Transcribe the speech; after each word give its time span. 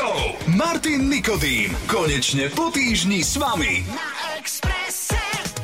go! 0.00 0.40
Martin 0.56 1.12
Nikodým. 1.12 1.76
Konečne 1.84 2.48
po 2.56 2.72
týždni 2.72 3.20
s 3.20 3.36
vami. 3.36 3.84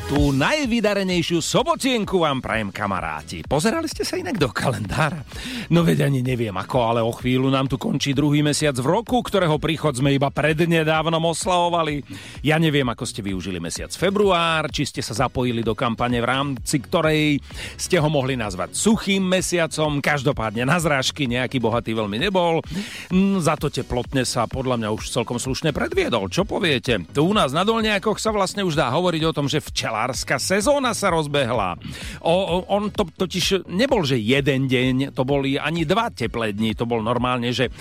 Tú 0.06 0.30
najvydarenejšiu 0.30 1.42
sobotienku 1.42 2.22
vám 2.22 2.38
prajem 2.38 2.70
kamaráti. 2.70 3.42
Pozerali 3.42 3.90
ste 3.90 4.06
sa 4.06 4.14
inak 4.14 4.38
do 4.38 4.46
kalendára? 4.54 5.26
No 5.66 5.82
veď 5.82 6.06
ani 6.06 6.22
neviem 6.22 6.54
ako, 6.54 6.78
ale 6.78 7.00
o 7.02 7.10
chvíľu 7.10 7.50
nám 7.50 7.66
tu 7.66 7.74
končí 7.74 8.14
druhý 8.14 8.38
mesiac 8.38 8.78
v 8.78 8.86
roku, 8.86 9.18
ktorého 9.18 9.58
príchod 9.58 9.98
sme 9.98 10.14
iba 10.14 10.30
prednedávnom 10.30 11.18
oslavovali. 11.18 12.06
Ja 12.46 12.54
neviem, 12.54 12.86
ako 12.86 13.02
ste 13.02 13.18
využili 13.18 13.58
mesiac 13.58 13.90
február, 13.98 14.70
či 14.70 14.86
ste 14.86 15.02
sa 15.02 15.26
zapojili 15.26 15.66
do 15.66 15.74
kampane, 15.74 16.22
v 16.22 16.30
rámci 16.30 16.78
ktorej 16.86 17.42
ste 17.74 17.98
ho 17.98 18.06
mohli 18.06 18.38
nazvať 18.38 18.78
suchým 18.78 19.26
mesiacom. 19.26 19.98
Každopádne 19.98 20.70
na 20.70 20.78
zrážky 20.78 21.26
nejaký 21.26 21.58
bohatý 21.58 21.98
veľmi 21.98 22.22
nebol. 22.22 22.62
Mm, 23.10 23.42
Za 23.42 23.58
to 23.58 23.74
teplotne 23.74 24.22
sa 24.22 24.46
podľa 24.46 24.78
mňa 24.86 24.88
už 24.94 25.10
celkom 25.10 25.42
slušne 25.42 25.74
predviedol. 25.74 26.30
Čo 26.30 26.46
poviete? 26.46 27.02
Tu 27.10 27.26
u 27.26 27.34
nás 27.34 27.50
na 27.50 27.66
Dolniakoch 27.66 28.22
sa 28.22 28.30
vlastne 28.30 28.62
už 28.62 28.78
dá 28.78 28.86
hovoriť 28.94 29.22
o 29.26 29.34
tom, 29.34 29.50
že 29.50 29.58
včelárska 29.96 30.36
sezóna 30.36 30.92
sa 30.92 31.08
rozbehla. 31.08 31.80
O, 32.20 32.60
on 32.68 32.92
to 32.92 33.08
totiž 33.08 33.64
nebol, 33.72 34.04
že 34.04 34.20
jeden 34.20 34.68
deň, 34.68 35.16
to 35.16 35.24
boli 35.24 35.56
ani 35.56 35.88
dva 35.88 36.12
teplé 36.12 36.52
dni, 36.52 36.76
to 36.76 36.84
bol 36.84 37.00
normálne, 37.00 37.48
že 37.48 37.72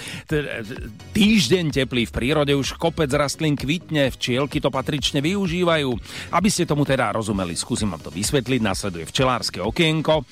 týždeň 1.11 1.75
teplý 1.75 2.07
v 2.07 2.15
prírode 2.15 2.55
už 2.55 2.79
kopec 2.79 3.11
rastlín 3.11 3.59
kvitne, 3.59 4.15
včielky 4.15 4.63
to 4.63 4.71
patrične 4.71 5.19
využívajú. 5.19 5.91
Aby 6.31 6.47
ste 6.47 6.63
tomu 6.63 6.87
teda 6.87 7.11
rozumeli, 7.11 7.51
skúsim 7.51 7.91
vám 7.91 7.99
to 7.99 8.15
vysvetliť, 8.15 8.63
nasleduje 8.63 9.03
včelárske 9.11 9.59
okienko. 9.59 10.23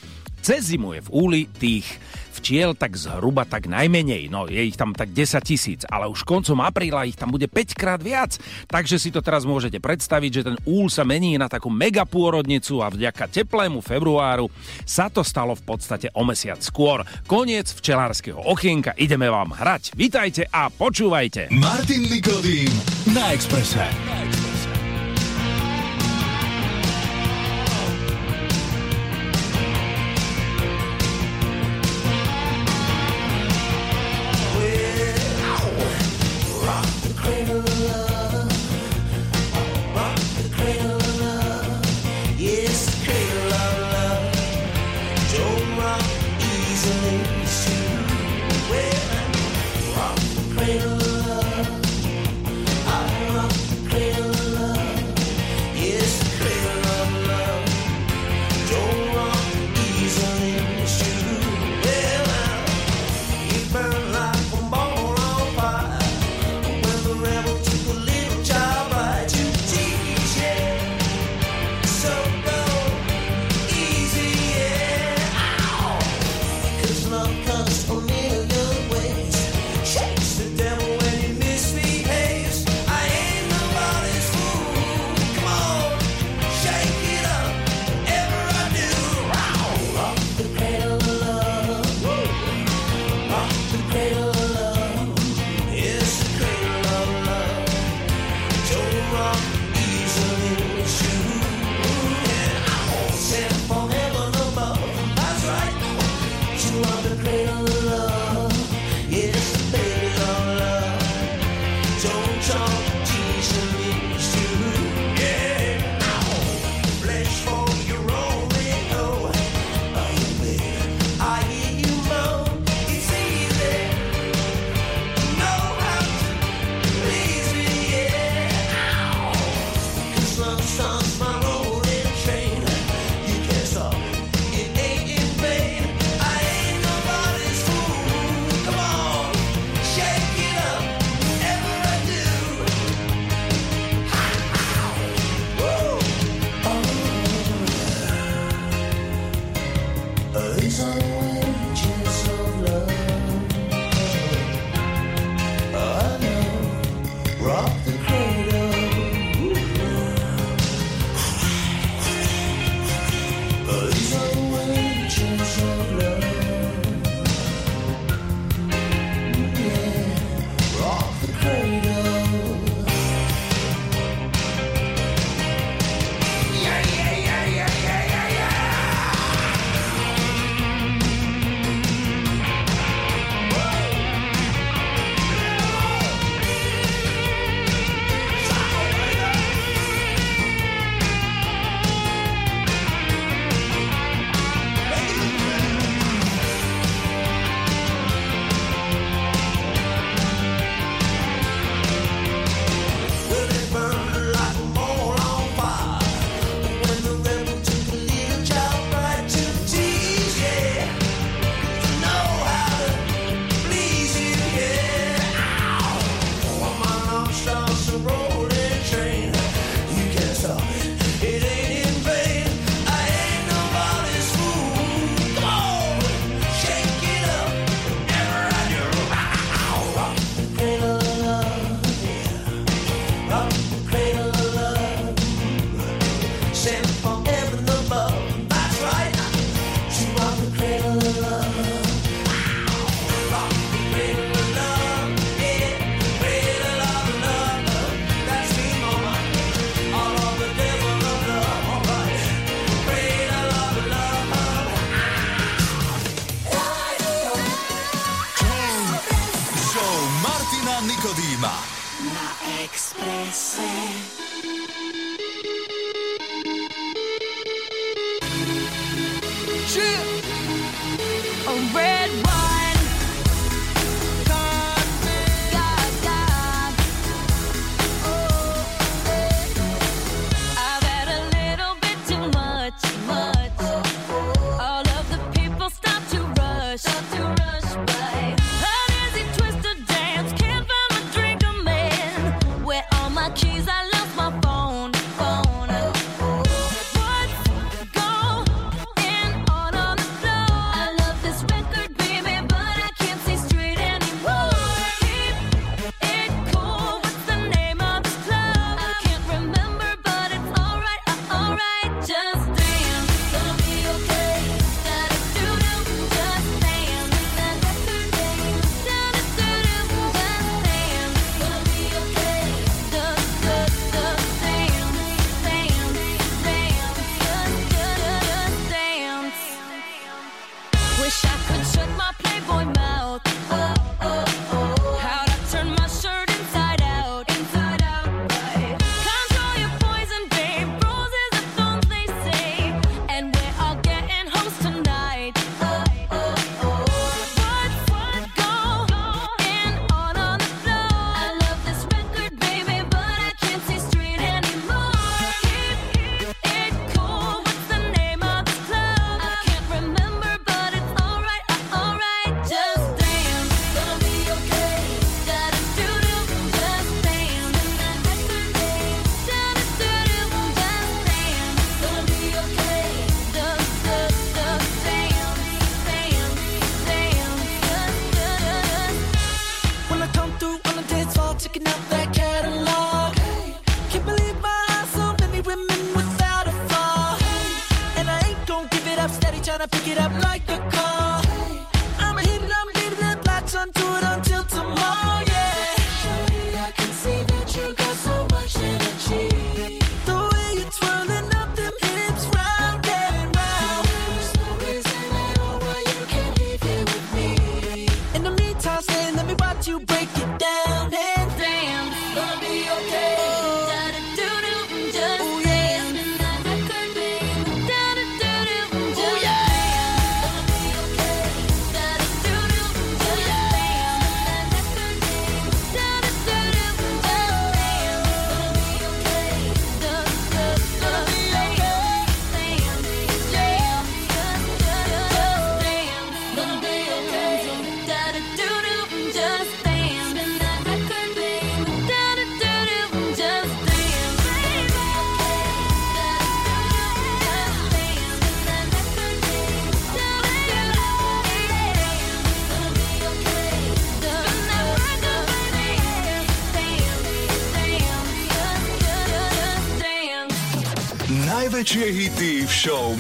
Cez 0.44 0.76
zimu 0.76 0.92
je 1.00 1.02
v 1.08 1.10
úli 1.16 1.42
tých 1.48 1.88
včiel 2.36 2.76
tak 2.76 3.00
zhruba 3.00 3.48
tak 3.48 3.72
najmenej, 3.72 4.28
no 4.28 4.52
je 4.52 4.60
ich 4.60 4.76
tam 4.76 4.92
tak 4.92 5.16
10 5.16 5.40
tisíc, 5.40 5.88
ale 5.88 6.12
už 6.12 6.28
koncom 6.28 6.60
apríla 6.60 7.08
ich 7.08 7.16
tam 7.16 7.32
bude 7.32 7.48
5 7.48 7.80
krát 7.80 8.04
viac, 8.04 8.36
takže 8.68 9.00
si 9.00 9.08
to 9.08 9.24
teraz 9.24 9.48
môžete 9.48 9.80
predstaviť, 9.80 10.32
že 10.36 10.46
ten 10.52 10.60
úl 10.68 10.92
sa 10.92 11.08
mení 11.08 11.40
na 11.40 11.48
takú 11.48 11.72
megapôrodnicu 11.72 12.84
a 12.84 12.92
vďaka 12.92 13.32
teplému 13.32 13.80
februáru 13.80 14.52
sa 14.84 15.08
to 15.08 15.24
stalo 15.24 15.56
v 15.56 15.64
podstate 15.64 16.12
o 16.12 16.28
mesiac 16.28 16.60
skôr. 16.60 17.08
Koniec 17.24 17.72
včelárskeho 17.72 18.44
okienka, 18.44 18.92
ideme 19.00 19.32
vám 19.32 19.56
hrať. 19.56 19.96
Vitajte 19.96 20.44
a 20.52 20.68
počúvajte. 20.68 21.56
Martin 21.56 22.04
Nikodým 22.12 22.68
na 23.16 23.32
Expresse. 23.32 24.43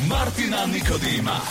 Martina 0.07 0.65
Nikodýma. 0.65 1.42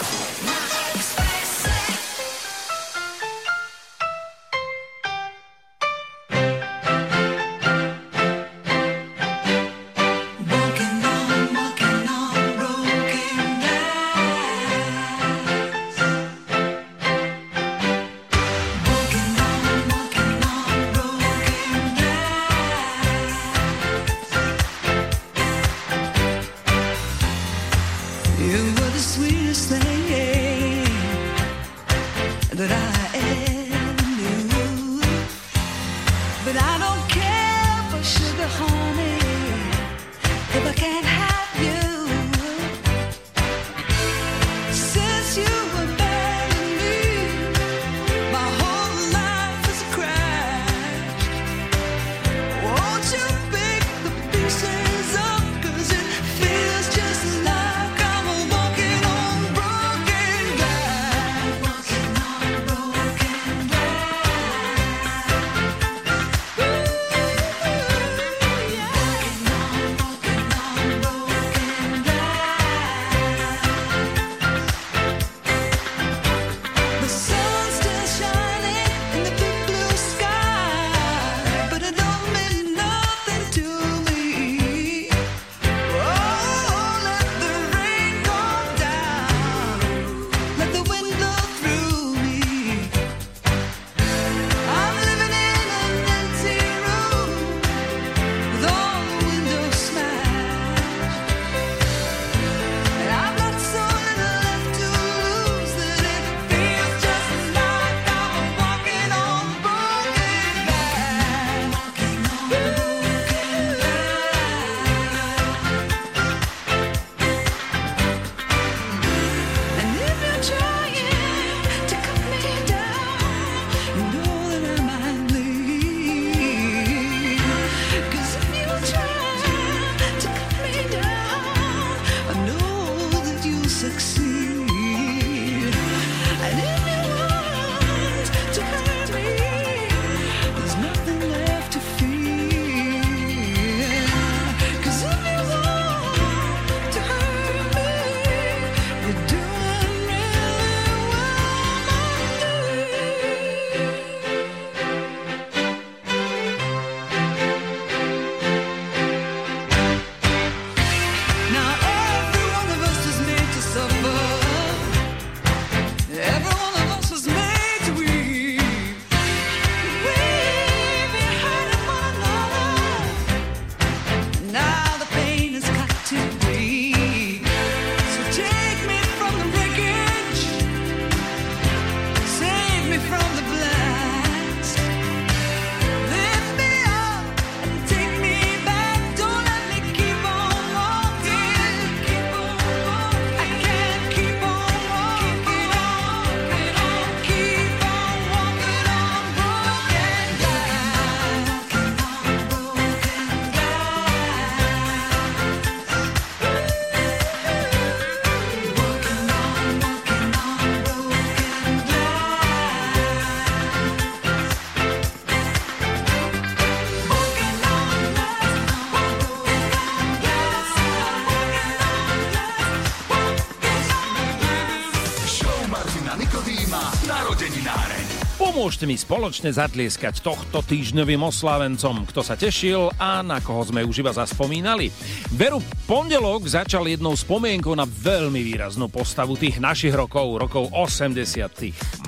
Mi 228.82 228.98
spoločne 228.98 229.54
zatlieskať 229.54 230.26
tohto 230.26 230.58
týždňovým 230.58 231.22
oslávencom, 231.22 232.02
kto 232.02 232.18
sa 232.26 232.34
tešil 232.34 232.90
a 232.98 233.22
na 233.22 233.38
koho 233.38 233.62
sme 233.62 233.86
už 233.86 234.02
iba 234.02 234.10
zaspomínali. 234.10 234.90
Veru, 235.38 235.62
pondelok 235.86 236.50
začal 236.50 236.90
jednou 236.90 237.14
spomienkou 237.14 237.78
na 237.78 237.86
veľmi 237.86 238.42
výraznú 238.42 238.90
postavu 238.90 239.38
tých 239.38 239.62
našich 239.62 239.94
rokov, 239.94 240.34
rokov 240.34 240.66
80 240.74 241.14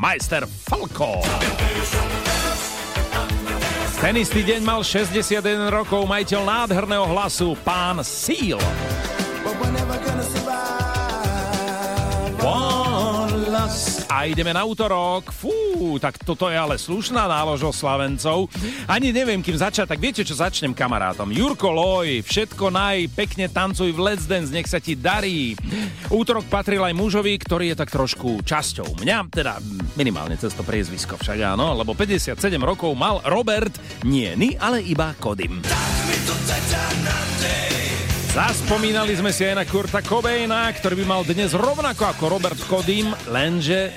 Majster 0.02 0.50
Falko. 0.50 1.22
Ten 4.02 4.18
istý 4.18 4.42
deň 4.42 4.60
mal 4.66 4.82
61 4.82 5.70
rokov 5.70 6.02
majiteľ 6.10 6.42
nádherného 6.42 7.06
hlasu, 7.06 7.54
pán 7.62 8.02
Seal. 8.02 8.58
A 14.14 14.30
ideme 14.30 14.54
na 14.54 14.62
útorok. 14.62 15.34
Fú, 15.34 15.50
tak 15.98 16.22
toto 16.22 16.46
je 16.46 16.56
ale 16.56 16.78
slušná 16.78 17.26
nálož 17.26 17.66
Slavencov. 17.74 18.46
Ani 18.86 19.10
neviem, 19.10 19.42
kým 19.42 19.58
začať, 19.58 19.90
tak 19.90 20.00
viete, 20.02 20.22
čo 20.22 20.38
začnem 20.38 20.76
kamarátom. 20.76 21.32
Jurko 21.34 21.72
Loj, 21.74 22.22
všetko 22.22 22.70
naj, 22.70 23.10
pekne 23.16 23.50
tancuj 23.50 23.90
v 23.90 24.00
Let's 24.00 24.28
Dance, 24.28 24.54
nech 24.54 24.70
sa 24.70 24.78
ti 24.78 24.94
darí. 24.94 25.58
Útorok 26.12 26.46
patril 26.46 26.84
aj 26.84 26.94
mužovi, 26.94 27.34
ktorý 27.40 27.72
je 27.72 27.76
tak 27.80 27.90
trošku 27.90 28.44
časťou 28.46 29.02
mňa, 29.02 29.18
teda 29.32 29.58
minimálne 29.98 30.38
cez 30.38 30.54
to 30.54 30.62
priezvisko 30.62 31.18
však 31.18 31.54
áno, 31.54 31.74
lebo 31.74 31.96
57 31.96 32.38
rokov 32.62 32.94
mal 32.94 33.18
Robert, 33.26 33.74
nie 34.06 34.30
Ny, 34.34 34.58
ale 34.58 34.82
iba 34.82 35.14
Kodim. 35.18 35.62
Zaspomínali 38.34 39.14
sme 39.14 39.30
si 39.30 39.46
aj 39.46 39.54
na 39.54 39.64
Kurta 39.64 40.02
Cobaina, 40.02 40.66
ktorý 40.74 41.02
by 41.02 41.04
mal 41.06 41.22
dnes 41.22 41.54
rovnako 41.54 42.10
ako 42.10 42.24
Robert 42.26 42.60
Kodim, 42.66 43.14
lenže... 43.30 43.94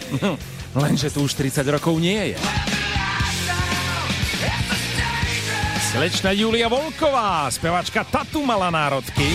lenže 0.78 1.10
tu 1.10 1.26
už 1.26 1.34
30 1.34 1.66
rokov 1.74 1.98
nie 1.98 2.34
je. 2.34 2.38
Slečna 5.92 6.30
Julia 6.38 6.70
Volková, 6.70 7.50
spevačka 7.50 8.06
Tatu 8.06 8.46
mala 8.46 8.70
národky. 8.70 9.26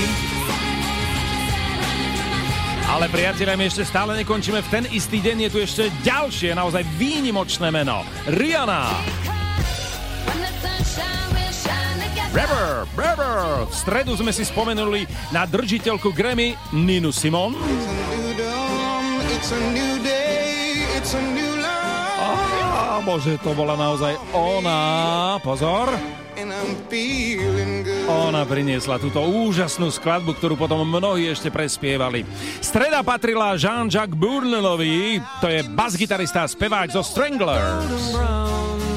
Ale 2.93 3.09
priatelia, 3.09 3.57
my 3.57 3.67
ešte 3.67 3.89
stále 3.89 4.13
nekončíme. 4.21 4.61
V 4.63 4.69
ten 4.69 4.85
istý 4.93 5.19
deň 5.25 5.49
je 5.49 5.51
tu 5.51 5.59
ešte 5.65 5.85
ďalšie, 6.05 6.53
naozaj 6.53 6.85
výnimočné 7.01 7.73
meno. 7.73 8.05
Rihanna. 8.29 8.93
River, 12.33 12.89
River. 12.97 13.69
V 13.69 13.75
stredu 13.77 14.13
sme 14.17 14.33
si 14.33 14.45
spomenuli 14.45 15.05
na 15.37 15.45
držiteľku 15.45 16.17
Grammy 16.17 16.57
Ninu 16.73 17.13
Simon. 17.13 17.57
Á, 22.73 23.03
bože, 23.03 23.35
to 23.43 23.53
bola 23.53 23.75
naozaj 23.75 24.15
ona. 24.33 25.37
Pozor. 25.43 25.91
Ona 28.09 28.43
priniesla 28.49 28.97
túto 28.97 29.21
úžasnú 29.21 29.93
skladbu, 29.93 30.33
ktorú 30.39 30.55
potom 30.57 30.81
mnohí 30.87 31.29
ešte 31.29 31.53
prespievali. 31.53 32.25
Streda 32.65 33.05
patrila 33.05 33.59
Jean-Jacques 33.61 34.17
Bournelovi, 34.17 35.21
to 35.45 35.47
je 35.53 35.61
basgitarista 35.77 36.47
a 36.47 36.49
speváč 36.49 36.97
zo 36.97 37.05
Stranglers. 37.05 38.17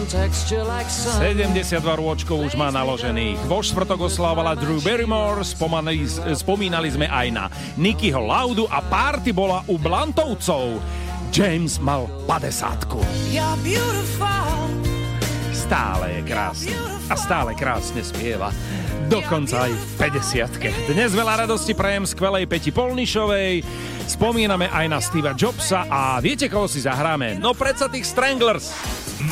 72 0.08 1.82
rôčkov 1.82 2.38
už 2.46 2.54
má 2.56 2.72
naložených. 2.72 3.42
Vo 3.50 3.60
štvrtok 3.60 4.08
oslávala 4.08 4.56
Drew 4.56 4.80
Barrymore, 4.80 5.44
spomínali, 5.44 6.08
spomínali 6.38 6.88
sme 6.94 7.10
aj 7.10 7.28
na 7.34 7.46
Nickyho 7.76 8.22
Laudu 8.22 8.64
a 8.70 8.80
party 8.86 9.36
bola 9.36 9.66
u 9.68 9.76
Blantovcov. 9.76 10.80
James 11.32 11.82
mal 11.82 12.10
50 12.28 12.86
You're 13.34 13.58
beautiful. 13.64 14.70
Stále 15.56 16.20
je 16.20 16.22
krásny 16.28 16.76
a 17.10 17.16
stále 17.18 17.58
krásne 17.58 18.02
spieva. 18.06 18.54
Dokonca 19.10 19.70
aj 19.70 19.74
v 19.74 19.84
50 20.22 20.90
Dnes 20.90 21.14
veľa 21.14 21.46
radosti 21.46 21.78
prajem 21.78 22.10
skvelej 22.10 22.50
Peti 22.50 22.74
Polnišovej. 22.74 23.62
Spomíname 24.06 24.70
aj 24.70 24.86
na 24.90 25.00
Steva 25.02 25.34
Jobsa 25.34 25.90
a 25.90 26.22
viete, 26.22 26.50
koho 26.50 26.70
si 26.70 26.82
zahráme? 26.86 27.42
No 27.42 27.54
predsa 27.58 27.90
tých 27.90 28.06
Stranglers. 28.06 28.74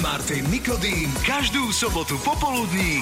Martin 0.02 0.46
Nikodým 0.50 1.10
každú 1.22 1.70
sobotu 1.70 2.18
popoludní 2.22 3.02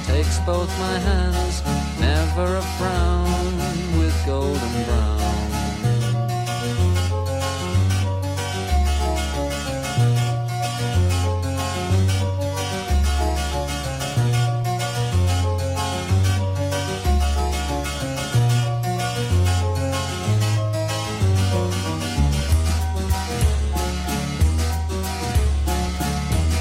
takes 0.13 0.39
both 0.39 0.71
my 0.77 0.97
hands 1.09 1.55
never 1.99 2.57
a 2.57 2.65
frown 2.77 3.53
with 3.97 4.15
golden 4.25 4.73
brown. 4.87 5.19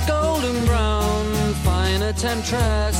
Golden 0.06 0.66
brown 0.66 1.54
fine 1.64 2.02
a 2.02 2.12
temptress 2.12 2.99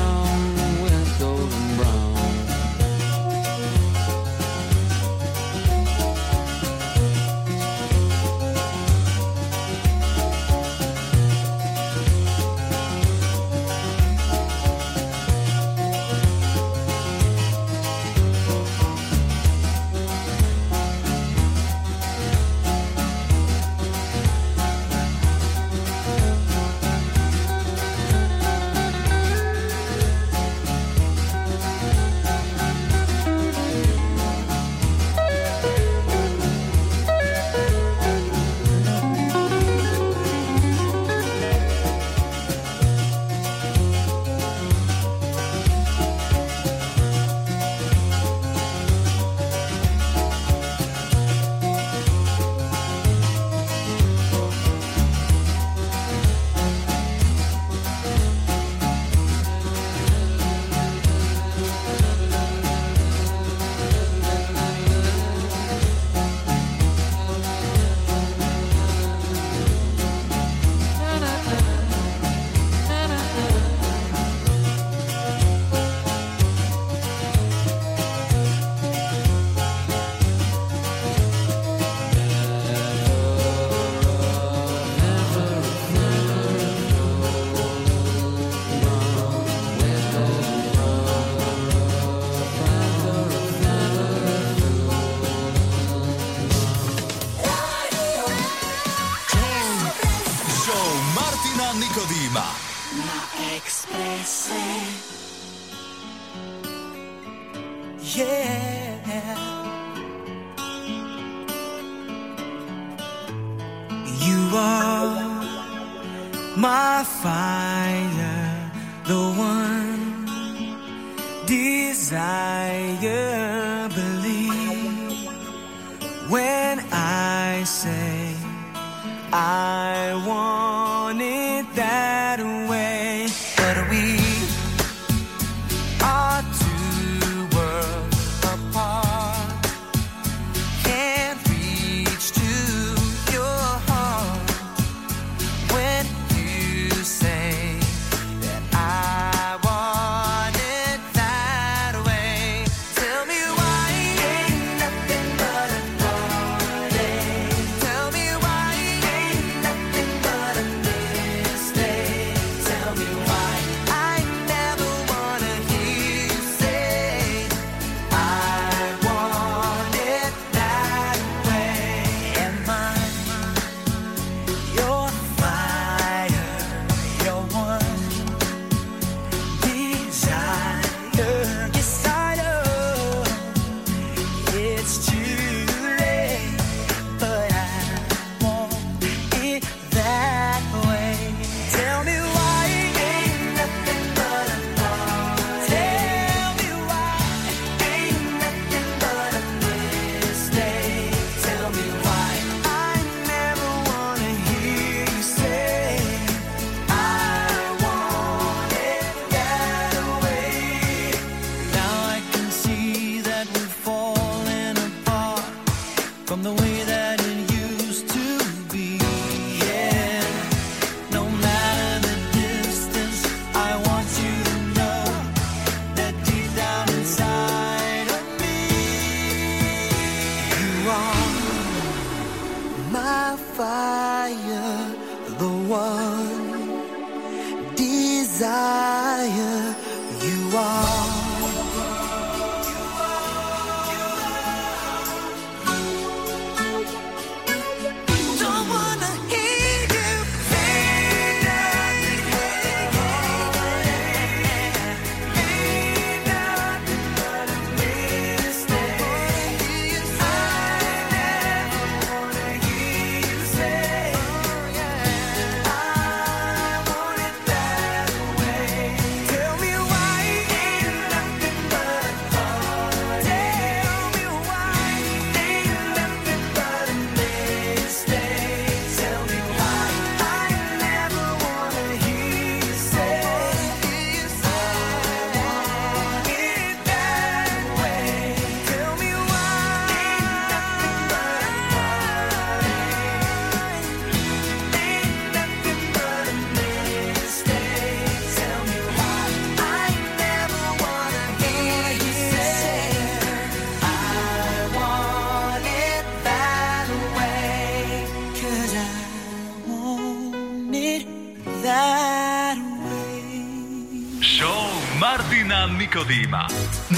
Nikodýma. 316.01 316.49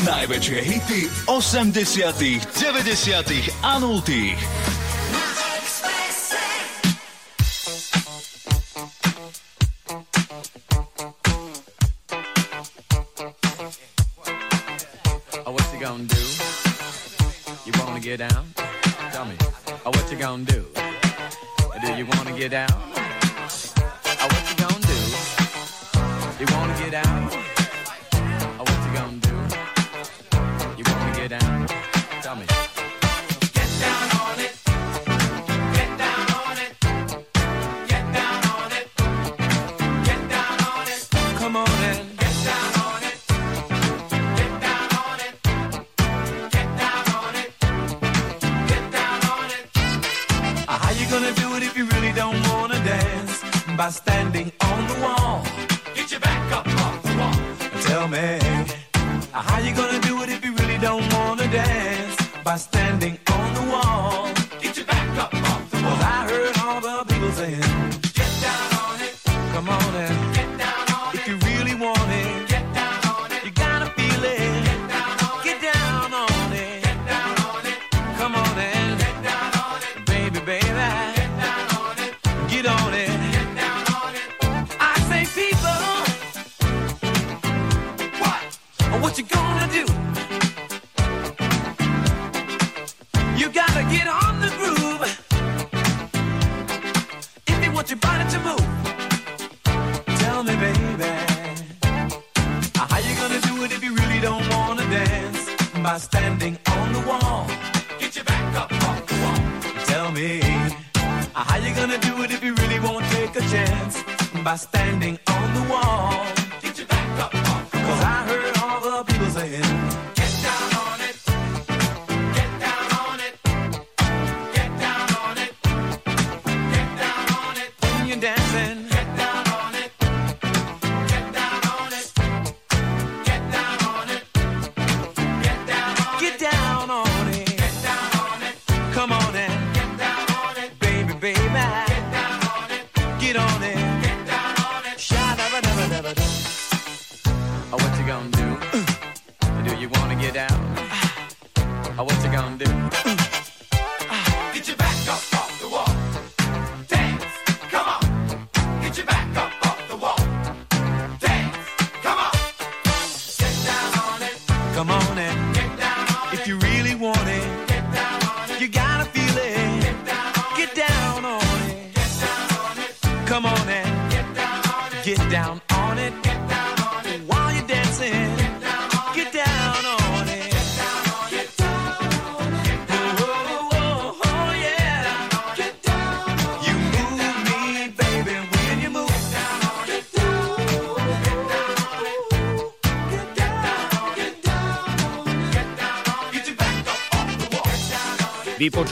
Najväčšie 0.08 0.64
hity 0.64 1.12
80 1.28 2.16
90 2.56 3.52
a 3.60 3.76
0 3.76 4.00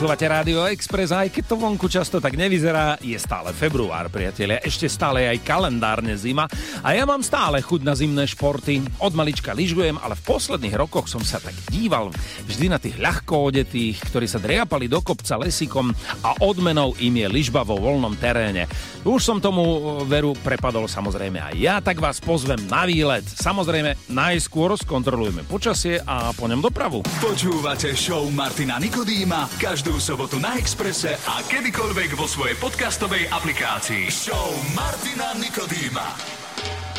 Počúvate 0.02 0.26
Rádio 0.26 0.66
Express 0.66 1.14
aj 1.14 1.30
keď 1.30 1.44
to 1.46 1.54
vonku 1.62 1.86
často 1.86 2.18
tak 2.18 2.34
nevyzerá, 2.34 2.98
je 2.98 3.14
stále 3.22 3.54
február, 3.54 4.10
priatelia. 4.10 4.58
Ešte 4.58 4.90
stále 4.90 5.30
aj 5.30 5.46
kalendárne 5.46 6.18
zima 6.18 6.50
a 6.82 6.90
ja 6.90 7.06
mám 7.06 7.22
stále 7.22 7.62
chuť 7.62 7.86
na 7.86 7.94
zimné 7.94 8.26
športy. 8.26 8.82
Od 8.98 9.14
malička 9.14 9.54
lyžujem, 9.54 9.94
ale 10.02 10.18
v 10.18 10.26
posledných 10.26 10.74
rokoch 10.74 11.06
som 11.06 11.22
sa 11.22 11.38
tak 11.38 11.54
díval 11.70 12.10
vždy 12.50 12.66
na 12.66 12.82
tých 12.82 12.98
ľahko 12.98 13.54
odetých, 13.54 14.02
ktorí 14.10 14.26
sa 14.26 14.42
driapali 14.42 14.90
do 14.90 14.98
kopca 15.06 15.38
lesikom 15.38 15.94
a 16.26 16.34
odmenou 16.42 16.98
im 16.98 17.22
je 17.22 17.28
lyžba 17.30 17.62
vo 17.62 17.78
voľnom 17.78 18.18
teréne. 18.18 18.66
Už 19.06 19.22
som 19.22 19.38
tomu 19.38 19.62
e, 19.62 19.78
veru 20.10 20.34
prepadol 20.34 20.90
samozrejme 20.90 21.38
aj 21.38 21.54
ja, 21.62 21.78
tak 21.78 22.02
vás 22.02 22.18
pozvem 22.18 22.58
na 22.66 22.90
výlet. 22.90 23.22
Samozrejme 23.22 24.01
Najskôr 24.12 24.76
skontrolujme 24.76 25.40
počasie 25.48 25.96
a 26.04 26.36
po 26.36 26.44
ňom 26.44 26.60
dopravu. 26.60 27.00
Počúvate 27.24 27.96
show 27.96 28.28
Martina 28.28 28.76
Nikodýma 28.76 29.48
každú 29.56 29.96
sobotu 29.96 30.36
na 30.36 30.60
Exprese 30.60 31.16
a 31.16 31.40
kedykoľvek 31.48 32.12
vo 32.20 32.28
svojej 32.28 32.52
podcastovej 32.60 33.32
aplikácii. 33.32 34.12
Show 34.12 34.52
Martina 34.76 35.32
Nikodýma. 35.40 36.12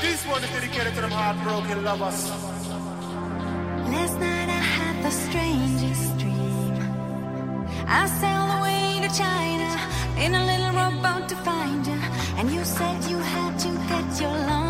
This 0.02 0.26
one 0.26 0.42
is 0.42 0.50
dedicated 0.52 0.98
to 0.98 1.06
them 1.06 1.14
heartbroken 1.14 1.86
lovers. 1.86 2.34
Last 3.94 4.18
night 4.18 4.50
I 4.50 4.64
had 4.66 4.96
the 5.06 5.14
strangest 5.14 6.18
dream. 6.18 6.74
I 7.86 8.10
sailed 8.10 8.52
away 8.58 9.06
to 9.06 9.10
China 9.14 9.70
in 10.18 10.34
a 10.34 10.44
little 10.50 10.74
rowboat 10.74 11.30
to 11.30 11.38
find 11.46 11.86
you. 11.86 12.00
And 12.42 12.50
you 12.50 12.66
said 12.66 13.06
you 13.06 13.22
had 13.22 13.54
to 13.62 13.70
get 13.86 14.08
your 14.18 14.34
long 14.50 14.63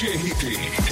najväčšie 0.00 0.16
hity. 0.16 0.89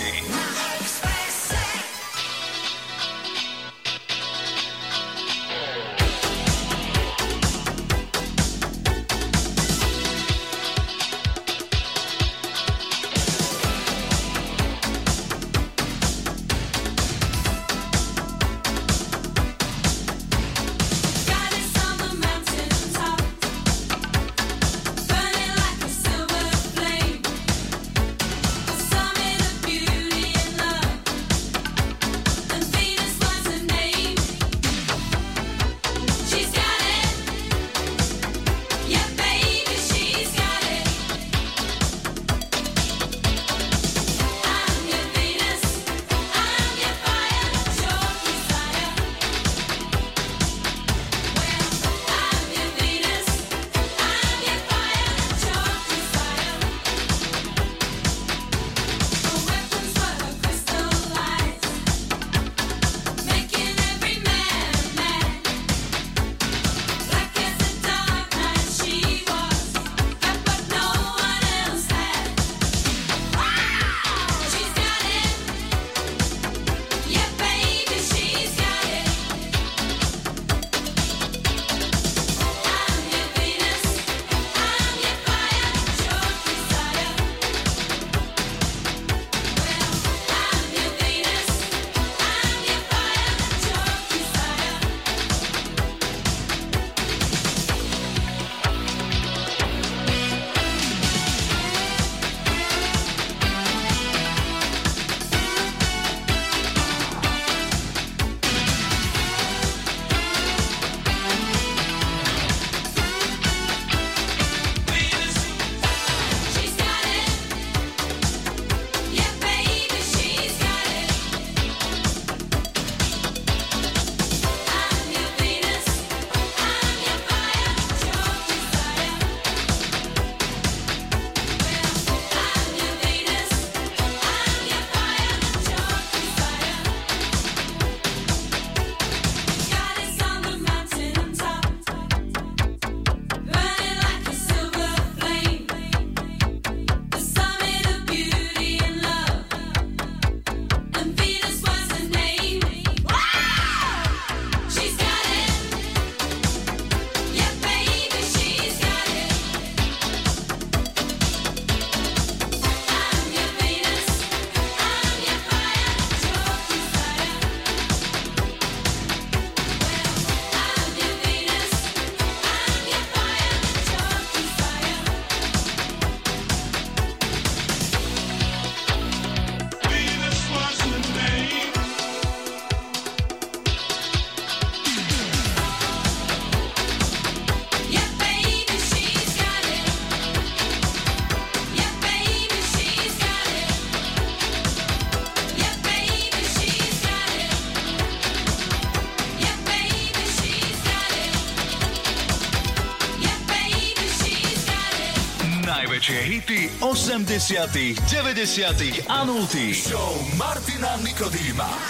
80 206.88 207.94
90 208.08 209.04
a 209.08 209.24
0 209.24 209.74
Show 209.74 210.36
Martina 210.36 210.96
Nikodýma. 210.96 211.87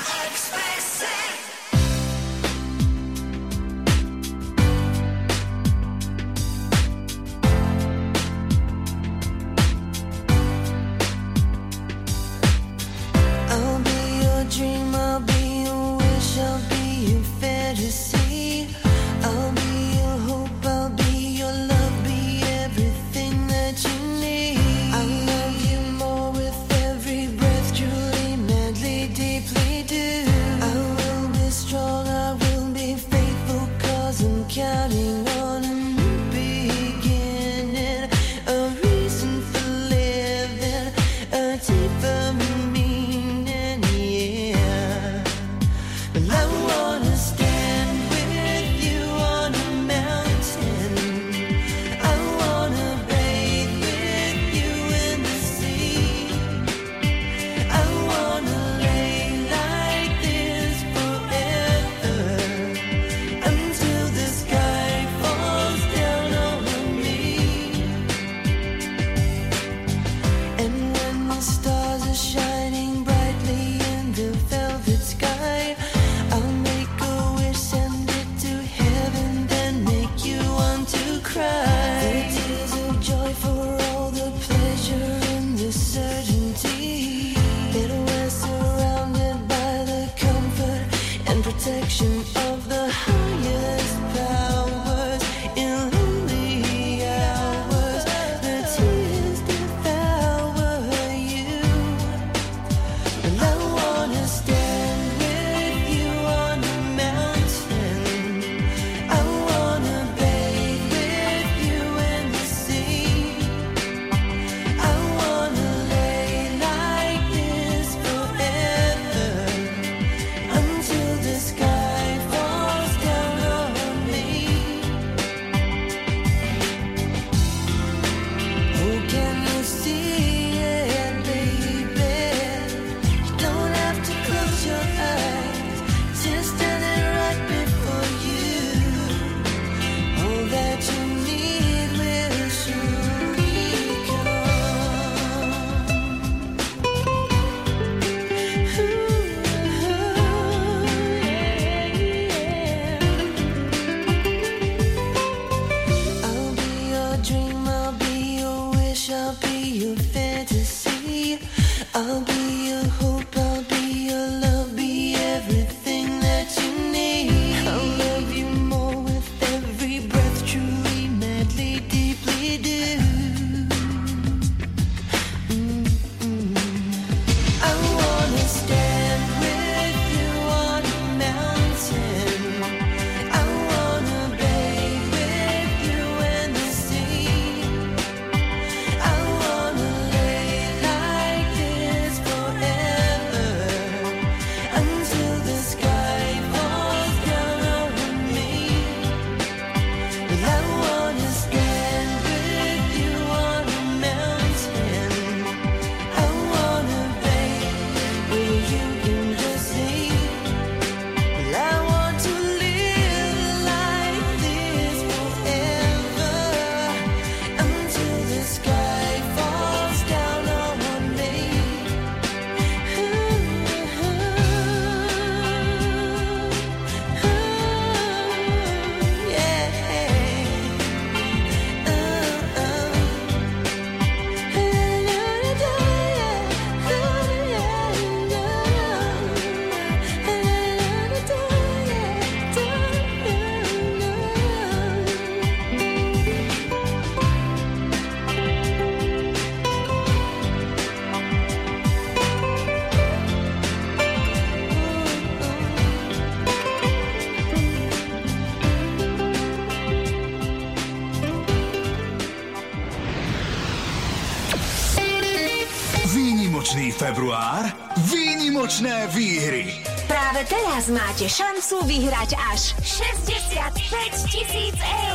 február 267.09 267.65
výnimočné 268.05 269.09
výhry. 269.17 269.81
Práve 270.05 270.45
teraz 270.45 270.93
máte 270.93 271.25
šancu 271.25 271.81
vyhrať 271.89 272.37
až 272.53 272.77
65 272.85 274.29
tisíc 274.29 274.77
eur 274.77 275.08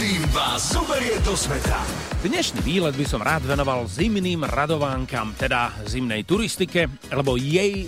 Nikodým 0.00 0.32
vás 0.32 0.72
zoberie 0.72 1.20
do 1.20 1.36
sveta. 1.36 1.76
Dnešný 2.24 2.64
výlet 2.64 2.96
by 2.96 3.04
som 3.04 3.20
rád 3.20 3.44
venoval 3.44 3.84
zimným 3.84 4.48
radovánkam, 4.48 5.36
teda 5.36 5.76
zimnej 5.84 6.24
turistike, 6.24 6.88
lebo 7.12 7.36
jej... 7.36 7.84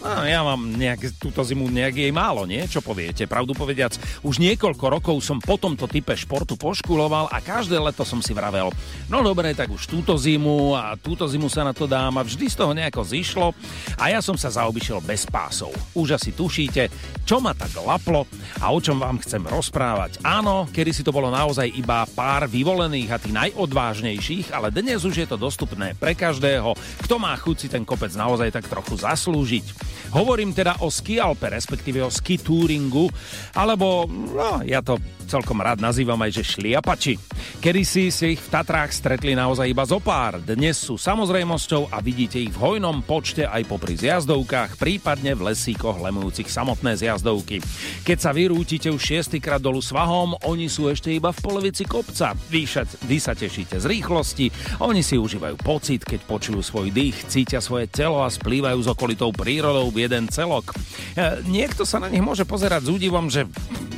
No, 0.00 0.24
ja 0.24 0.40
mám 0.40 0.56
nejak, 0.80 1.20
túto 1.20 1.44
zimu 1.44 1.68
nejak 1.68 2.00
jej 2.00 2.08
málo, 2.16 2.48
nie? 2.48 2.64
Čo 2.64 2.80
poviete? 2.80 3.28
Pravdu 3.28 3.52
povediac, 3.52 3.92
už 4.24 4.40
niekoľko 4.40 4.84
rokov 4.88 5.16
som 5.20 5.36
po 5.36 5.60
tomto 5.60 5.84
type 5.84 6.16
športu 6.16 6.56
poškuloval 6.56 7.28
a 7.28 7.44
každé 7.44 7.76
leto 7.76 8.08
som 8.08 8.24
si 8.24 8.32
vravel, 8.32 8.72
no 9.12 9.20
dobre, 9.20 9.52
tak 9.52 9.68
už 9.68 9.84
túto 9.84 10.16
zimu 10.16 10.72
a 10.72 10.96
túto 10.96 11.28
zimu 11.28 11.52
sa 11.52 11.68
na 11.68 11.76
to 11.76 11.84
dám 11.84 12.16
a 12.16 12.24
vždy 12.24 12.48
z 12.48 12.56
toho 12.56 12.72
nejako 12.72 13.04
zišlo 13.04 13.52
a 14.00 14.08
ja 14.08 14.24
som 14.24 14.40
sa 14.40 14.48
zaobišiel 14.48 15.04
bez 15.04 15.28
pásov. 15.28 15.76
Už 15.92 16.16
asi 16.16 16.32
tušíte, 16.32 16.88
čo 17.28 17.36
ma 17.36 17.52
tak 17.52 17.76
laplo 17.84 18.24
a 18.60 18.68
o 18.68 18.78
čom 18.78 19.00
vám 19.00 19.16
chcem 19.24 19.40
rozprávať. 19.40 20.20
Áno, 20.20 20.68
kedy 20.68 20.92
si 20.92 21.00
to 21.00 21.16
bolo 21.16 21.32
naozaj 21.32 21.64
iba 21.72 22.04
pár 22.12 22.44
vyvolených 22.44 23.10
a 23.10 23.16
tých 23.16 23.32
najodvážnejších, 23.32 24.52
ale 24.52 24.68
dnes 24.68 25.00
už 25.00 25.24
je 25.24 25.28
to 25.28 25.40
dostupné 25.40 25.96
pre 25.96 26.12
každého, 26.12 26.76
kto 27.00 27.14
má 27.16 27.32
chuť 27.40 27.56
si 27.56 27.68
ten 27.72 27.88
kopec 27.88 28.12
naozaj 28.12 28.52
tak 28.52 28.68
trochu 28.68 29.00
zaslúžiť. 29.00 29.66
Hovorím 30.12 30.52
teda 30.52 30.84
o 30.84 30.92
ski 30.92 31.16
alpe, 31.16 31.48
respektíve 31.48 32.04
o 32.04 32.12
ski 32.12 32.36
touringu, 32.36 33.08
alebo 33.56 34.04
no, 34.10 34.60
ja 34.66 34.84
to 34.84 35.00
celkom 35.24 35.62
rád 35.62 35.80
nazývam 35.80 36.20
aj, 36.20 36.42
že 36.42 36.58
šliapači. 36.58 37.14
Kedy 37.60 37.82
si 37.84 38.08
ich 38.10 38.40
v 38.40 38.48
Tatrách 38.50 38.90
stretli 38.90 39.36
naozaj 39.36 39.68
iba 39.68 39.84
zo 39.84 40.00
pár, 40.00 40.40
dnes 40.40 40.80
sú 40.80 40.96
samozrejmosťou 40.96 41.92
a 41.92 42.00
vidíte 42.02 42.40
ich 42.40 42.50
v 42.50 42.58
hojnom 42.58 43.06
počte 43.06 43.46
aj 43.46 43.62
popri 43.70 43.94
zjazdovkách, 43.94 44.74
prípadne 44.74 45.38
v 45.38 45.52
lesíkoch 45.52 46.02
lemujúcich 46.02 46.50
samotné 46.50 46.98
zjazdovky. 46.98 47.62
Keď 48.02 48.18
sa 48.18 48.34
vyrútite 48.34 48.90
už 48.90 48.98
šiestýkrát 48.98 49.62
dolu 49.62 49.78
svahom, 49.78 50.34
oni 50.42 50.66
sú 50.66 50.90
ešte 50.90 51.14
iba 51.14 51.30
v 51.30 51.38
polovici 51.38 51.86
kopca. 51.86 52.34
Vy, 52.50 52.66
sa- 52.66 52.88
vy 53.06 53.22
sa 53.22 53.38
tešíte 53.38 53.78
z 53.78 53.86
rýchlosti, 53.86 54.50
oni 54.82 55.06
si 55.06 55.14
užívajú 55.14 55.54
pocit, 55.62 56.02
keď 56.02 56.26
počujú 56.26 56.58
svoj 56.66 56.90
dých, 56.90 57.30
cítia 57.30 57.62
svoje 57.62 57.86
telo 57.86 58.24
a 58.24 58.26
splývajú 58.26 58.82
s 58.82 58.90
okolitou 58.90 59.30
prírodou 59.30 59.86
v 59.94 60.10
jeden 60.10 60.26
celok. 60.26 60.74
E, 61.14 61.38
Niekto 61.46 61.86
sa 61.86 62.02
na 62.02 62.10
nich 62.10 62.24
môže 62.24 62.42
pozerať 62.42 62.90
s 62.90 62.90
údivom, 62.90 63.30
že, 63.30 63.46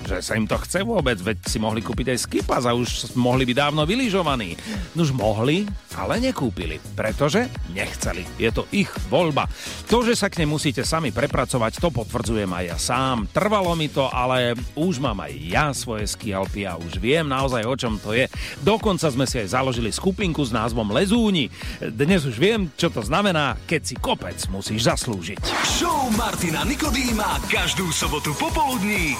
že 0.05 0.20
sa 0.20 0.36
im 0.36 0.45
to 0.45 0.61
chce 0.61 0.84
vôbec, 0.84 1.16
veď 1.16 1.40
si 1.49 1.57
mohli 1.57 1.80
kúpiť 1.80 2.12
aj 2.12 2.18
skipas 2.28 2.68
a 2.68 2.76
už 2.76 3.16
mohli 3.16 3.32
byť 3.41 3.57
dávno 3.57 3.89
vylyžovaní. 3.89 4.53
Nuž 4.93 5.16
mohli, 5.16 5.64
ale 5.97 6.20
nekúpili, 6.20 6.76
pretože 6.93 7.49
nechceli. 7.72 8.28
Je 8.37 8.53
to 8.53 8.68
ich 8.68 8.93
voľba. 9.09 9.49
To, 9.89 10.05
že 10.05 10.12
sa 10.12 10.28
k 10.28 10.45
nej 10.45 10.49
musíte 10.49 10.85
sami 10.85 11.09
prepracovať, 11.09 11.80
to 11.80 11.89
potvrdzujem 11.89 12.53
aj 12.53 12.64
ja 12.68 12.76
sám. 12.76 13.33
Trvalo 13.33 13.72
mi 13.72 13.89
to, 13.89 14.12
ale 14.12 14.53
už 14.76 15.01
mám 15.01 15.24
aj 15.24 15.33
ja 15.41 15.66
svoje 15.72 16.05
skialpy 16.05 16.68
a 16.68 16.76
už 16.76 17.01
viem 17.01 17.24
naozaj 17.24 17.64
o 17.64 17.74
čom 17.74 17.97
to 17.97 18.12
je. 18.12 18.28
Dokonca 18.61 19.09
sme 19.09 19.24
si 19.24 19.41
aj 19.41 19.57
založili 19.57 19.89
skupinku 19.89 20.45
s 20.45 20.53
názvom 20.53 20.93
Lezúni. 20.93 21.49
Dnes 21.80 22.28
už 22.28 22.37
viem, 22.37 22.68
čo 22.76 22.93
to 22.93 23.01
znamená, 23.01 23.57
keď 23.64 23.80
si 23.80 23.97
kopec 23.97 24.37
musíš 24.53 24.85
zaslúžiť. 24.93 25.41
Show 25.80 26.12
Martina 26.12 26.68
Nikodýma 26.68 27.41
každú 27.49 27.89
sobotu 27.89 28.37
popoludní 28.37 29.16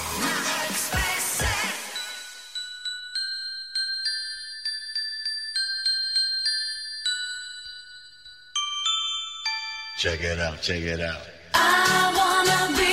Check 10.03 10.25
it 10.25 10.41
out, 10.41 10.61
check 10.61 10.83
it 10.83 11.01
out. 11.01 11.21
I 11.55 12.11
wanna 12.19 12.77
be 12.77 12.92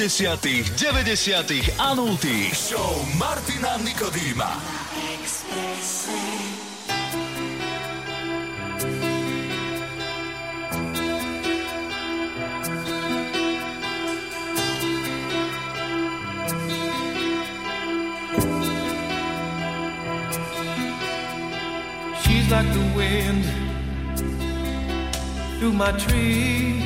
80 0.00 0.62
90 1.26 1.72
a 1.76 1.94
0 1.96 2.16
Show 2.52 3.04
Martina 3.18 3.78
Nikodýma. 3.82 4.48
She's 22.22 22.48
like 22.52 22.72
the 22.72 22.92
wind 22.94 23.44
through 25.58 25.72
my 25.72 25.90
tree. 25.98 26.77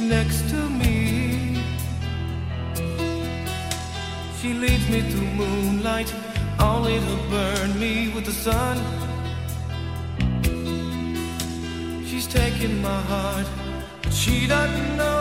Next 0.00 0.50
to 0.50 0.68
me. 0.80 1.62
She 4.40 4.52
leads 4.52 4.88
me 4.90 5.00
through 5.10 5.30
moonlight, 5.42 6.14
only 6.60 6.98
to 6.98 7.16
burn 7.30 7.78
me 7.78 8.12
with 8.14 8.24
the 8.26 8.32
sun. 8.32 8.76
She's 12.04 12.26
taking 12.26 12.82
my 12.82 13.00
heart, 13.12 13.46
but 14.02 14.12
she 14.12 14.46
doesn't 14.46 14.96
know 14.96 15.13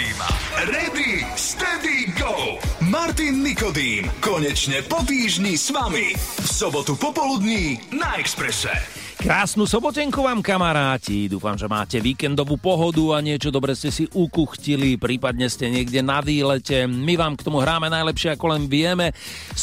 Nikodýma. 0.00 0.28
Ready, 0.64 1.12
steady, 1.36 2.08
go! 2.16 2.56
Martin 2.80 3.44
Nikodým. 3.44 4.08
Konečne 4.24 4.80
po 4.88 5.04
týždni 5.04 5.60
s 5.60 5.68
vami. 5.68 6.16
V 6.16 6.48
sobotu 6.48 6.96
popoludní 6.96 7.76
na 7.92 8.16
Exprese. 8.16 8.72
Krásnu 9.20 9.68
sobotenku 9.68 10.24
vám 10.24 10.40
kamaráti, 10.40 11.28
dúfam, 11.28 11.52
že 11.52 11.68
máte 11.68 12.00
víkendovú 12.00 12.56
pohodu 12.56 13.12
a 13.12 13.20
niečo 13.20 13.52
dobre 13.52 13.76
ste 13.76 13.92
si 13.92 14.08
ukuchtili, 14.08 14.96
prípadne 14.96 15.44
ste 15.52 15.68
niekde 15.68 16.00
na 16.00 16.24
výlete. 16.24 16.88
My 16.88 17.20
vám 17.20 17.36
k 17.36 17.44
tomu 17.44 17.60
hráme 17.60 17.92
najlepšie, 17.92 18.40
ako 18.40 18.56
len 18.56 18.64
vieme. 18.72 19.12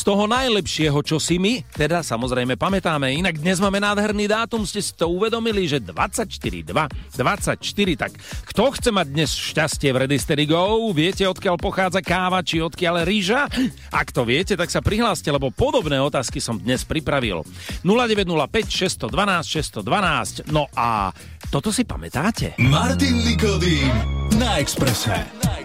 Toho 0.07 0.23
najlepšieho, 0.23 1.03
čo 1.03 1.19
si 1.19 1.35
my, 1.35 1.67
teda 1.75 1.99
samozrejme 1.99 2.55
pamätáme. 2.55 3.11
Inak 3.11 3.43
dnes 3.43 3.59
máme 3.59 3.83
nádherný 3.83 4.31
dátum, 4.31 4.63
ste 4.63 4.79
si 4.79 4.95
to 4.95 5.11
uvedomili, 5.11 5.67
že 5.67 5.83
24, 5.83 6.31
2, 6.63 6.71
24, 7.19 7.59
tak 7.99 8.15
kto 8.47 8.63
chce 8.71 8.89
mať 8.95 9.03
dnes 9.11 9.35
šťastie 9.35 9.91
v 9.91 10.07
Ready 10.07 10.47
Go? 10.47 10.95
Viete, 10.95 11.27
odkiaľ 11.27 11.59
pochádza 11.59 11.99
káva, 11.99 12.39
či 12.39 12.63
odkiaľ 12.63 13.03
rýža? 13.03 13.51
Ak 13.91 14.15
to 14.15 14.23
viete, 14.23 14.55
tak 14.55 14.71
sa 14.71 14.79
prihláste, 14.79 15.27
lebo 15.27 15.51
podobné 15.51 15.99
otázky 15.99 16.39
som 16.39 16.55
dnes 16.55 16.87
pripravil. 16.87 17.43
0905 17.83 19.11
612 19.11 19.83
612. 19.83 20.55
No 20.55 20.71
a 20.71 21.11
toto 21.51 21.67
si 21.67 21.83
pamätáte? 21.83 22.55
Martin 22.63 23.27
Nikodým 23.27 23.91
na 24.39 24.55
Exprese. 24.63 25.56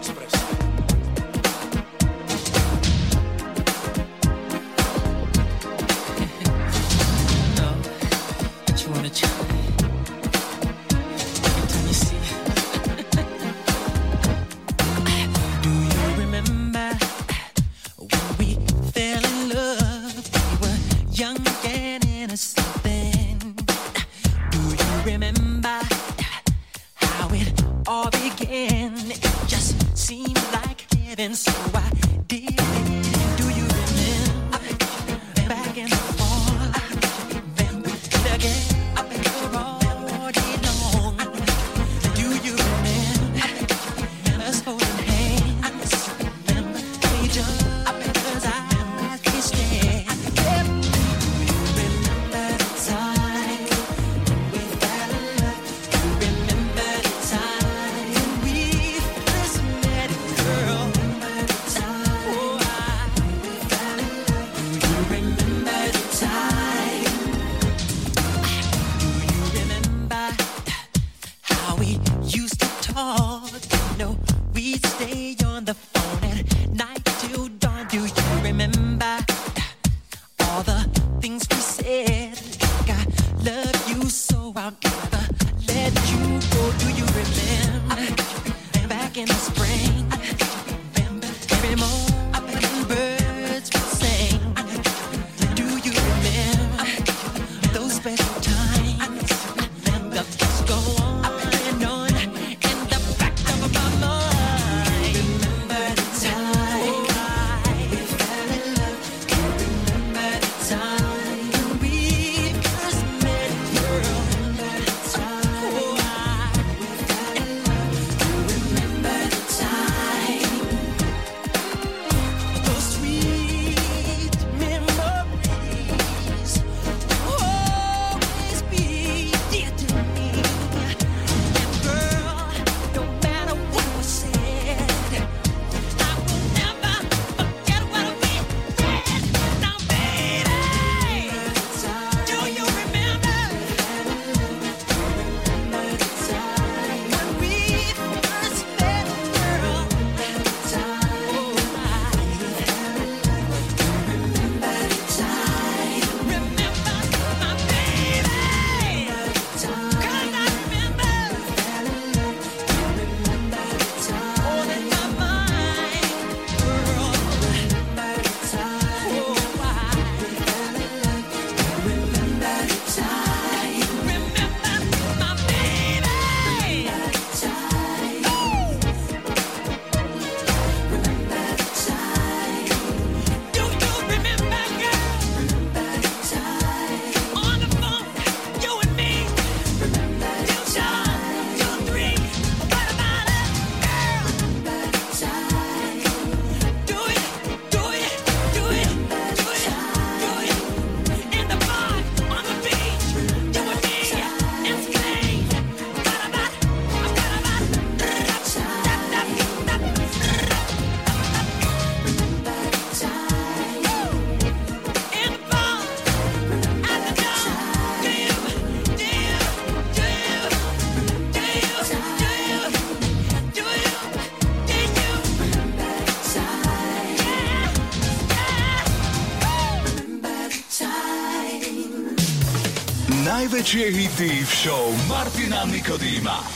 najväčšie 233.62 233.94
hity 233.94 234.32
v 234.42 234.50
show 234.58 234.90
Martina 235.06 235.62
Nikodýma. 235.62 236.51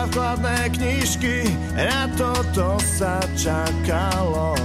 a 0.00 0.08
chladné 0.08 0.72
knižky, 0.72 1.44
na 1.76 2.08
toto 2.16 2.80
sa 2.80 3.20
čakalo. 3.36 4.59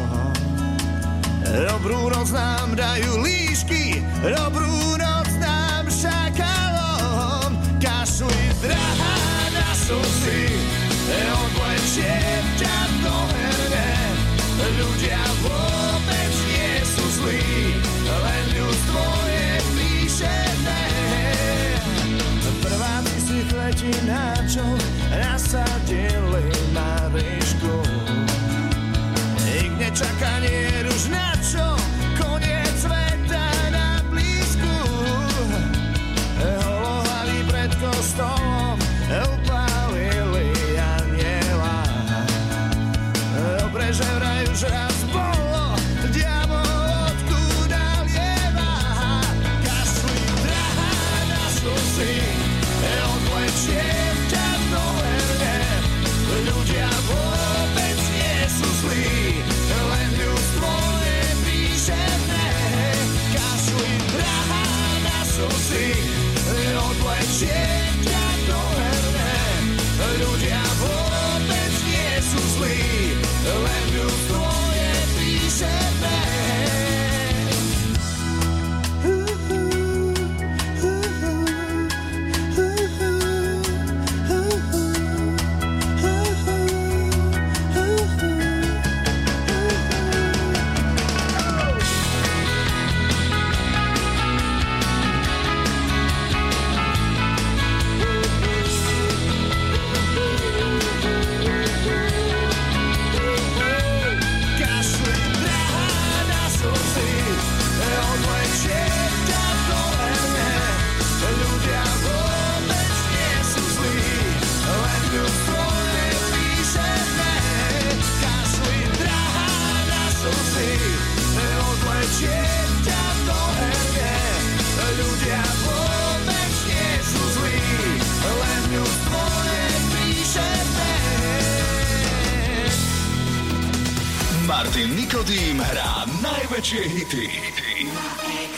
Martin 134.76 134.91
Nikodým 134.91 135.63
hrá 135.63 136.03
najväčšie 136.19 136.84
hity. 136.84 137.32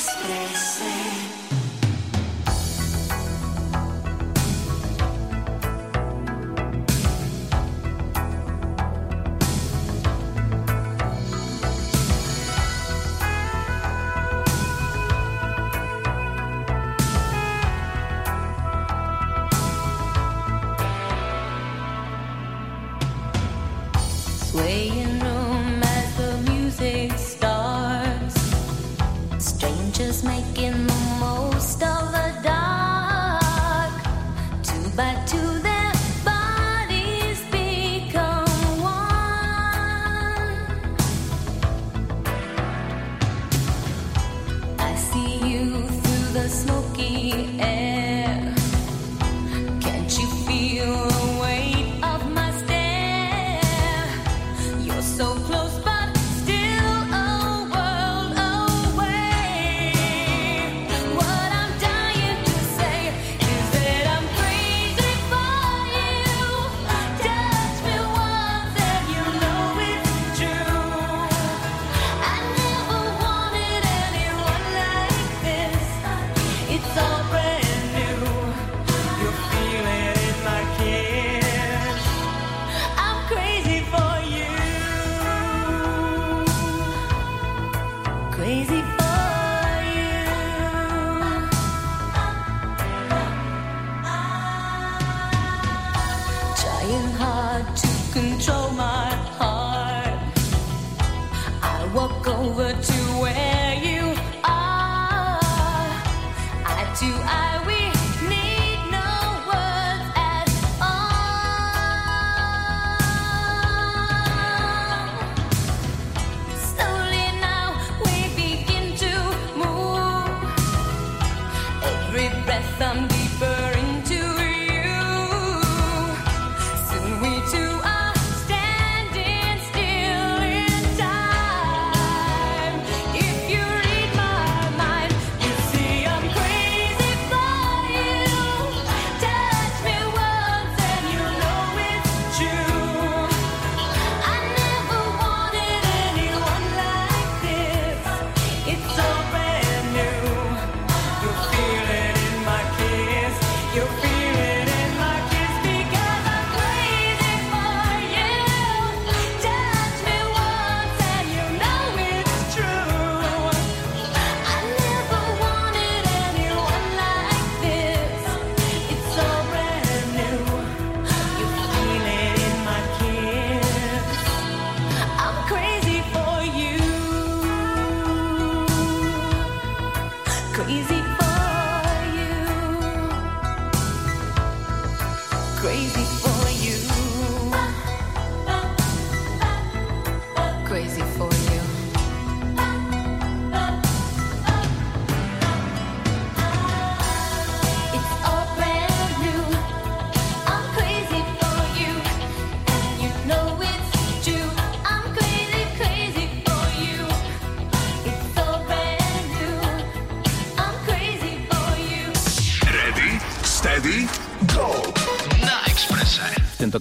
Swaying 0.02 1.57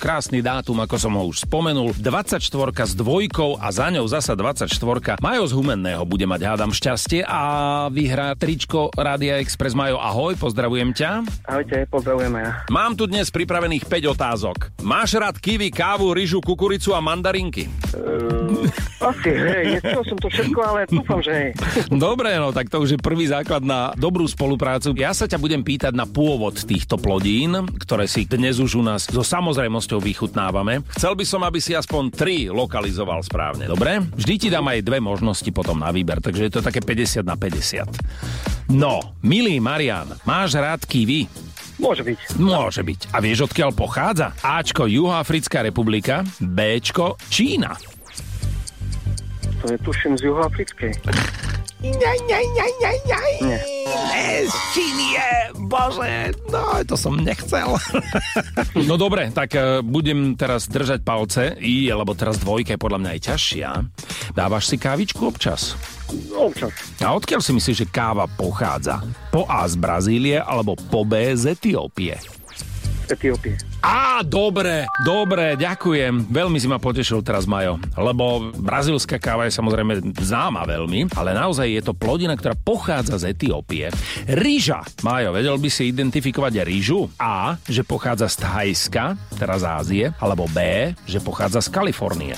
krásny 0.06 0.38
dátum, 0.38 0.78
ako 0.86 1.02
som 1.02 1.18
ho 1.18 1.26
už 1.26 1.50
spomenul, 1.50 1.90
24 1.98 2.38
s 2.86 2.94
dvojkou 2.94 3.58
a 3.58 3.74
za 3.74 3.90
ňou 3.90 4.06
zasa 4.06 4.38
24. 4.38 4.70
Majo 5.18 5.42
z 5.50 5.52
Humenného 5.58 6.06
bude 6.06 6.22
mať, 6.30 6.46
hádam, 6.46 6.70
šťastie 6.70 7.26
a 7.26 7.42
vyhrá 7.90 8.38
tričko 8.38 8.94
Rádia 8.94 9.42
Express. 9.42 9.74
Majo, 9.74 9.98
ahoj, 9.98 10.38
pozdravujem 10.38 10.94
ťa. 10.94 11.26
Ahojte, 11.50 11.90
pozdravujeme 11.90 12.38
ja. 12.38 12.50
Mám 12.70 12.94
tu 12.94 13.10
dnes 13.10 13.26
pripravených 13.34 13.90
5 13.90 14.14
otázok. 14.14 14.58
Máš 14.86 15.18
rád 15.18 15.42
kiwi, 15.42 15.74
kávu, 15.74 16.14
ryžu, 16.14 16.38
kukuricu 16.38 16.94
a 16.94 17.02
mandarinky? 17.02 17.66
Uh, 17.90 18.62
asi, 19.10 19.30
hej, 19.30 19.64
nechcel 19.78 20.02
som 20.02 20.18
to 20.18 20.28
všetko, 20.30 20.60
ale 20.62 20.78
dúfam, 20.90 21.20
že 21.22 21.32
hej. 21.32 21.50
Dobre, 21.90 22.34
no 22.38 22.50
tak 22.50 22.66
to 22.66 22.82
už 22.82 22.96
je 22.96 23.00
prvý 23.00 23.30
základ 23.30 23.62
na 23.62 23.94
dobrú 23.94 24.26
spoluprácu. 24.26 24.92
Ja 24.98 25.14
sa 25.14 25.30
ťa 25.30 25.38
budem 25.38 25.62
pýtať 25.62 25.94
na 25.94 26.04
pôvod 26.04 26.58
týchto 26.58 26.98
plodín, 26.98 27.54
ktoré 27.78 28.10
si 28.10 28.26
dnes 28.26 28.58
už 28.58 28.80
u 28.80 28.82
nás 28.82 29.06
so 29.06 29.22
samozrejmosťou 29.22 30.02
vychutnávame. 30.02 30.82
Chcel 30.98 31.14
by 31.14 31.24
som, 31.24 31.40
aby 31.46 31.58
si 31.62 31.72
aspoň 31.72 32.10
tri 32.12 32.50
lokalizoval 32.50 33.22
správne, 33.22 33.70
dobre? 33.70 34.02
Vždy 34.02 34.34
ti 34.36 34.48
dám 34.50 34.66
aj 34.66 34.84
dve 34.84 34.98
možnosti 34.98 35.48
potom 35.54 35.78
na 35.78 35.94
výber, 35.94 36.18
takže 36.18 36.50
je 36.50 36.52
to 36.58 36.60
také 36.64 36.82
50 36.82 37.22
na 37.22 37.38
50. 37.38 38.72
No, 38.74 39.14
milý 39.22 39.62
Marian, 39.62 40.10
máš 40.26 40.58
rád 40.58 40.82
kiwi? 40.82 41.30
Môže 41.76 42.02
byť. 42.02 42.40
Môže 42.40 42.80
byť. 42.80 43.12
A 43.12 43.20
vieš, 43.20 43.52
odkiaľ 43.52 43.76
pochádza? 43.76 44.32
Ačko 44.40 44.88
Juhoafrická 44.88 45.60
republika, 45.60 46.24
Bčko 46.40 47.20
Čína. 47.28 47.95
To 49.66 49.74
je 49.74 49.78
tuším 49.82 50.14
z 50.14 50.30
Juhoafrickej. 50.30 50.92
Nie. 53.42 53.58
Ne, 54.14 54.26
z 54.46 54.54
Číny 54.70 55.06
je, 55.18 55.30
bože, 55.66 56.14
no 56.54 56.62
to 56.86 56.94
som 56.94 57.18
nechcel. 57.18 57.74
no 58.88 58.94
dobre, 58.94 59.34
tak 59.34 59.58
eh, 59.58 59.82
budem 59.82 60.38
teraz 60.38 60.70
držať 60.70 61.02
palce, 61.02 61.58
i, 61.58 61.90
lebo 61.90 62.14
teraz 62.14 62.38
dvojka 62.38 62.78
je 62.78 62.80
podľa 62.80 62.98
mňa 63.02 63.10
aj 63.10 63.20
ťažšia. 63.26 63.70
Dávaš 64.38 64.70
si 64.70 64.76
kávičku 64.78 65.20
občas? 65.26 65.74
Občas. 66.30 66.70
A 67.02 67.10
odkiaľ 67.10 67.42
si 67.42 67.50
myslíš, 67.50 67.76
že 67.82 67.90
káva 67.90 68.30
pochádza? 68.30 69.02
Po 69.34 69.50
A 69.50 69.66
z 69.66 69.74
Brazílie 69.74 70.38
alebo 70.38 70.78
po 70.78 71.02
B 71.02 71.34
z 71.34 71.58
Etiópie? 71.58 72.35
Etiópie. 73.12 73.54
Á, 73.82 74.20
dobre, 74.26 74.86
dobre, 75.06 75.54
ďakujem. 75.54 76.26
Veľmi 76.26 76.58
si 76.58 76.66
ma 76.66 76.82
potešil 76.82 77.22
teraz, 77.22 77.46
Majo. 77.46 77.78
Lebo 77.94 78.50
brazilská 78.58 79.22
káva 79.22 79.46
je 79.46 79.54
samozrejme 79.54 80.16
známa 80.18 80.66
veľmi, 80.66 81.14
ale 81.14 81.30
naozaj 81.36 81.70
je 81.70 81.82
to 81.86 81.94
plodina, 81.94 82.34
ktorá 82.34 82.58
pochádza 82.58 83.22
z 83.22 83.32
Etiópie. 83.32 83.88
Rýža. 84.26 84.82
Majo, 85.06 85.30
vedel 85.32 85.56
by 85.56 85.68
si 85.70 85.90
identifikovať 85.90 86.66
rýžu? 86.66 87.06
A, 87.16 87.56
že 87.64 87.86
pochádza 87.86 88.26
z 88.26 88.42
Thajska, 88.42 89.04
teraz 89.38 89.62
Ázie, 89.62 90.12
alebo 90.18 90.50
B, 90.50 90.90
že 91.06 91.22
pochádza 91.22 91.62
z 91.62 91.70
Kalifornie. 91.70 92.36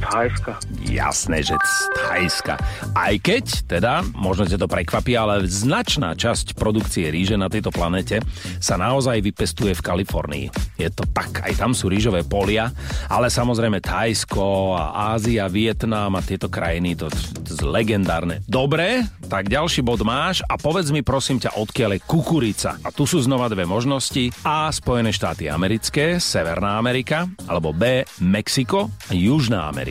Thajska. 0.00 0.56
Jasné, 0.88 1.44
že 1.44 1.54
z 1.60 1.76
Thajska. 1.94 2.54
Aj 2.96 3.14
keď, 3.20 3.44
teda, 3.68 4.02
možno 4.16 4.48
ťa 4.48 4.58
to 4.58 4.66
prekvapí, 4.66 5.14
ale 5.14 5.44
značná 5.44 6.16
časť 6.16 6.56
produkcie 6.56 7.12
ríže 7.12 7.36
na 7.36 7.52
tejto 7.52 7.68
planete 7.68 8.24
sa 8.58 8.80
naozaj 8.80 9.20
vypestuje 9.20 9.76
v 9.76 9.84
Kalifornii. 9.84 10.46
Je 10.80 10.88
to 10.88 11.04
tak, 11.12 11.44
aj 11.44 11.60
tam 11.60 11.76
sú 11.76 11.92
rýžové 11.92 12.24
polia, 12.24 12.72
ale 13.12 13.28
samozrejme 13.28 13.84
Thajsko 13.84 14.74
a 14.74 15.14
Ázia, 15.14 15.46
Vietnam 15.52 16.16
a 16.16 16.24
tieto 16.24 16.48
krajiny, 16.48 16.96
to, 16.96 17.12
to 17.44 17.52
je 17.54 17.64
legendárne. 17.66 18.40
Dobre, 18.48 19.04
tak 19.28 19.52
ďalší 19.52 19.84
bod 19.84 20.02
máš 20.02 20.40
a 20.48 20.56
povedz 20.56 20.88
mi 20.94 21.04
prosím 21.04 21.42
ťa, 21.42 21.58
odkiaľ 21.58 21.90
je 21.98 22.04
kukurica. 22.06 22.70
A 22.80 22.88
tu 22.94 23.04
sú 23.04 23.20
znova 23.20 23.50
dve 23.50 23.66
možnosti. 23.66 24.30
A. 24.46 24.70
Spojené 24.70 25.10
štáty 25.10 25.50
americké, 25.50 26.22
Severná 26.22 26.78
Amerika, 26.78 27.26
alebo 27.50 27.74
B. 27.74 28.06
Mexiko 28.22 28.88
a 29.10 29.12
Južná 29.12 29.66
Amerika. 29.66 29.89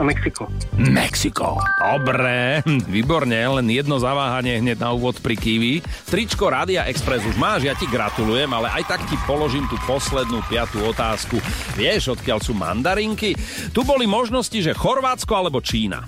A 0.00 0.02
Mexiko. 0.06 0.48
Mexiko. 0.80 1.60
Dobre, 1.76 2.64
výborne, 2.94 3.36
len 3.36 3.66
jedno 3.68 4.00
zaváhanie 4.00 4.56
hneď 4.62 4.80
na 4.80 4.96
úvod 4.96 5.20
pri 5.20 5.36
kiwi. 5.36 5.84
Tričko 6.08 6.48
Rádia 6.48 6.88
Express 6.88 7.26
už 7.28 7.36
máš, 7.36 7.68
ja 7.68 7.76
ti 7.76 7.84
gratulujem, 7.84 8.48
ale 8.48 8.72
aj 8.80 8.96
tak 8.96 9.00
ti 9.10 9.18
položím 9.28 9.68
tú 9.68 9.76
poslednú 9.84 10.40
piatú 10.48 10.80
otázku. 10.88 11.36
Vieš, 11.76 12.16
odkiaľ 12.16 12.38
sú 12.40 12.56
mandarinky? 12.56 13.36
Tu 13.76 13.80
boli 13.84 14.08
možnosti, 14.08 14.56
že 14.56 14.72
Chorvátsko 14.72 15.36
alebo 15.36 15.60
Čína. 15.60 16.06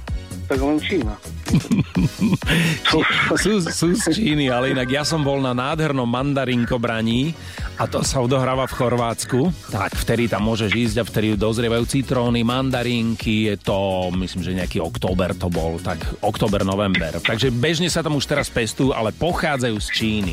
Tak 0.53 0.61
len 0.61 0.77
Čína. 0.85 1.17
sú, 3.41 3.65
sú 3.65 3.87
z 3.97 4.05
Číny, 4.13 4.53
ale 4.53 4.77
inak 4.77 4.85
ja 4.85 5.01
som 5.01 5.25
bol 5.25 5.41
na 5.41 5.57
nádhernom 5.57 6.05
mandarinkobraní 6.05 7.33
a 7.81 7.89
to 7.89 8.05
sa 8.05 8.21
odohráva 8.21 8.69
v 8.69 8.77
Chorvátsku. 8.77 9.49
Tak 9.73 9.97
vtedy 9.97 10.29
tam 10.29 10.45
môžeš 10.45 10.69
ísť 10.77 10.97
a 11.01 11.09
vtedy 11.09 11.41
dozrievajú 11.41 11.89
citróny, 11.89 12.45
mandarinky, 12.45 13.49
je 13.49 13.57
to, 13.65 14.13
myslím, 14.13 14.45
že 14.45 14.53
nejaký 14.61 14.85
október 14.85 15.33
to 15.33 15.49
bol, 15.49 15.81
tak 15.81 16.05
október, 16.21 16.69
november. 16.69 17.17
Takže 17.25 17.49
bežne 17.49 17.89
sa 17.89 18.05
tam 18.05 18.21
už 18.21 18.29
teraz 18.29 18.53
pestujú, 18.53 18.93
ale 18.93 19.09
pochádzajú 19.17 19.77
z 19.81 19.89
Číny. 19.89 20.33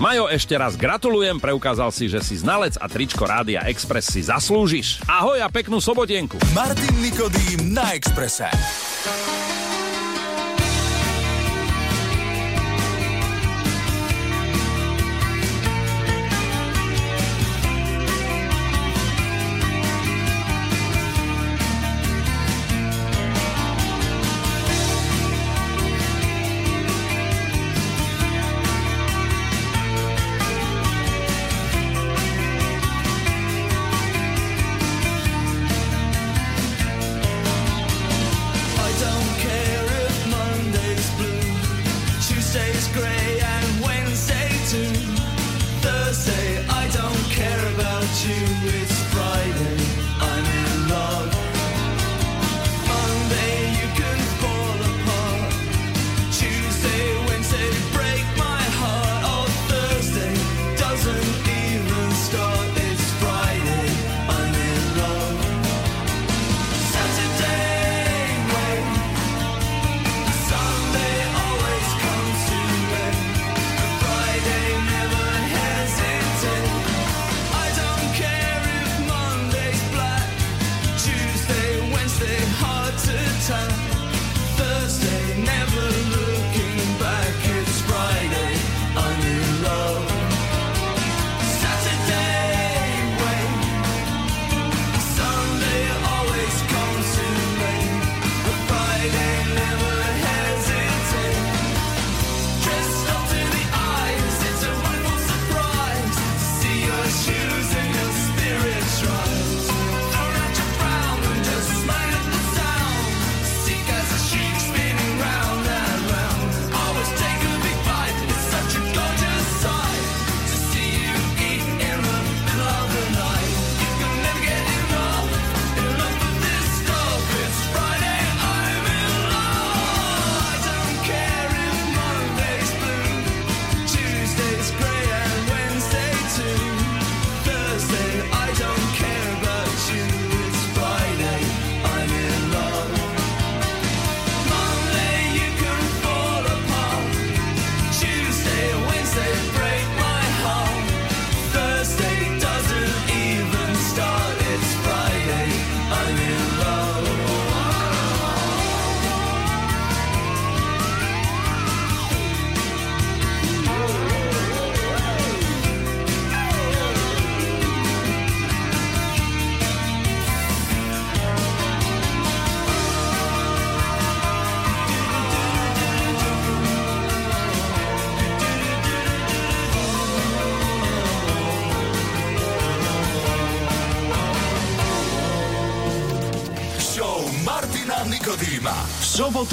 Majo, 0.00 0.32
ešte 0.32 0.56
raz 0.56 0.80
gratulujem, 0.80 1.36
preukázal 1.36 1.92
si, 1.92 2.08
že 2.08 2.24
si 2.24 2.40
znalec 2.40 2.80
a 2.80 2.88
tričko 2.88 3.28
Rádia 3.28 3.68
Express 3.68 4.16
si 4.16 4.24
zaslúžiš. 4.24 5.04
Ahoj 5.04 5.44
a 5.44 5.52
peknú 5.52 5.76
sobotienku. 5.76 6.40
Martin 6.56 7.04
Nikodým 7.04 7.76
na 7.76 7.92
Exprese. 9.00 9.28
I 9.30 9.67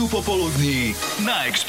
popoludní 0.09 0.95
na 1.25 1.43
Exprese. 1.45 1.64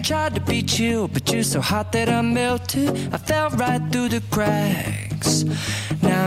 tried 0.01 0.35
to 0.35 0.41
beat 0.41 0.79
you, 0.79 1.07
but 1.13 1.31
you're 1.31 1.43
so 1.43 1.61
hot 1.61 1.91
that 1.91 2.09
I 2.09 2.21
melted. 2.21 2.89
I 3.13 3.17
fell 3.17 3.49
right 3.51 3.81
through 3.91 4.09
the 4.09 4.21
cracks. 4.29 5.45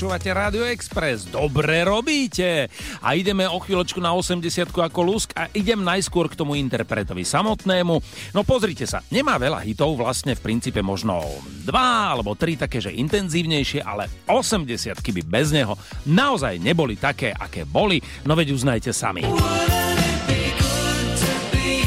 Počúvate 0.00 0.32
Radio 0.32 0.64
Express, 0.64 1.28
dobre 1.28 1.84
robíte. 1.84 2.72
A 3.04 3.12
ideme 3.20 3.44
o 3.44 3.60
chvíľočku 3.60 4.00
na 4.00 4.16
80 4.16 4.72
ako 4.72 5.00
lusk 5.04 5.36
a 5.36 5.52
idem 5.52 5.76
najskôr 5.76 6.24
k 6.24 6.40
tomu 6.40 6.56
interpretovi 6.56 7.20
samotnému. 7.20 8.00
No 8.32 8.40
pozrite 8.40 8.88
sa, 8.88 9.04
nemá 9.12 9.36
veľa 9.36 9.60
hitov, 9.60 10.00
vlastne 10.00 10.32
v 10.32 10.40
princípe 10.40 10.80
možno 10.80 11.20
dva 11.68 12.16
alebo 12.16 12.32
tri 12.32 12.56
také, 12.56 12.80
že 12.80 12.96
intenzívnejšie, 12.96 13.84
ale 13.84 14.08
80 14.24 14.96
by 14.96 15.22
bez 15.28 15.52
neho 15.52 15.76
naozaj 16.08 16.56
neboli 16.56 16.96
také, 16.96 17.36
aké 17.36 17.68
boli. 17.68 18.00
No 18.24 18.32
veď 18.32 18.56
uznajte 18.56 18.96
sami. 18.96 19.20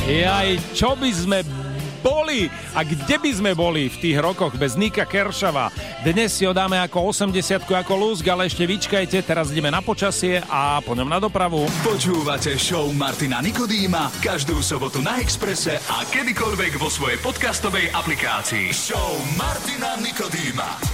Jaj, 0.06 0.62
čo 0.78 0.94
by 0.94 1.10
sme 1.10 1.42
boli 2.04 2.52
a 2.76 2.84
kde 2.84 3.16
by 3.16 3.32
sme 3.32 3.52
boli 3.56 3.88
v 3.88 3.98
tých 3.98 4.18
rokoch 4.20 4.54
bez 4.60 4.76
Nika 4.76 5.08
Keršava. 5.08 5.72
Dnes 6.04 6.36
si 6.36 6.44
ho 6.44 6.52
dáme 6.52 6.76
ako 6.84 7.16
80 7.16 7.64
ako 7.64 7.94
lúsk, 7.96 8.28
ale 8.28 8.52
ešte 8.52 8.68
vyčkajte, 8.68 9.24
teraz 9.24 9.50
ideme 9.56 9.72
na 9.72 9.80
počasie 9.80 10.44
a 10.52 10.84
po 10.84 10.94
ňom 10.94 11.08
na 11.08 11.24
dopravu. 11.24 11.64
Počúvate 11.82 12.60
show 12.60 12.92
Martina 12.92 13.40
Nikodýma 13.40 14.12
každú 14.20 14.60
sobotu 14.60 15.00
na 15.00 15.24
Exprese 15.24 15.80
a 15.80 16.04
kedykoľvek 16.12 16.76
vo 16.76 16.92
svojej 16.92 17.18
podcastovej 17.24 17.96
aplikácii. 17.96 18.76
Show 18.76 19.16
Martina 19.40 19.96
Nikodýma. 20.04 20.93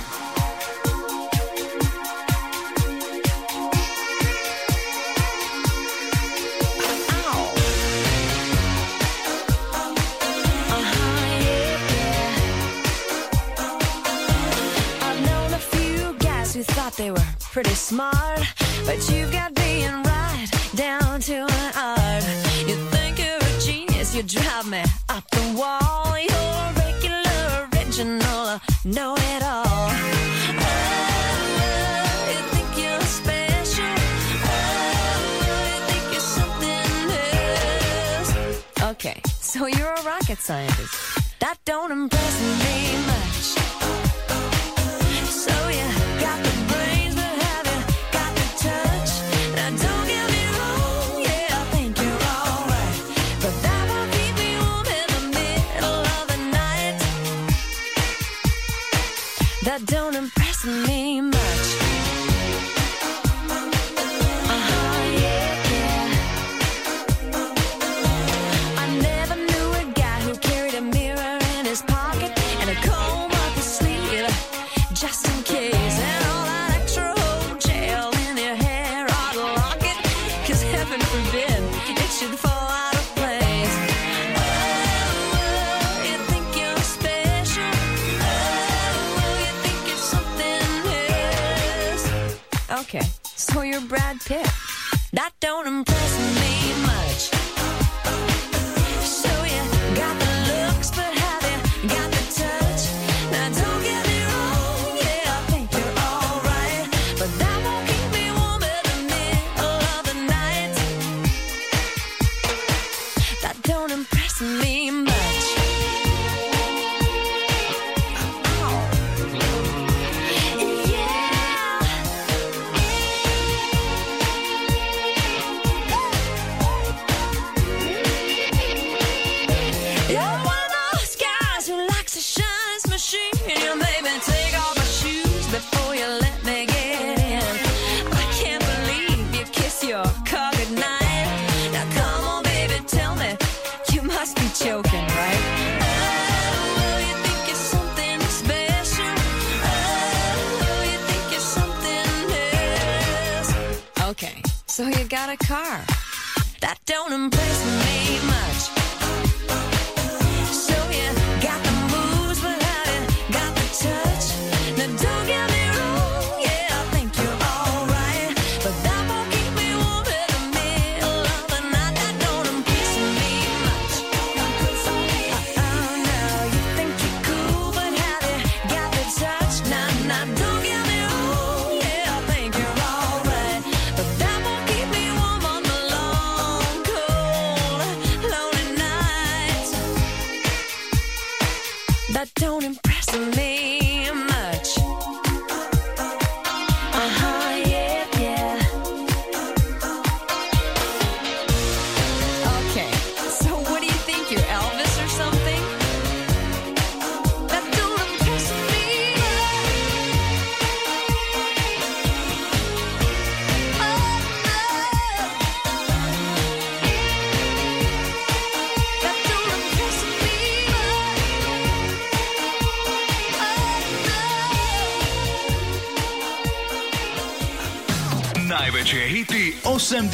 Who 16.59 16.63
thought 16.73 16.91
they 16.97 17.09
were 17.09 17.27
pretty 17.53 17.69
smart, 17.69 18.41
but 18.85 19.09
you 19.09 19.25
got 19.31 19.55
being 19.55 20.03
right 20.03 20.47
down 20.75 21.21
to 21.21 21.35
an 21.35 21.71
art. 21.73 22.23
You 22.67 22.75
think 22.91 23.17
you're 23.17 23.37
a 23.37 23.59
genius, 23.61 24.13
you 24.13 24.23
drive 24.23 24.67
me 24.67 24.83
up 25.07 25.23
the 25.29 25.55
wall. 25.57 26.19
You're 26.19 26.73
regular, 26.83 27.69
original, 27.71 28.59
know 28.83 29.15
it 29.15 29.41
all. 29.41 29.63
Oh. 29.65 29.95
Oh. 38.83 38.89
Okay, 38.91 39.21
so 39.39 39.65
you're 39.65 39.93
a 39.93 40.03
rocket 40.03 40.39
scientist. 40.39 41.39
That 41.39 41.55
don't 41.63 41.93
impress 41.93 42.41
me 42.41 42.97
much. 43.07 43.18
Don't 59.89 60.38
Brad 93.87 94.19
Pitt. 94.25 94.47
That 95.13 95.31
don't 95.39 95.67
impress 95.67 96.19
me 96.19 96.28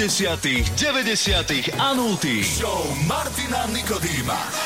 80., 0.08 0.64
90. 0.76 1.74
a 1.80 1.96
0. 1.96 2.44
Show 2.44 2.96
Martina 3.08 3.66
Nikodýma. 3.66 4.65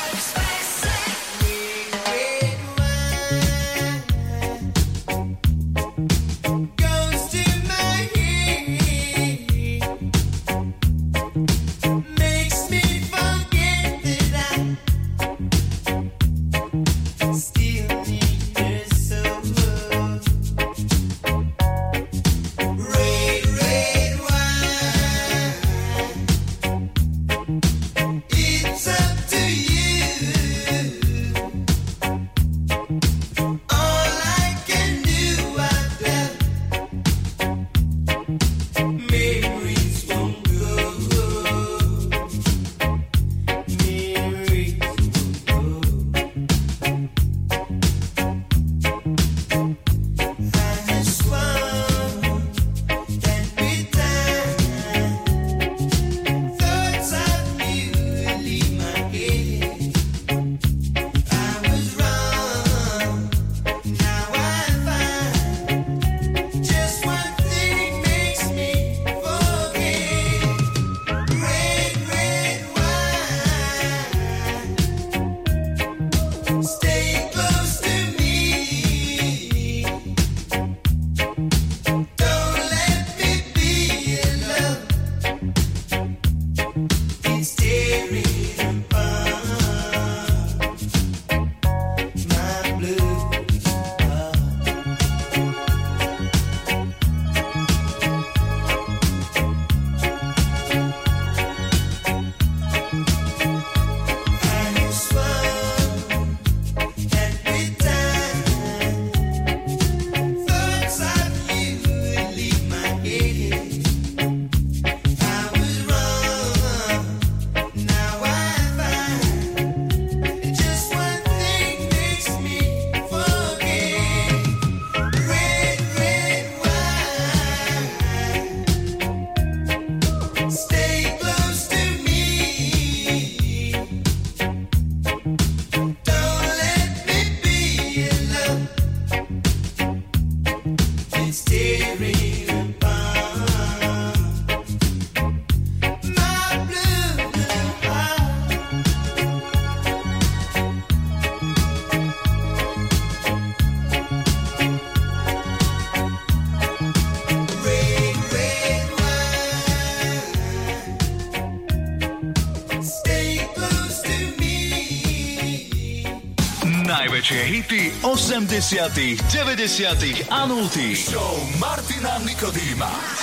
najväčšie 167.30 167.46
hity 167.46 167.82
80 168.02 168.90
90 169.30 170.26
a 170.34 170.46
0 170.50 170.66
Show 170.98 171.46
Martina 171.62 172.18
Nikodýma. 172.26 173.19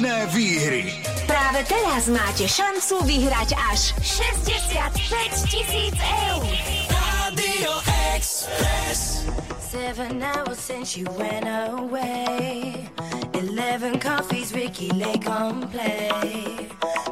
výhry. 0.00 0.88
Práve 1.28 1.68
teraz 1.68 2.08
máte 2.08 2.48
šancu 2.48 3.04
vyhrať 3.04 3.52
až 3.52 3.92
65 4.00 5.52
tisíc 5.52 5.92
eur. 6.32 6.48
Radio 6.88 7.72
Express. 8.16 9.28
Seven 9.60 10.24
hours 10.24 10.56
since 10.56 10.96
you 10.96 11.04
went 11.20 11.44
away. 11.44 12.88
Eleven 13.36 14.00
coffees 14.00 14.56
Ricky 14.56 14.88
Lake 14.96 15.28
on 15.28 15.68
play. 15.68 16.08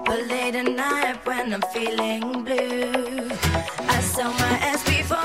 But 0.09 0.24
late 0.32 0.57
at 0.57 0.73
night 0.73 1.20
when 1.28 1.52
I'm 1.52 1.65
feeling 1.77 2.44
blue, 2.48 3.28
I 3.89 3.98
saw 4.01 4.32
my 4.40 4.57
ass 4.65 4.81
before. 4.89 5.20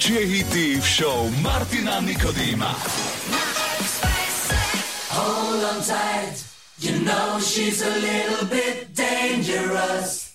najväčšie 0.00 0.20
hity 0.32 0.68
v 0.80 0.86
show 0.88 1.28
Martina 1.44 2.00
Nikodýma. 2.00 2.72
Hold 5.12 5.60
on 5.60 5.84
tight, 5.84 6.40
you 6.80 7.04
know 7.04 7.36
she's 7.36 7.84
a 7.84 7.92
little 8.00 8.48
bit 8.48 8.96
dangerous. 8.96 10.29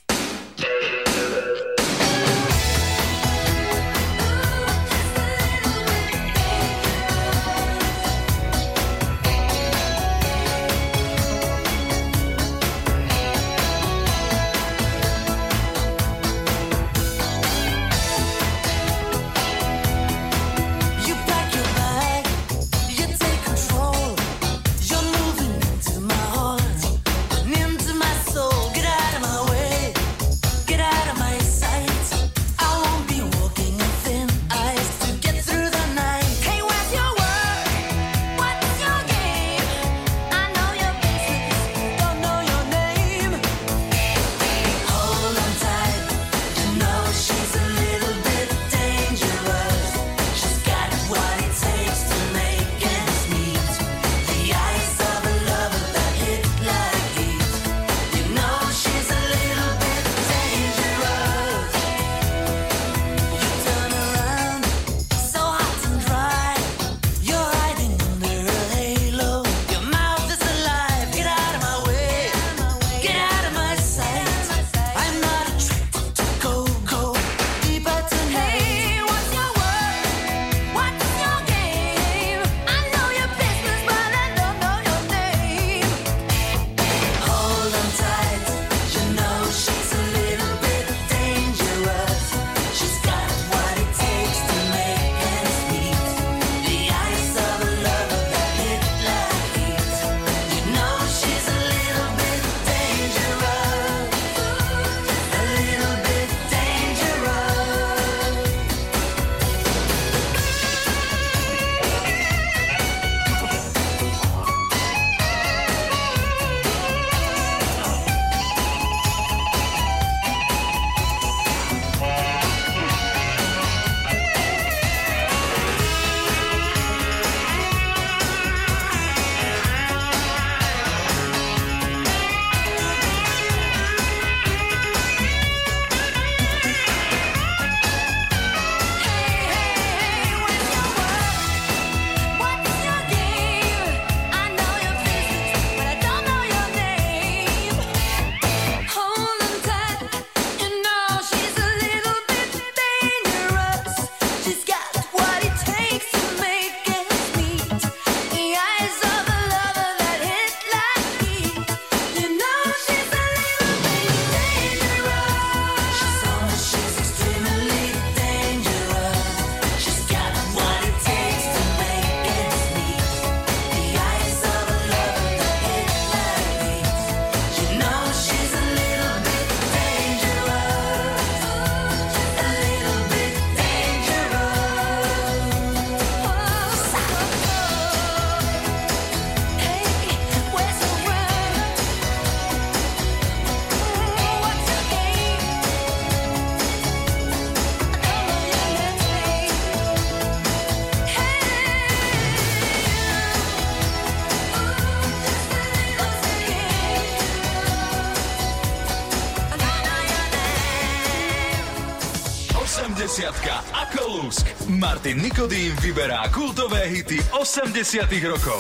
Martin 215.06 215.22
Nikodým 215.22 215.70
vyberá 215.86 216.26
kultové 216.34 216.90
hity 216.90 217.22
80 217.38 218.10
rokov. 218.26 218.58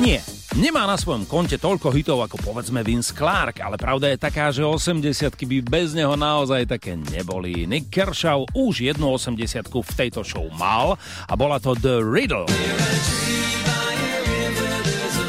Nie, 0.00 0.24
nemá 0.56 0.88
na 0.88 0.96
svojom 0.96 1.28
konte 1.28 1.60
toľko 1.60 1.92
hitov 1.92 2.24
ako 2.24 2.40
povedzme 2.40 2.80
Vince 2.80 3.12
Clark, 3.12 3.60
ale 3.60 3.76
pravda 3.76 4.08
je 4.08 4.16
taká, 4.16 4.48
že 4.48 4.64
80 4.64 5.04
by 5.36 5.60
bez 5.60 5.92
neho 5.92 6.16
naozaj 6.16 6.64
také 6.64 6.96
neboli. 6.96 7.68
Nick 7.68 7.92
Kershaw 7.92 8.48
už 8.56 8.88
jednu 8.88 9.12
80 9.12 9.68
v 9.68 9.92
tejto 9.92 10.24
show 10.24 10.48
mal 10.56 10.96
a 11.28 11.36
bola 11.36 11.60
to 11.60 11.76
The 11.76 12.00
Riddle. 12.00 12.48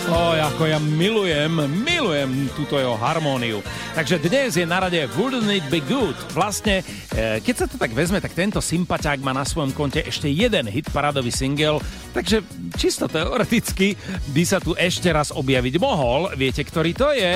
Oj, 0.08 0.40
ako 0.40 0.64
ja 0.64 0.80
milujem, 0.80 1.52
milujem 1.84 2.48
túto 2.56 2.80
jeho 2.80 2.96
harmóniu. 2.96 3.60
Takže 3.92 4.24
dnes 4.24 4.56
je 4.56 4.64
na 4.64 4.80
rade 4.80 5.04
Wouldn't 5.20 5.52
It 5.52 5.68
Be 5.68 5.84
Good. 5.84 6.16
Vlastne, 6.32 6.80
keď 7.18 7.56
sa 7.58 7.66
to 7.66 7.82
tak 7.82 7.98
vezme, 7.98 8.22
tak 8.22 8.38
tento 8.38 8.62
sympaťák 8.62 9.26
má 9.26 9.34
na 9.34 9.42
svojom 9.42 9.74
konte 9.74 10.06
ešte 10.06 10.30
jeden 10.30 10.70
hit 10.70 10.86
parádový 10.94 11.34
single, 11.34 11.82
takže 12.14 12.46
čisto 12.78 13.10
teoreticky 13.10 13.98
by 14.38 14.44
sa 14.46 14.62
tu 14.62 14.78
ešte 14.78 15.10
raz 15.10 15.34
objaviť 15.34 15.82
mohol. 15.82 16.30
Viete, 16.38 16.62
ktorý 16.62 16.94
to 16.94 17.10
je? 17.18 17.34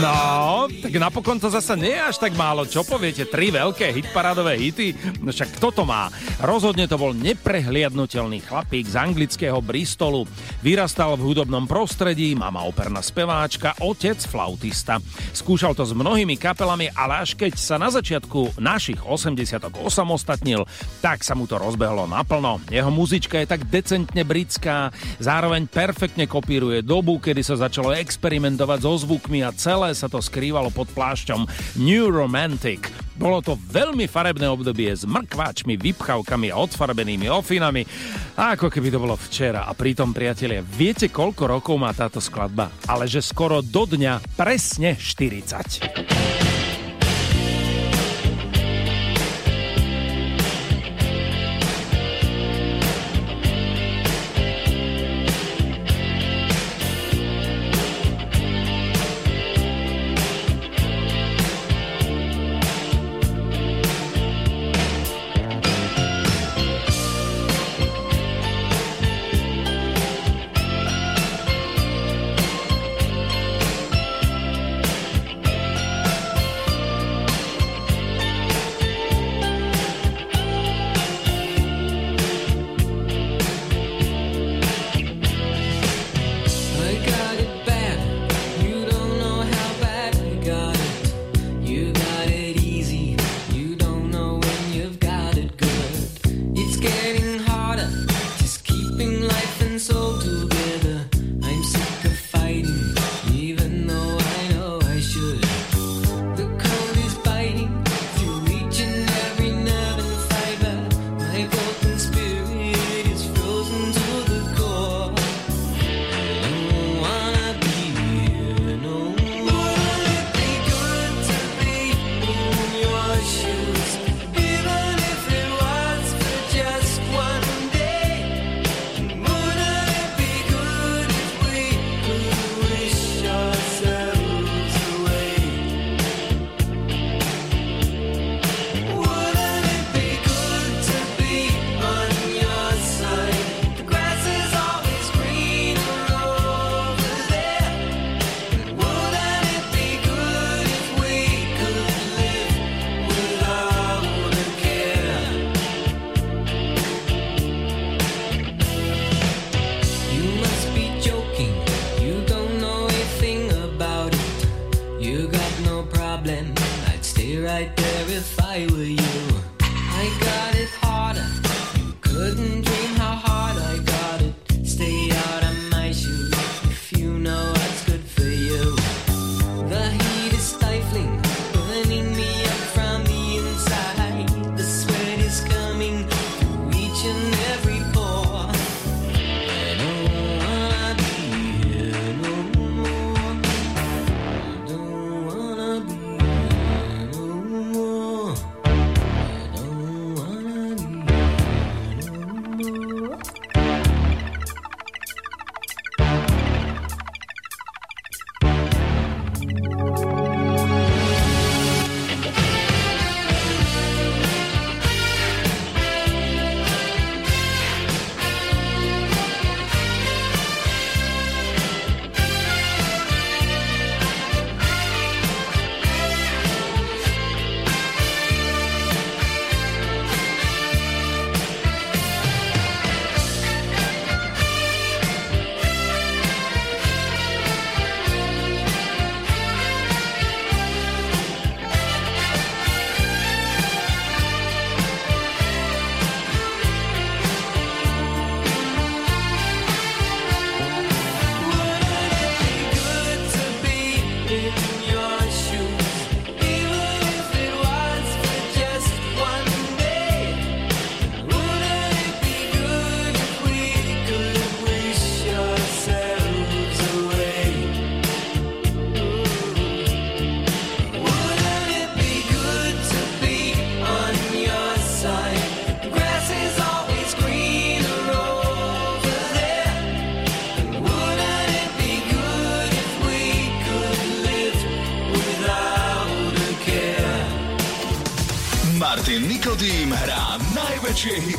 No, 0.00 0.64
tak 0.80 0.96
napokon 0.96 1.36
to 1.36 1.52
zasa 1.52 1.76
nie 1.76 1.92
je 1.92 2.00
až 2.00 2.16
tak 2.16 2.32
málo. 2.32 2.64
Čo 2.64 2.88
poviete? 2.88 3.28
Tri 3.28 3.52
veľké 3.52 3.92
hitparádové 3.92 4.56
hity? 4.56 5.20
No 5.20 5.28
však 5.28 5.60
kto 5.60 5.68
to 5.76 5.82
má? 5.84 6.08
Rozhodne 6.40 6.88
to 6.88 6.96
bol 6.96 7.12
neprehliadnutelný 7.12 8.40
chlapík 8.40 8.88
z 8.88 8.96
anglického 8.96 9.60
Bristolu. 9.60 10.24
Vyrastal 10.64 11.20
v 11.20 11.28
hudobnom 11.28 11.68
prostredí, 11.68 12.32
mama 12.32 12.64
operná 12.64 13.04
speváčka, 13.04 13.76
otec 13.84 14.16
flautista. 14.24 15.04
Skúšal 15.36 15.76
to 15.76 15.84
s 15.84 15.92
mnohými 15.92 16.40
kapelami, 16.40 16.88
ale 16.96 17.20
až 17.20 17.36
keď 17.36 17.60
sa 17.60 17.76
na 17.76 17.92
začiatku 17.92 18.56
našich 18.56 19.04
80 19.04 19.84
osamostatnil, 19.84 20.64
tak 21.04 21.20
sa 21.20 21.36
mu 21.36 21.44
to 21.44 21.60
rozbehlo 21.60 22.08
naplno. 22.08 22.64
Jeho 22.72 22.88
muzička 22.88 23.36
je 23.36 23.52
tak 23.52 23.68
decentne 23.68 24.24
britská, 24.24 24.96
zároveň 25.20 25.68
perfektne 25.68 26.24
kopíruje 26.24 26.80
dobu, 26.80 27.20
kedy 27.20 27.44
sa 27.44 27.60
začalo 27.60 27.92
experimentovať 27.92 28.78
so 28.80 28.96
zvukmi 28.96 29.44
a 29.44 29.52
celé 29.52 29.89
sa 29.92 30.08
to 30.08 30.22
skrývalo 30.22 30.72
pod 30.72 30.88
plášťom 30.94 31.44
New 31.82 32.06
Romantic. 32.08 32.88
Bolo 33.20 33.44
to 33.44 33.58
veľmi 33.58 34.08
farebné 34.08 34.48
obdobie 34.48 34.88
s 34.88 35.04
mrkváčmi, 35.04 35.76
vypchavkami 35.76 36.48
a 36.48 36.56
odfarbenými 36.56 37.28
ofinami. 37.28 37.84
A 38.40 38.56
ako 38.56 38.72
keby 38.72 38.88
to 38.88 39.02
bolo 39.02 39.18
včera. 39.18 39.68
A 39.68 39.76
pritom, 39.76 40.16
priatelia, 40.16 40.64
viete, 40.64 41.12
koľko 41.12 41.44
rokov 41.44 41.76
má 41.76 41.92
táto 41.92 42.16
skladba? 42.16 42.72
Ale 42.88 43.04
že 43.04 43.20
skoro 43.20 43.60
do 43.60 43.84
dňa 43.84 44.38
presne 44.40 44.96
40. 44.96 46.69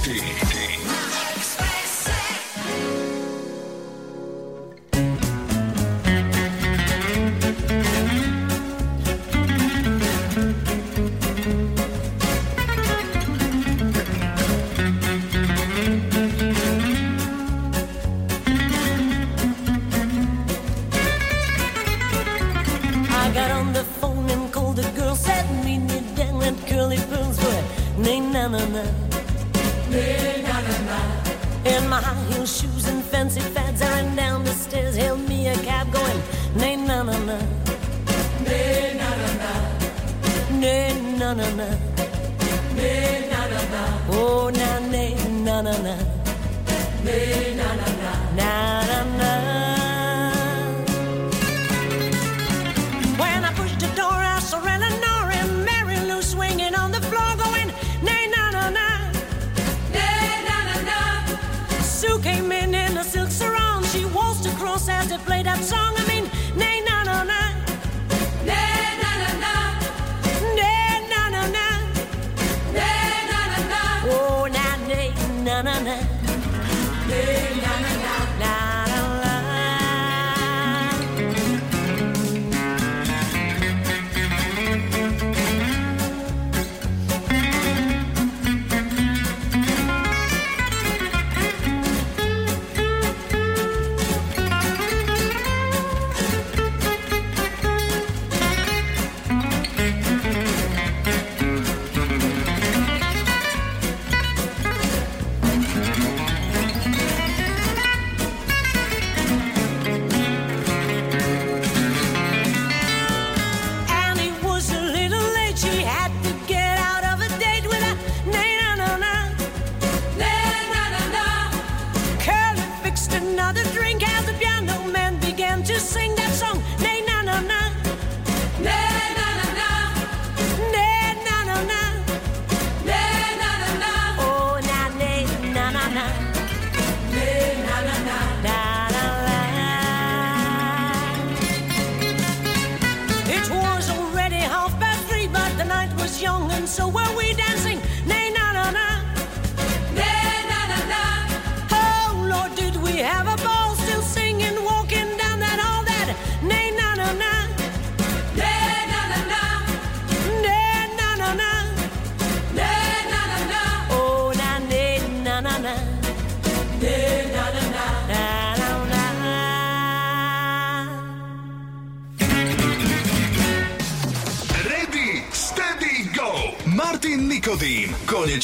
najväčšie 0.01 0.40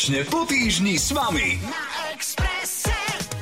konečne 0.07 0.23
po 0.31 0.47
týždni 0.47 0.95
s 0.95 1.11
vami. 1.11 1.59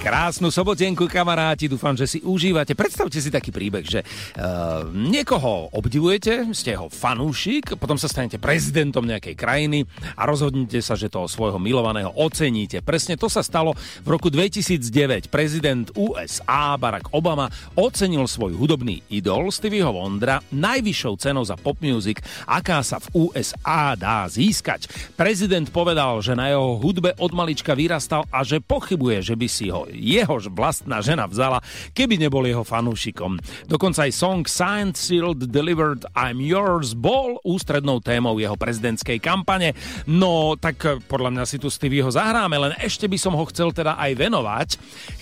Krásnu 0.01 0.49
sobotenku, 0.49 1.05
kamaráti, 1.05 1.69
dúfam, 1.69 1.93
že 1.93 2.09
si 2.09 2.19
užívate. 2.25 2.73
Predstavte 2.73 3.21
si 3.21 3.29
taký 3.29 3.53
príbeh, 3.53 3.85
že 3.85 4.01
uh, 4.01 4.85
niekoho 4.89 5.69
obdivujete, 5.73 6.49
ste 6.57 6.73
jeho 6.73 6.89
fanúšik, 6.89 7.77
potom 7.77 8.01
sa 8.01 8.09
stanete 8.09 8.41
prezidentom 8.41 9.05
nejakej 9.05 9.37
krajiny 9.37 9.85
a 10.15 10.27
rozhodnete 10.27 10.79
sa, 10.79 10.95
že 10.95 11.11
toho 11.11 11.27
svojho 11.27 11.59
milovaného 11.59 12.11
oceníte. 12.15 12.79
Presne 12.81 13.19
to 13.19 13.27
sa 13.27 13.43
stalo 13.43 13.75
v 14.03 14.07
roku 14.07 14.31
2009. 14.31 15.27
Prezident 15.31 15.87
USA 15.95 16.75
Barack 16.79 17.11
Obama 17.11 17.51
ocenil 17.75 18.25
svoj 18.25 18.55
hudobný 18.55 19.03
idol 19.11 19.51
Stevieho 19.51 19.91
Wondra 19.91 20.39
najvyššou 20.51 21.13
cenou 21.19 21.43
za 21.43 21.59
pop 21.59 21.79
music, 21.83 22.23
aká 22.47 22.81
sa 22.81 22.99
v 22.99 23.29
USA 23.29 23.93
dá 23.99 24.25
získať. 24.27 24.87
Prezident 25.19 25.67
povedal, 25.69 26.19
že 26.23 26.33
na 26.33 26.51
jeho 26.51 26.79
hudbe 26.79 27.13
od 27.19 27.31
malička 27.35 27.75
vyrastal 27.75 28.27
a 28.31 28.41
že 28.41 28.63
pochybuje, 28.63 29.21
že 29.21 29.35
by 29.35 29.47
si 29.51 29.67
ho 29.69 29.87
jehož 29.91 30.51
vlastná 30.51 31.03
žena 31.03 31.27
vzala, 31.27 31.59
keby 31.91 32.19
nebol 32.19 32.43
jeho 32.47 32.63
fanúšikom. 32.63 33.37
Dokonca 33.67 34.07
aj 34.07 34.11
song 34.15 34.41
Signed, 34.47 34.95
Sealed, 34.95 35.51
Delivered, 35.51 36.07
I'm 36.15 36.39
Yours 36.39 36.95
bol 36.95 37.37
ústrednou 37.43 37.99
témou 37.99 38.39
jeho 38.39 38.55
prezidentskej 38.55 39.19
kampane. 39.19 39.75
No, 40.05 40.53
tak 40.53 40.85
podľa 41.09 41.33
mňa 41.33 41.43
si 41.49 41.57
tu 41.57 41.65
Stevieho 41.73 42.09
zahráme, 42.13 42.61
len 42.61 42.73
ešte 42.77 43.09
by 43.09 43.17
som 43.17 43.33
ho 43.33 43.43
chcel 43.49 43.73
teda 43.73 43.97
aj 43.97 44.11
venovať. 44.13 44.69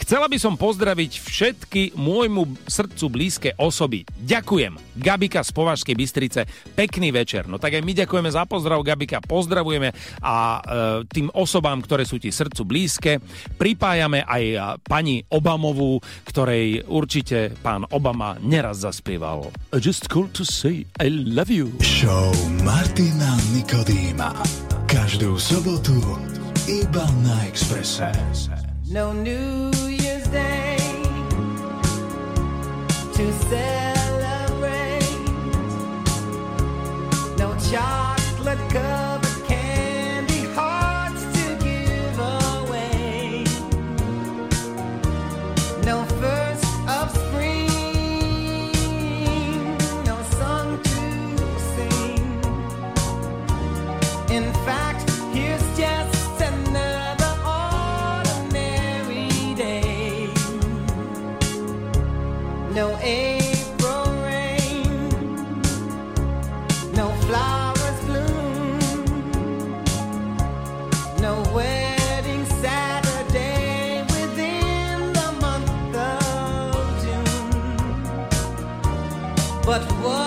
Chcela 0.03 0.27
by 0.27 0.35
som 0.35 0.59
pozdraviť 0.59 1.23
všetky 1.23 1.95
môjmu 1.95 2.67
srdcu 2.67 3.05
blízke 3.07 3.49
osoby. 3.55 4.03
Ďakujem. 4.27 4.75
Gabika 4.99 5.39
z 5.39 5.51
Považskej 5.55 5.95
Bystrice, 5.95 6.41
pekný 6.75 7.15
večer. 7.15 7.47
No 7.47 7.55
tak 7.55 7.79
aj 7.79 7.83
my 7.83 7.93
ďakujeme 8.03 8.27
za 8.27 8.43
pozdrav, 8.43 8.83
Gabika, 8.83 9.23
pozdravujeme 9.23 9.95
a 10.19 10.35
e, 10.35 10.61
tým 11.07 11.31
osobám, 11.31 11.79
ktoré 11.79 12.03
sú 12.03 12.19
ti 12.19 12.29
srdcu 12.29 12.61
blízke, 12.67 13.11
pripájame 13.55 14.27
aj 14.27 14.43
a, 14.53 14.57
pani 14.83 15.23
Obamovú, 15.31 16.03
ktorej 16.27 16.83
určite 16.91 17.55
pán 17.63 17.87
Obama 17.95 18.35
neraz 18.43 18.83
zaspieval. 18.83 19.47
I 19.71 19.79
just 19.79 20.11
called 20.11 20.35
to 20.35 20.43
say 20.43 20.83
I 20.99 21.07
love 21.07 21.47
you. 21.47 21.71
Show 21.79 22.35
Martina 22.61 23.39
Nikodýma. 23.55 24.72
Každú 24.87 25.39
sobotu 25.39 25.95
iba 26.67 27.05
na 27.23 27.47
Expresse. 27.47 28.11
No 28.89 29.13
New 29.13 29.71
Year's 29.87 30.27
Day 30.29 30.77
to 33.15 33.25
celebrate. 33.49 35.07
No 37.39 37.53
chocolate 37.59 38.63
covered 38.69 39.12
but 79.73 79.91
what? 80.03 80.22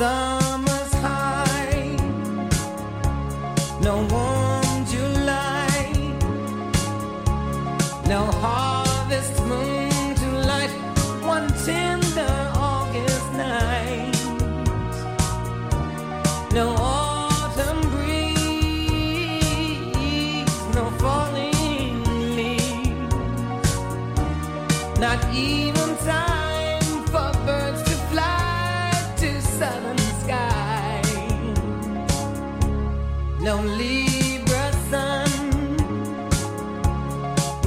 sun. 0.00 0.29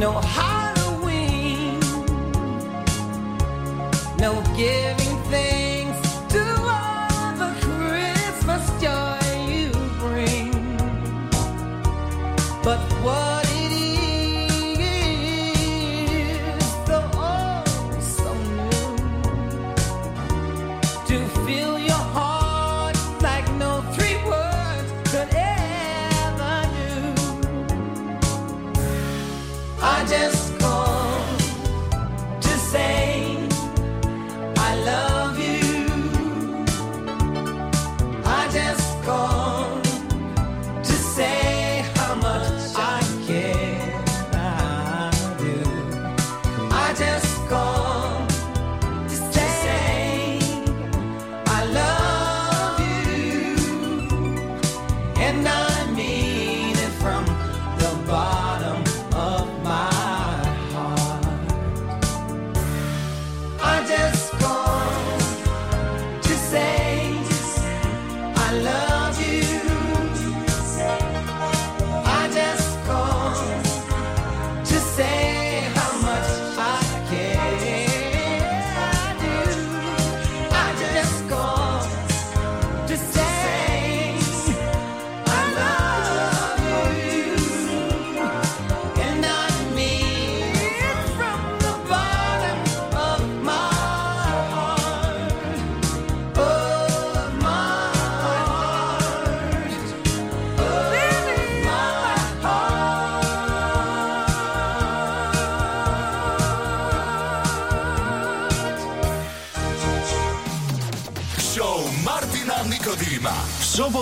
신영 0.04 0.20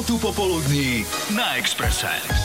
sobotu 0.01 0.17
popoludní 0.17 1.05
na 1.35 1.55
Expresse. 1.55 2.40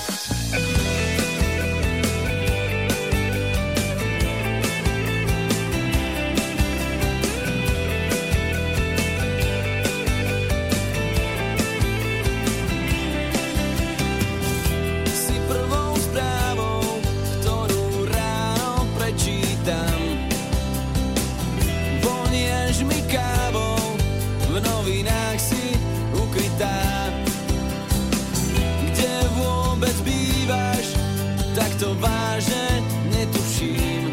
že 32.40 32.84
netuším, 33.08 34.12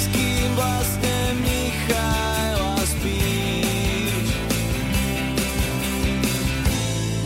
s 0.00 0.04
kým 0.08 0.48
vlastne 0.56 1.16
Michaela 1.44 2.80
spíš. 2.80 4.28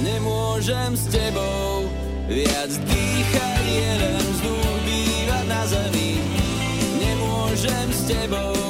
Nemôžem 0.02 0.98
s 0.98 1.04
tebou 1.14 1.86
viac 2.26 2.70
dýchať 2.74 3.64
jeden 3.70 4.18
vzduch, 4.18 4.74
bývať 4.82 5.44
na 5.46 5.62
zemi. 5.66 6.18
Nemôžem 6.98 7.86
s 7.94 8.00
tebou 8.10 8.69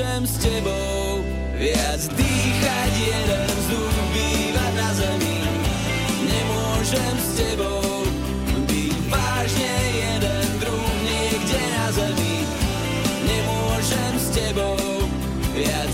môžem 0.00 0.24
s 0.24 0.40
tebou 0.40 1.20
viac 1.60 2.00
dýchať 2.16 2.92
jeden 3.04 3.48
vzduch, 3.52 3.96
bývať 4.16 4.72
na 4.72 4.90
zemi. 4.96 5.38
Nemôžem 6.24 7.14
s 7.20 7.28
tebou 7.36 8.08
byť 8.64 8.96
vážne 9.12 9.74
jeden 9.92 10.46
druh 10.56 10.92
niekde 11.04 11.60
na 11.76 11.86
zemi. 11.92 12.48
Nemôžem 13.28 14.12
s 14.16 14.26
tebou 14.32 15.04
viac 15.52 15.89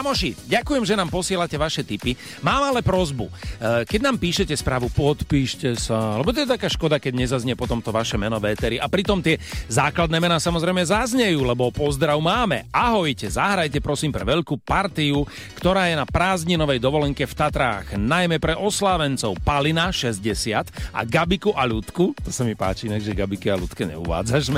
Kamoši, 0.00 0.32
ďakujem, 0.48 0.88
že 0.88 0.96
nám 0.96 1.12
posielate 1.12 1.60
vaše 1.60 1.84
tipy. 1.84 2.16
Mám 2.40 2.72
ale 2.72 2.80
prozbu. 2.80 3.28
E, 3.28 3.84
Keď 3.84 4.00
nám 4.00 4.16
píšete 4.16 4.56
správu, 4.56 4.88
podpíšte 4.88 5.76
sa, 5.76 6.16
lebo 6.16 6.32
to 6.32 6.40
je 6.40 6.48
taká 6.48 6.72
škoda, 6.72 6.96
keď 6.96 7.20
nezaznie 7.20 7.52
potom 7.52 7.84
to 7.84 7.92
vaše 7.92 8.16
meno 8.16 8.40
v 8.40 8.48
éteri. 8.56 8.80
A 8.80 8.88
pritom 8.88 9.20
tie 9.20 9.36
základné 9.68 10.16
mená 10.16 10.40
samozrejme 10.40 10.80
zaznejú, 10.88 11.44
lebo 11.44 11.68
pozdrav 11.68 12.16
máme. 12.16 12.64
Ahojte, 12.72 13.28
zahrajte 13.28 13.84
prosím 13.84 14.08
pre 14.08 14.24
veľkú 14.24 14.64
partiu, 14.64 15.28
ktorá 15.60 15.92
je 15.92 16.00
na 16.00 16.08
prázdninovej 16.08 16.80
dovolenke 16.80 17.28
v 17.28 17.36
Tatrách. 17.36 18.00
Najmä 18.00 18.40
pre 18.40 18.56
oslávencov 18.56 19.36
Palina 19.44 19.92
60 19.92 20.96
a 20.96 21.00
Gabiku 21.04 21.52
a 21.52 21.68
Ľudku. 21.68 22.16
To 22.24 22.32
sa 22.32 22.48
mi 22.48 22.56
páči, 22.56 22.88
že 22.88 23.12
Gabiky 23.12 23.52
a 23.52 23.60
Ľudke 23.60 23.84
neuvádzaš. 23.84 24.48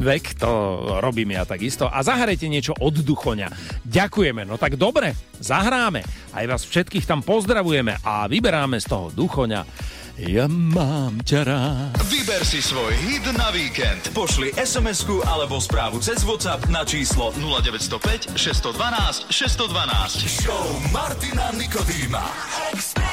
Vek, 0.00 0.40
to 0.40 0.48
robím 1.04 1.36
ja 1.36 1.44
takisto. 1.44 1.84
A 1.84 2.00
zahrajte 2.00 2.48
niečo 2.48 2.72
od 2.80 2.96
Duchoňa. 2.96 3.52
Ďakujeme, 3.96 4.44
no 4.44 4.60
tak 4.60 4.76
dobre, 4.76 5.16
zahráme. 5.40 6.04
Aj 6.36 6.44
vás 6.44 6.68
všetkých 6.68 7.08
tam 7.08 7.24
pozdravujeme 7.24 7.96
a 8.04 8.28
vyberáme 8.28 8.76
z 8.76 8.92
toho 8.92 9.08
Duchoňa. 9.08 9.64
Ja 10.20 10.44
mám 10.48 11.24
ťa 11.24 11.40
rád. 11.48 11.92
Vyber 12.08 12.44
si 12.44 12.60
svoj 12.60 12.92
hit 12.92 13.24
na 13.36 13.48
víkend. 13.52 14.12
Pošli 14.12 14.52
sms 14.52 15.08
alebo 15.24 15.56
správu 15.56 16.00
cez 16.04 16.28
WhatsApp 16.28 16.68
na 16.68 16.84
číslo 16.84 17.32
0905 17.40 18.36
612 18.36 19.32
612. 19.32 20.44
Show 20.44 20.64
Martina 20.92 21.52
Nikodýma. 21.56 22.24
z 22.76 23.05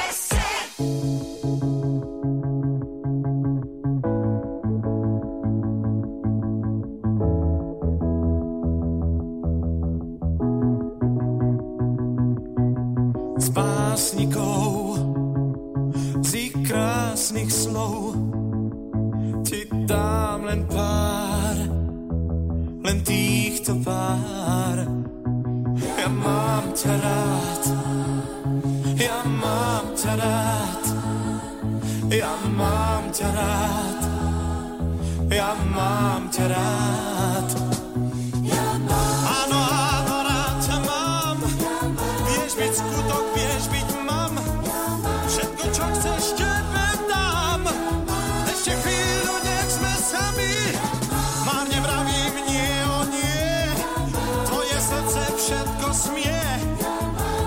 smie. 55.94 56.42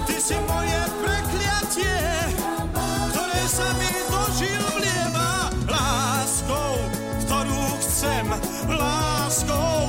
Ty 0.07 0.15
si 0.15 0.39
moje 0.47 0.79
prekliatie, 1.03 1.99
ktoré 3.11 3.43
sa 3.51 3.67
mi 3.75 3.91
do 4.07 4.21
žil 4.39 4.63
vlieva 4.79 5.51
láskou, 5.67 6.73
ktorú 7.27 7.63
chcem, 7.83 8.25
láskou, 8.71 9.86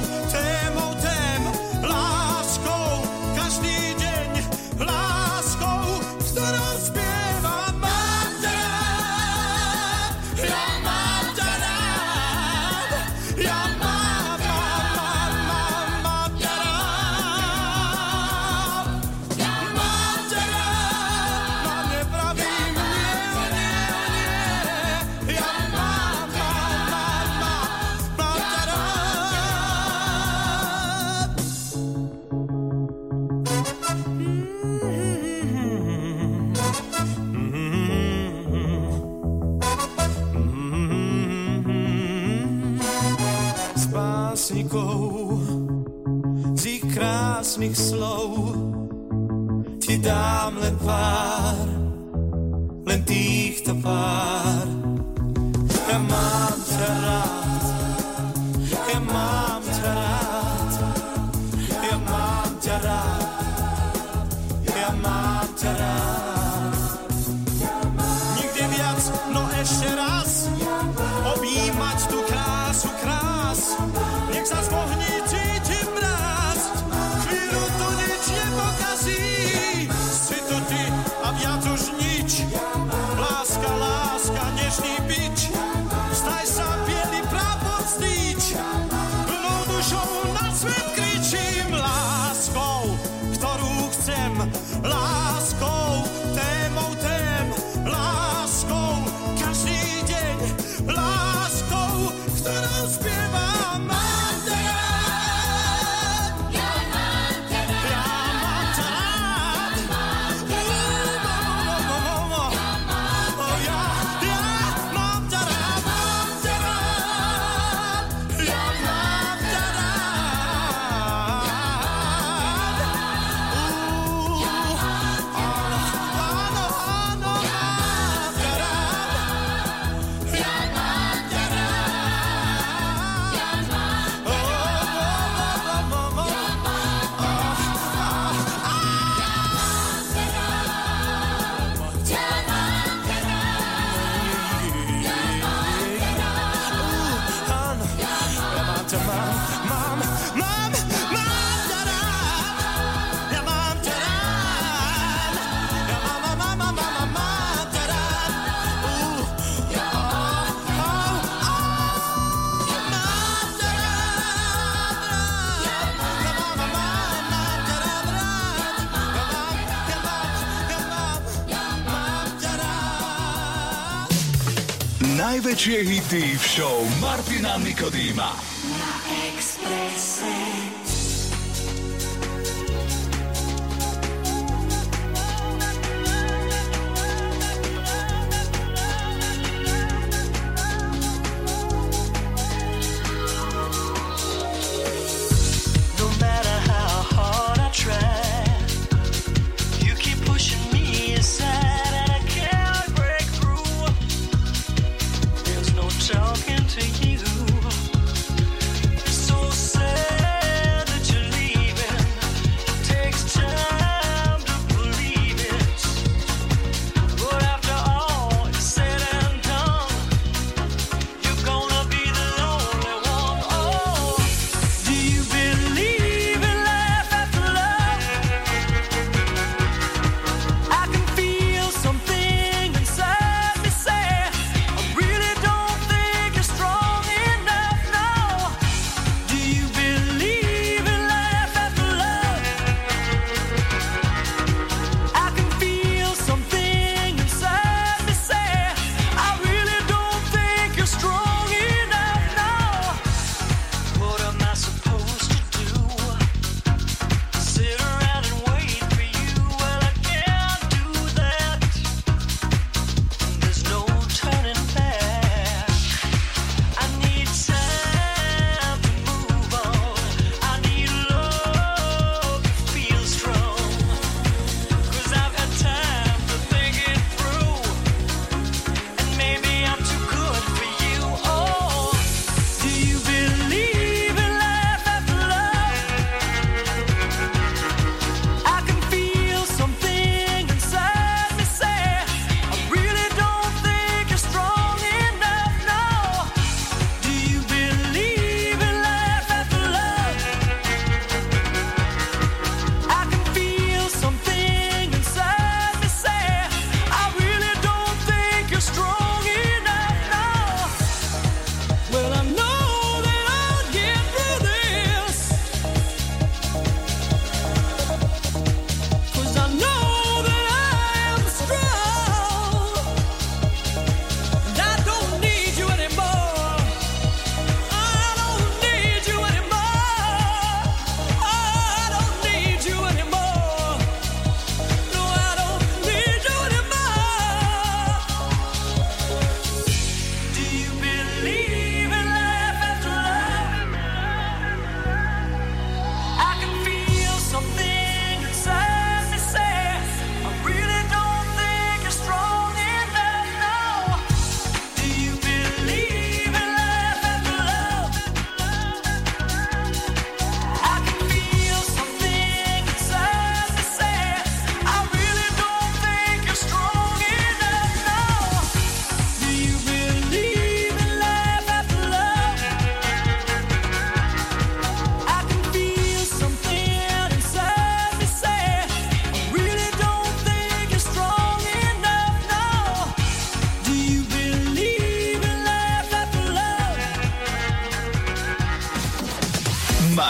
Najväčšie 175.59 175.91
hity 175.91 176.25
v 176.39 176.45
show 176.47 176.79
Martina 177.03 177.59
Nikodýma. 177.59 178.48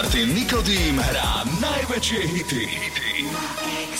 Martin 0.08 0.32
Nikodým 0.32 0.96
hrá 1.04 1.44
najväčšie 1.60 2.20
hity. 2.32 2.64
Woman, 3.28 3.92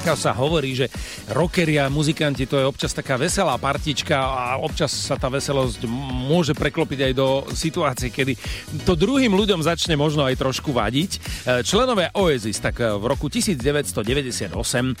ako 0.00 0.16
sa 0.16 0.32
hovorí, 0.36 0.76
že 0.76 0.86
rockeri 1.32 1.80
a 1.80 1.92
muzikanti 1.92 2.48
to 2.48 2.56
je 2.60 2.68
občas 2.68 2.94
taká 2.94 3.18
veselá 3.18 3.58
partička 3.58 4.16
a 4.16 4.46
občas 4.60 4.94
sa 4.94 5.18
tá 5.18 5.28
veselosť 5.28 5.84
môže 6.26 6.54
preklopiť 6.54 7.10
aj 7.10 7.12
do 7.12 7.28
situácie, 7.52 8.08
kedy 8.14 8.38
to 8.88 8.94
druhým 8.94 9.34
ľuďom 9.34 9.60
začne 9.60 9.98
možno 9.98 10.24
aj 10.24 10.38
trošku 10.38 10.70
vadiť. 10.70 11.10
E, 11.16 11.18
Členové 11.66 12.14
Oasis 12.14 12.62
tak 12.62 12.80
e, 12.80 12.88
v 12.96 13.04
roku 13.04 13.26
1998 13.28 14.54
e, 14.54 14.92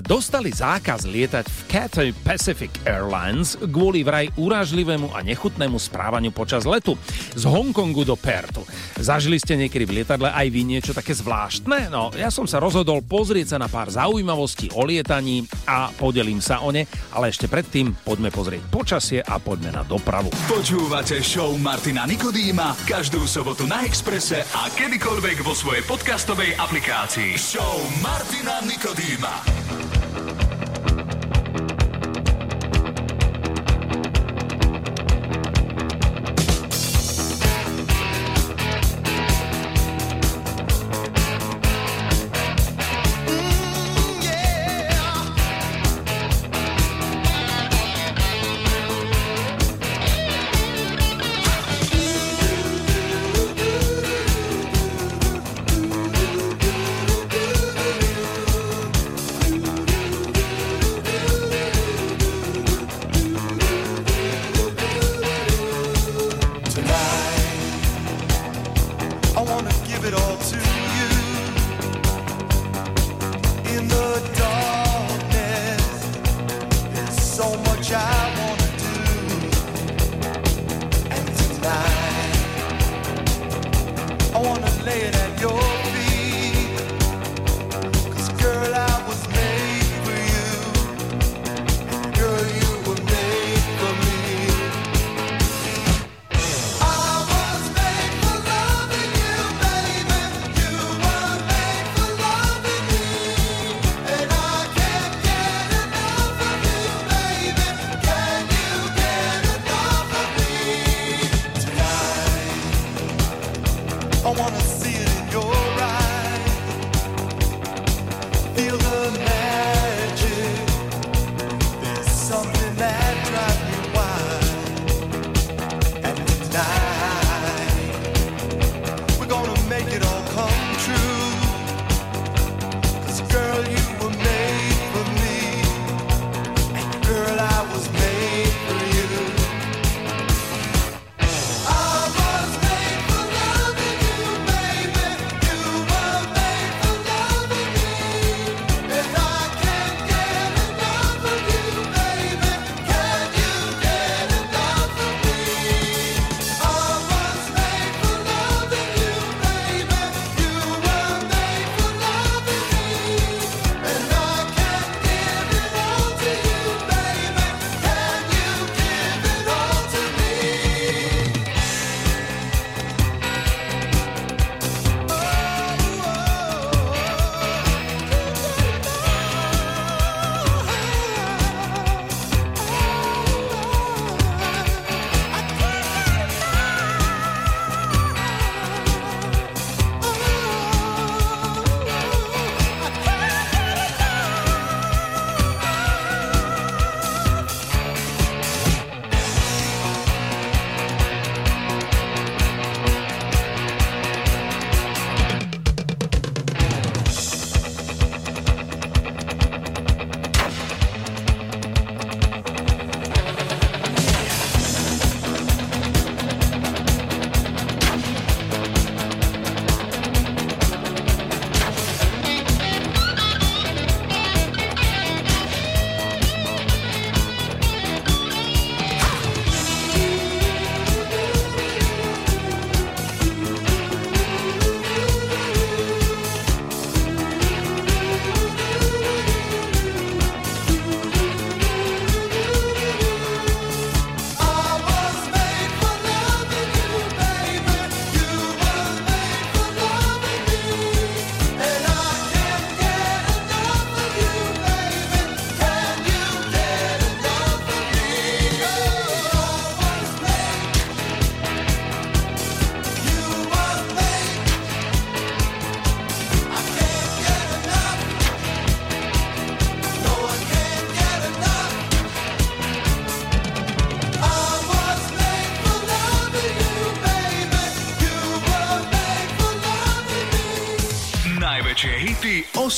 dostali 0.00 0.50
zákaz 0.50 1.06
lietať 1.06 1.44
v 1.44 1.58
Cathay 1.68 2.10
Pacific 2.10 2.72
Airlines 2.88 3.54
kvôli 3.60 4.00
vraj 4.02 4.32
urážlivému 4.34 5.12
a 5.12 5.20
nechutnému 5.20 5.76
správaniu 5.76 6.32
počas 6.32 6.64
letu 6.66 6.96
z 7.36 7.44
Hongkongu 7.46 8.02
do 8.08 8.16
Pertu. 8.16 8.63
Zažili 9.04 9.36
ste 9.36 9.60
niekedy 9.60 9.84
v 9.84 10.00
lietadle 10.00 10.32
aj 10.32 10.48
vy 10.48 10.64
niečo 10.64 10.96
také 10.96 11.12
zvláštne? 11.12 11.92
No, 11.92 12.08
ja 12.16 12.32
som 12.32 12.48
sa 12.48 12.56
rozhodol 12.56 13.04
pozrieť 13.04 13.52
sa 13.52 13.58
na 13.60 13.68
pár 13.68 13.92
zaujímavostí 13.92 14.72
o 14.72 14.80
lietaní 14.80 15.44
a 15.68 15.92
podelím 15.92 16.40
sa 16.40 16.64
o 16.64 16.72
ne, 16.72 16.88
ale 17.12 17.28
ešte 17.28 17.44
predtým 17.44 17.92
poďme 18.00 18.32
pozrieť 18.32 18.64
počasie 18.72 19.20
a 19.20 19.36
poďme 19.36 19.76
na 19.76 19.84
dopravu. 19.84 20.32
Počúvate 20.48 21.20
show 21.20 21.52
Martina 21.60 22.08
Nikodýma 22.08 22.72
každú 22.88 23.28
sobotu 23.28 23.68
na 23.68 23.84
Exprese 23.84 24.40
a 24.40 24.72
kedykoľvek 24.72 25.44
vo 25.44 25.52
svojej 25.52 25.84
podcastovej 25.84 26.56
aplikácii. 26.56 27.36
Show 27.36 27.76
Martina 28.00 28.64
Nikodýma. 28.64 29.63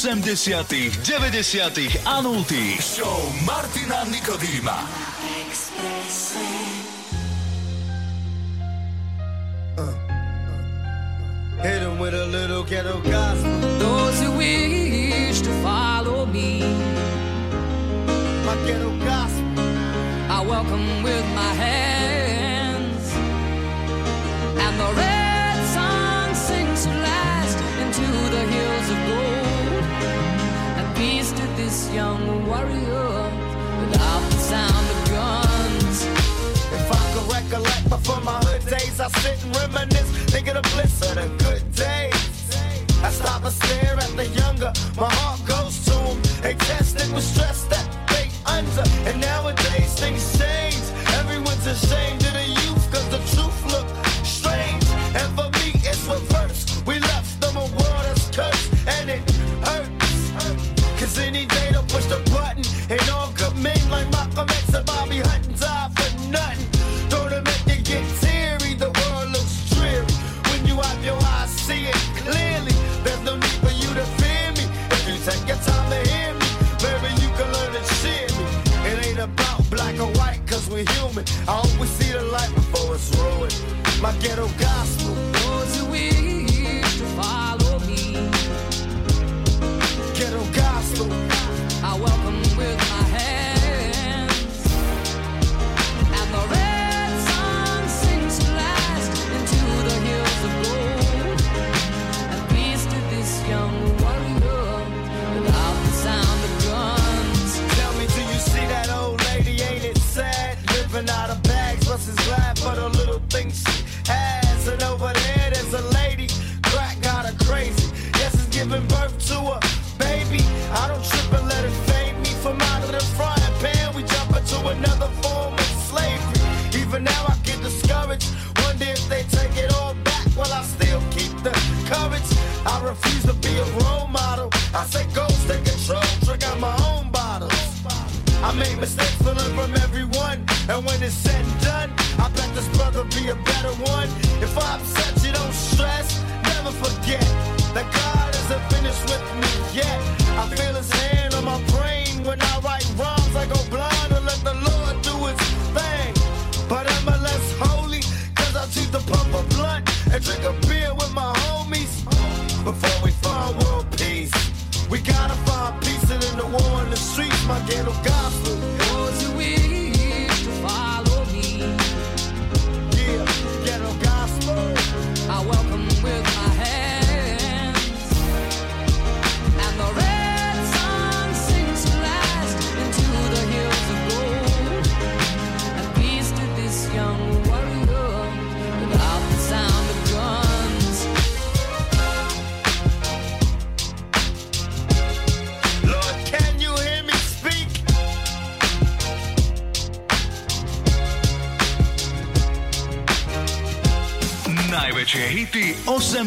80 0.06 1.02
90 1.02 2.00
a 2.04 2.22
0 2.22 2.44
Show 2.80 3.32
Martina 3.44 4.04
Nikodýma. 4.04 5.15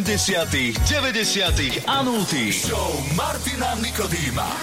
80 0.03 0.73
90 0.87 1.83
a 1.85 2.03
0 2.03 2.51
Show 2.51 3.03
Martina 3.15 3.75
Nikodýma. 3.75 4.58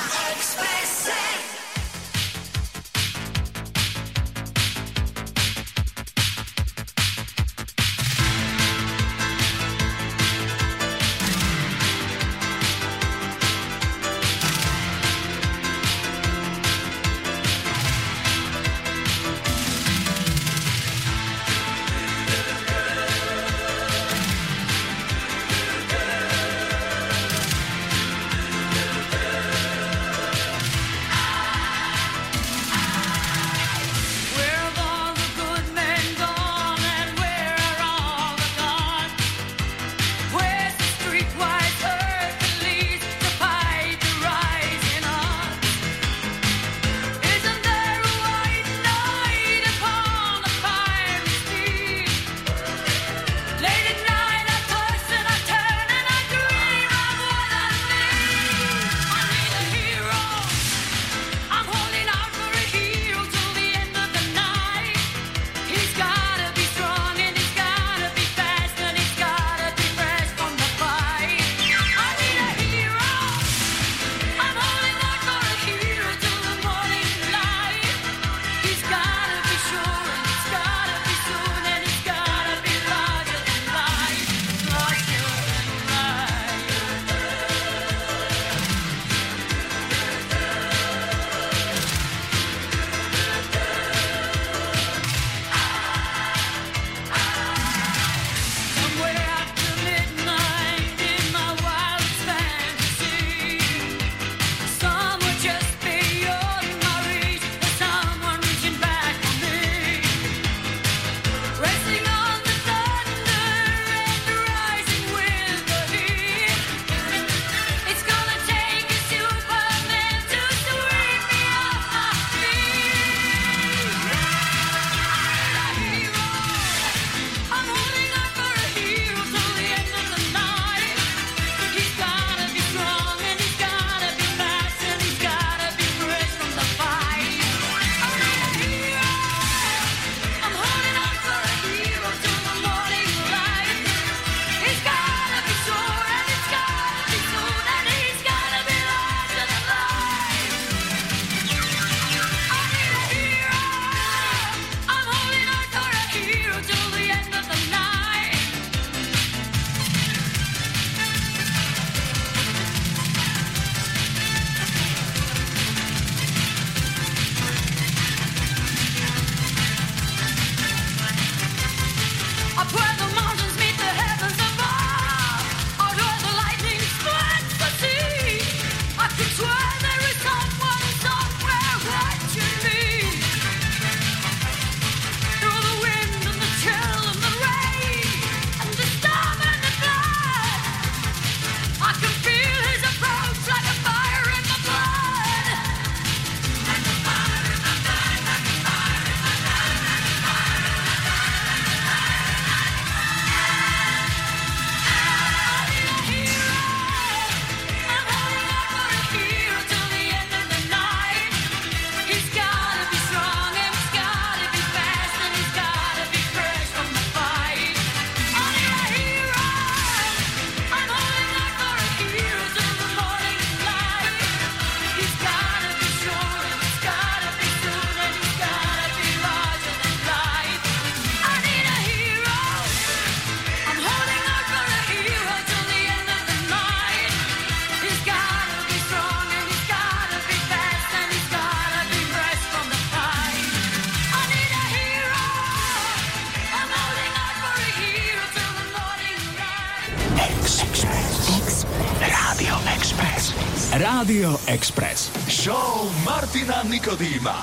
Express. 254.48 255.10
Show 255.28 255.90
Martina 256.04 256.62
Nikodýma. 256.64 257.35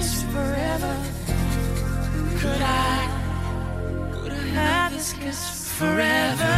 this 0.00 0.22
forever? 0.32 0.96
Could 2.40 2.62
I, 2.62 2.96
could 4.12 4.32
I 4.32 4.46
have 4.56 4.92
this 4.92 5.12
kiss 5.12 5.70
forever? 5.76 6.52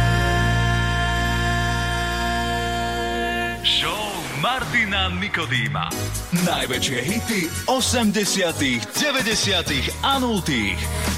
Show 3.67 3.99
Martina 4.39 5.11
Nikodýma. 5.11 5.91
Najväčšie 6.47 6.99
hity 7.03 7.41
80 7.67 8.79
90 8.95 9.91
a 10.03 10.13
0 10.19 11.12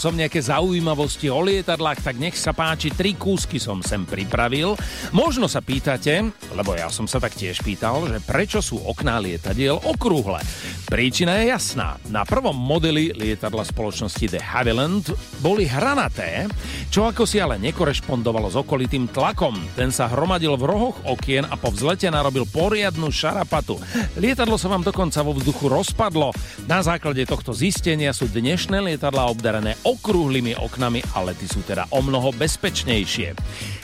Som 0.00 0.16
nejaké 0.16 0.40
zaujímavosti 0.40 1.28
o 1.28 1.44
lietadlách, 1.44 2.00
tak 2.00 2.16
nech 2.16 2.32
sa 2.32 2.56
páči, 2.56 2.88
tri 2.88 3.12
kúsky 3.12 3.60
som 3.60 3.84
sem 3.84 4.08
pripravil. 4.08 4.72
Možno 5.12 5.44
sa 5.44 5.60
pýtate, 5.60 6.24
lebo 6.56 6.72
ja 6.72 6.88
som 6.88 7.04
sa 7.04 7.20
tak 7.20 7.36
tiež 7.36 7.60
pýtal, 7.60 8.08
že 8.08 8.16
prečo 8.24 8.64
sú 8.64 8.80
okná 8.80 9.20
lietadiel 9.20 9.76
okrúhle. 9.76 10.40
Príčina 10.88 11.36
je 11.44 11.52
jasná. 11.52 12.00
Na 12.08 12.24
prvom 12.24 12.56
modeli 12.56 13.12
lietadla 13.12 13.60
spoločnosti 13.60 14.24
de 14.24 14.40
Havilland 14.40 15.12
boli 15.44 15.68
hranaté, 15.68 16.48
čo 16.88 17.04
ako 17.04 17.28
si 17.28 17.36
ale 17.36 17.60
nekorešpondovalo 17.60 18.48
s 18.48 18.56
okolitým 18.56 19.12
tlakom. 19.12 19.52
Ten 19.76 19.92
sa 19.92 20.08
hromadil 20.08 20.56
v 20.56 20.64
rohoch 20.64 20.96
okien 21.04 21.44
a 21.44 21.60
po 21.60 21.68
vzlete 21.68 22.08
narobil 22.08 22.48
poriadnu 22.48 23.12
šarapatu. 23.12 23.76
Lietadlo 24.16 24.56
sa 24.56 24.72
vám 24.72 24.80
dokonca 24.80 25.20
vo 25.20 25.36
vzduchu 25.36 25.68
rozpadlo. 25.68 26.32
Na 26.68 26.84
základe 26.84 27.24
tohto 27.24 27.56
zistenia 27.56 28.12
sú 28.12 28.28
dnešné 28.28 28.84
lietadlá 28.84 29.28
obdarené 29.32 29.80
okrúhlymi 29.86 30.58
oknami, 30.58 31.00
ale 31.16 31.32
ty 31.32 31.48
sú 31.48 31.64
teda 31.64 31.88
o 31.88 32.04
mnoho 32.04 32.36
bezpečnejšie. 32.36 33.32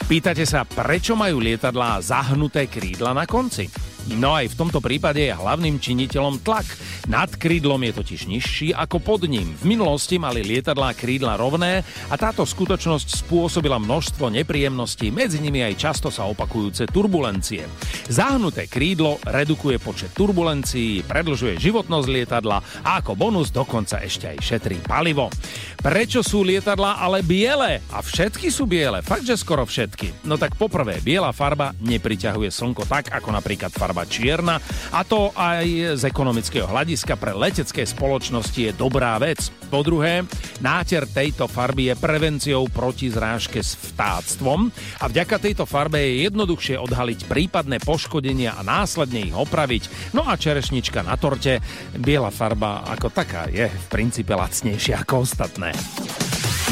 Pýtate 0.05 0.45
sa, 0.45 0.69
prečo 0.69 1.17
majú 1.17 1.41
lietadlá 1.41 2.03
zahnuté 2.05 2.69
krídla 2.69 3.17
na 3.17 3.25
konci? 3.25 3.86
No 4.15 4.39
aj 4.39 4.55
v 4.55 4.59
tomto 4.59 4.79
prípade 4.79 5.19
je 5.19 5.35
hlavným 5.35 5.83
činiteľom 5.83 6.39
tlak. 6.47 6.67
Nad 7.11 7.35
krídlom 7.35 7.83
je 7.87 7.93
totiž 7.95 8.21
nižší 8.31 8.69
ako 8.71 9.03
pod 9.03 9.27
ním. 9.27 9.51
V 9.59 9.75
minulosti 9.75 10.19
mali 10.19 10.47
lietadlá 10.47 10.95
krídla 10.95 11.35
rovné 11.35 11.83
a 12.11 12.15
táto 12.15 12.47
skutočnosť 12.47 13.27
spôsobila 13.27 13.83
množstvo 13.83 14.31
nepríjemností, 14.31 15.11
medzi 15.11 15.43
nimi 15.43 15.63
aj 15.67 15.75
často 15.75 16.09
sa 16.11 16.27
opakujúce 16.31 16.87
turbulencie. 16.91 17.67
Zahnuté 18.07 18.71
krídlo 18.71 19.19
redukuje 19.27 19.83
počet 19.83 20.15
turbulencií, 20.15 21.03
predlžuje 21.03 21.59
životnosť 21.59 22.07
lietadla 22.07 22.59
a 22.87 23.03
ako 23.03 23.19
bonus 23.19 23.51
dokonca 23.51 24.03
ešte 24.03 24.35
aj 24.35 24.39
šetrí 24.43 24.79
palivo. 24.83 25.31
Prečo 25.79 26.27
sú 26.27 26.43
lietadlá 26.43 26.99
ale 26.99 27.23
biele? 27.23 27.83
A 27.95 28.03
všetky 28.03 28.51
sú 28.51 28.67
biele, 28.67 29.03
fakt, 29.03 29.27
že 29.27 29.39
skoro 29.39 29.63
všetky. 29.63 30.27
No 30.27 30.35
tak 30.35 30.59
poprvé, 30.59 30.99
biela 31.03 31.31
farba 31.31 31.71
nepriťahuje 31.79 32.51
slnko 32.51 32.87
tak, 32.91 33.15
ako 33.15 33.31
napríklad 33.31 33.71
farba 33.71 33.96
čierna 34.05 34.61
a 34.93 35.01
to 35.07 35.33
aj 35.33 35.97
z 35.97 36.03
ekonomického 36.05 36.69
hľadiska 36.69 37.17
pre 37.17 37.33
letecké 37.33 37.89
spoločnosti 37.89 38.59
je 38.59 38.73
dobrá 38.77 39.17
vec. 39.17 39.49
Po 39.73 39.81
druhé, 39.81 40.23
náter 40.61 41.09
tejto 41.09 41.49
farby 41.49 41.91
je 41.91 41.95
prevenciou 41.99 42.69
proti 42.71 43.09
zrážke 43.09 43.65
s 43.65 43.75
vtáctvom 43.75 44.69
a 45.01 45.05
vďaka 45.09 45.41
tejto 45.41 45.65
farbe 45.65 46.03
je 46.03 46.27
jednoduchšie 46.29 46.77
odhaliť 46.77 47.31
prípadné 47.31 47.81
poškodenia 47.83 48.59
a 48.59 48.67
následne 48.67 49.23
ich 49.23 49.35
opraviť. 49.35 50.13
No 50.13 50.27
a 50.27 50.35
čerešnička 50.35 51.07
na 51.07 51.15
torte, 51.15 51.63
biela 51.95 52.35
farba 52.35 52.83
ako 52.87 53.09
taká 53.11 53.47
je 53.51 53.71
v 53.71 53.87
princípe 53.87 54.35
lacnejšia 54.35 55.07
ako 55.07 55.23
ostatné. 55.23 55.71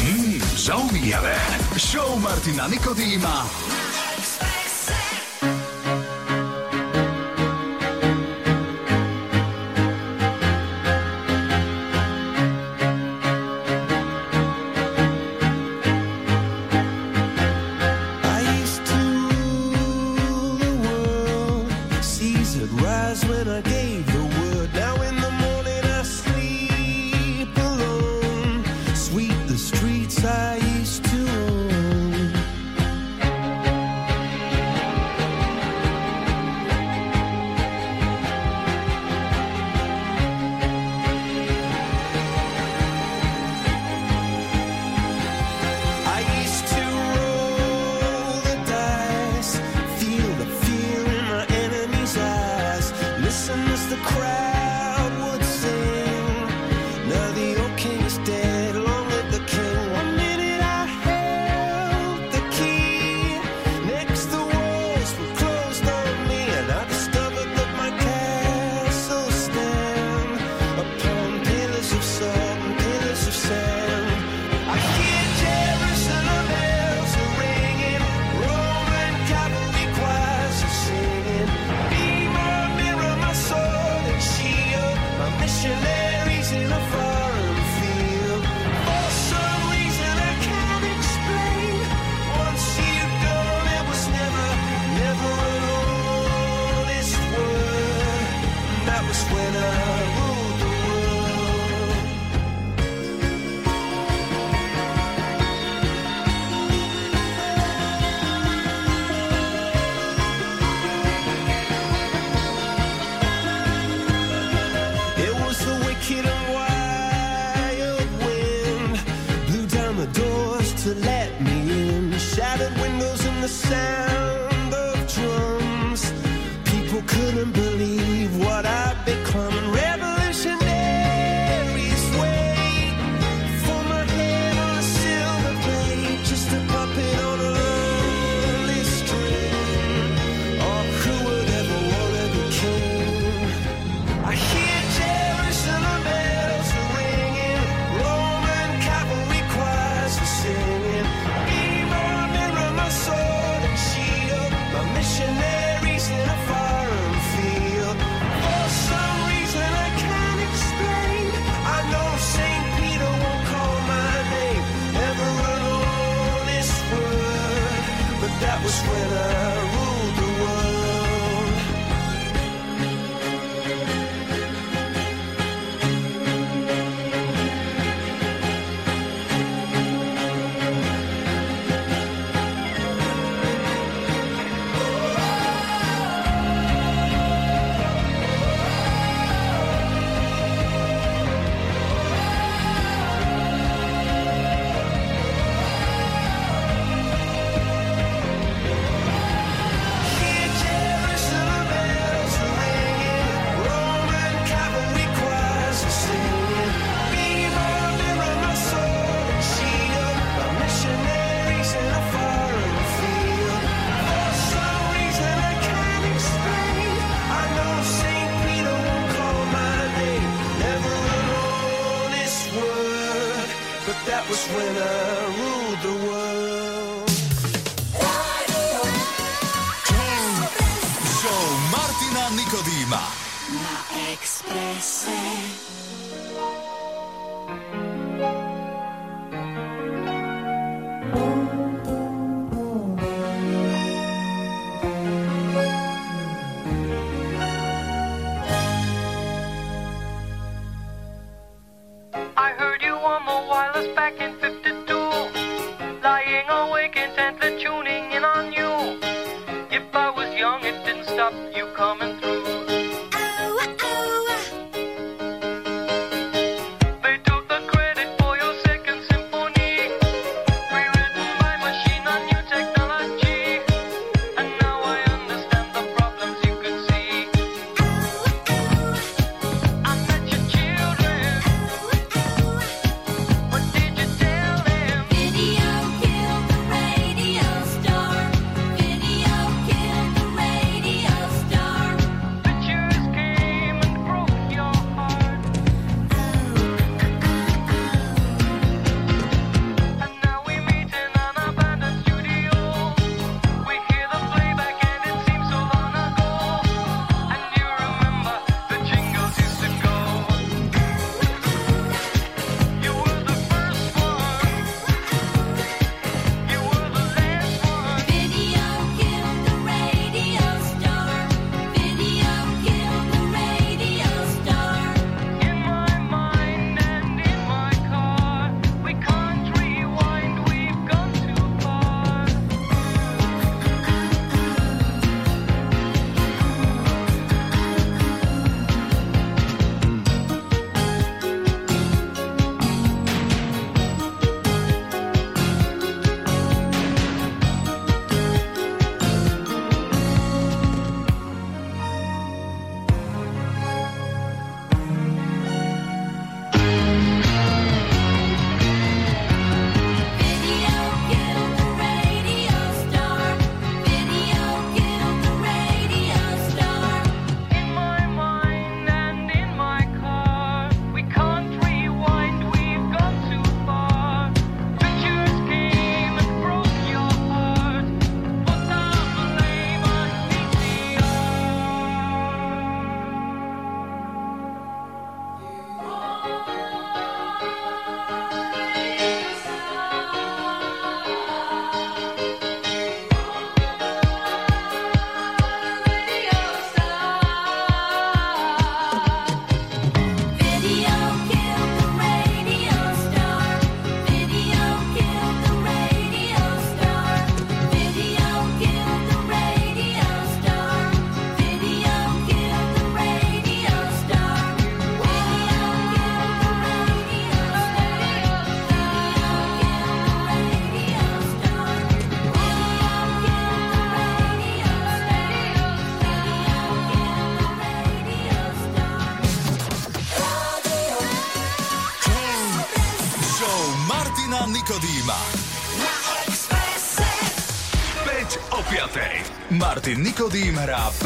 Mmm, 0.05 0.43
zaujímavé. 0.59 1.39
Show 1.79 2.19
Martina 2.19 2.67
Nikodýma. 2.69 3.94
with 23.23 23.47
a 23.47 23.63
game. 23.63 23.84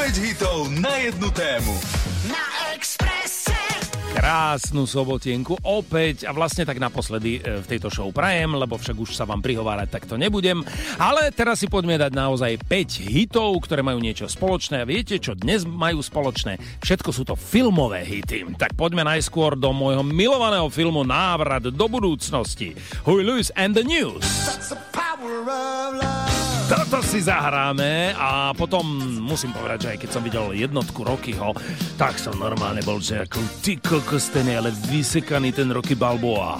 5 0.08 0.24
hitov 0.24 0.72
na 0.80 0.96
jednu 1.04 1.28
tému. 1.36 1.68
Na 2.32 2.72
Expresse. 2.72 3.52
Krásnu 4.16 4.88
sobotienku 4.88 5.60
opäť 5.60 6.24
a 6.24 6.32
vlastne 6.32 6.64
tak 6.64 6.80
naposledy 6.80 7.44
e, 7.44 7.60
v 7.60 7.66
tejto 7.68 7.92
show 7.92 8.08
prajem, 8.08 8.56
lebo 8.56 8.80
však 8.80 8.96
už 8.96 9.12
sa 9.12 9.28
vám 9.28 9.44
prihovárať 9.44 9.92
takto 9.92 10.16
nebudem. 10.16 10.64
Ale 10.96 11.28
teraz 11.28 11.60
si 11.60 11.68
poďme 11.68 12.00
dať 12.00 12.16
naozaj 12.16 12.56
5 12.56 13.04
hitov, 13.04 13.52
ktoré 13.60 13.84
majú 13.84 14.00
niečo 14.00 14.32
spoločné. 14.32 14.80
A 14.80 14.88
viete, 14.88 15.20
čo 15.20 15.36
dnes 15.36 15.68
majú 15.68 16.00
spoločné? 16.00 16.56
Všetko 16.80 17.12
sú 17.12 17.28
to 17.28 17.36
filmové 17.36 18.08
hity. 18.08 18.48
Tak 18.56 18.80
poďme 18.80 19.04
najskôr 19.04 19.60
do 19.60 19.76
môjho 19.76 20.00
milovaného 20.00 20.72
filmu 20.72 21.04
Návrat 21.04 21.68
do 21.68 21.84
budúcnosti. 21.84 22.72
Huey 23.04 23.28
Lewis 23.28 23.52
and 23.60 23.76
the 23.76 23.84
News. 23.84 24.24
Toto 26.88 27.04
si 27.04 27.20
zahráme 27.20 28.16
a 28.16 28.56
potom 28.56 28.80
musím 29.20 29.52
povedať, 29.52 29.78
že 29.84 29.88
aj 29.92 29.98
keď 30.00 30.08
som 30.08 30.24
videl 30.24 30.56
jednotku 30.56 31.04
Rockyho, 31.04 31.52
tak 32.00 32.16
som 32.16 32.32
normálne 32.32 32.80
bol, 32.80 32.96
že 32.96 33.28
ako 33.28 33.44
ty 33.60 33.76
kokos, 33.76 34.32
ale 34.32 34.72
vysekaný 34.88 35.52
ten 35.52 35.68
Rocky 35.68 35.92
Balboa. 35.92 36.56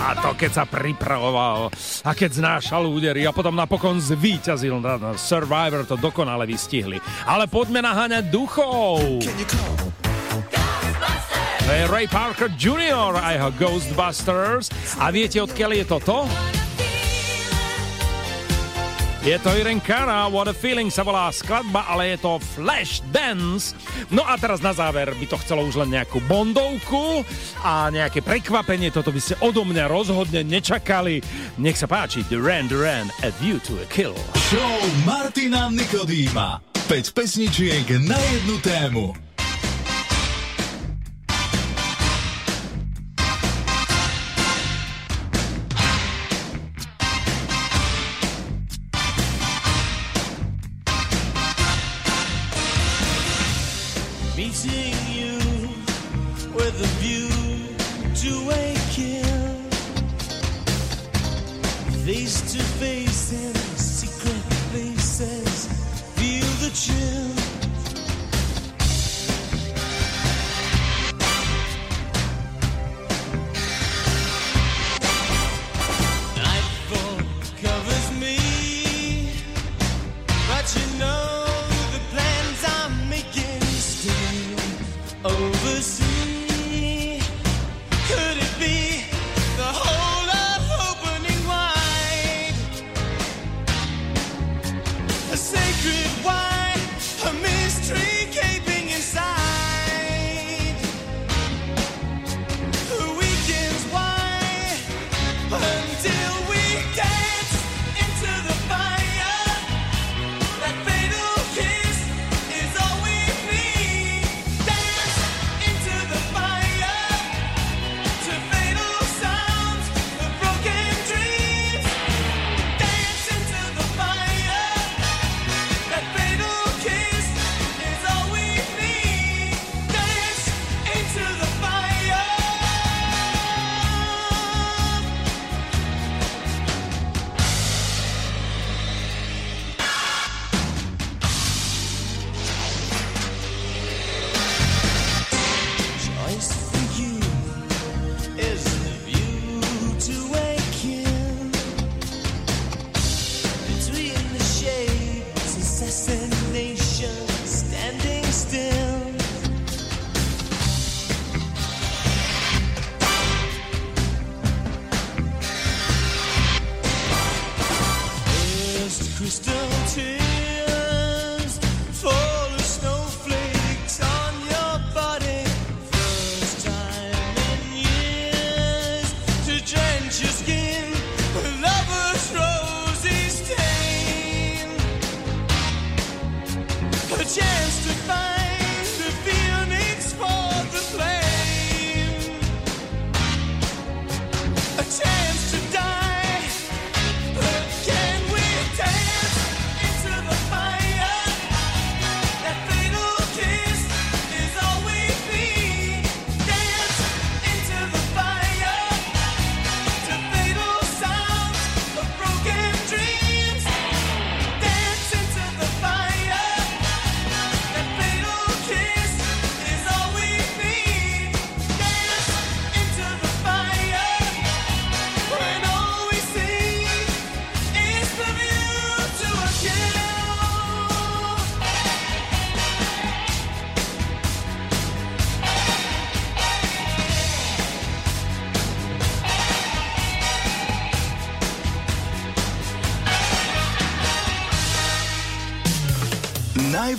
A 0.00 0.08
to 0.24 0.32
keď 0.40 0.50
sa 0.56 0.64
pripravoval 0.64 1.68
a 2.08 2.10
keď 2.16 2.30
znášal 2.32 2.88
údery 2.88 3.28
a 3.28 3.36
potom 3.36 3.52
napokon 3.52 4.00
zvíťazil 4.00 4.80
na 4.80 5.12
Survivor, 5.12 5.84
to 5.84 6.00
dokonale 6.00 6.48
vystihli. 6.48 6.96
Ale 7.28 7.44
poďme 7.44 7.84
naháňať 7.84 8.24
duchov. 8.32 9.20
To 11.60 11.70
je 11.76 11.84
Ray 11.92 12.08
Parker 12.08 12.48
Jr. 12.56 13.20
a 13.20 13.36
jeho 13.36 13.52
Ghostbusters. 13.60 14.72
A 14.96 15.12
viete, 15.12 15.44
odkiaľ 15.44 15.76
je 15.76 15.84
toto? 15.84 16.24
Je 19.24 19.38
to 19.40 19.56
Irene 19.56 19.80
Cara, 19.80 20.28
What 20.28 20.52
a 20.52 20.52
Feeling 20.52 20.92
sa 20.92 21.00
volá 21.00 21.32
skladba, 21.32 21.88
ale 21.88 22.12
je 22.12 22.28
to 22.28 22.36
Flash 22.52 23.00
Dance. 23.08 23.72
No 24.12 24.20
a 24.20 24.36
teraz 24.36 24.60
na 24.60 24.76
záver 24.76 25.16
by 25.16 25.24
to 25.24 25.40
chcelo 25.40 25.64
už 25.64 25.80
len 25.80 25.96
nejakú 25.96 26.20
bondovku 26.28 27.24
a 27.64 27.88
nejaké 27.88 28.20
prekvapenie, 28.20 28.92
toto 28.92 29.08
by 29.08 29.20
ste 29.24 29.40
odo 29.40 29.64
mňa 29.64 29.88
rozhodne 29.88 30.44
nečakali. 30.44 31.24
Nech 31.56 31.80
sa 31.80 31.88
páči, 31.88 32.20
Duran 32.28 32.68
Duran, 32.68 33.08
A 33.24 33.32
View 33.40 33.56
to 33.64 33.80
a 33.80 33.88
Kill. 33.88 34.12
Show 34.52 34.76
Martina 35.08 35.72
Nikodýma. 35.72 36.60
5 36.84 37.16
pesničiek 37.16 37.88
na 38.04 38.20
jednu 38.20 38.60
tému. 38.60 39.16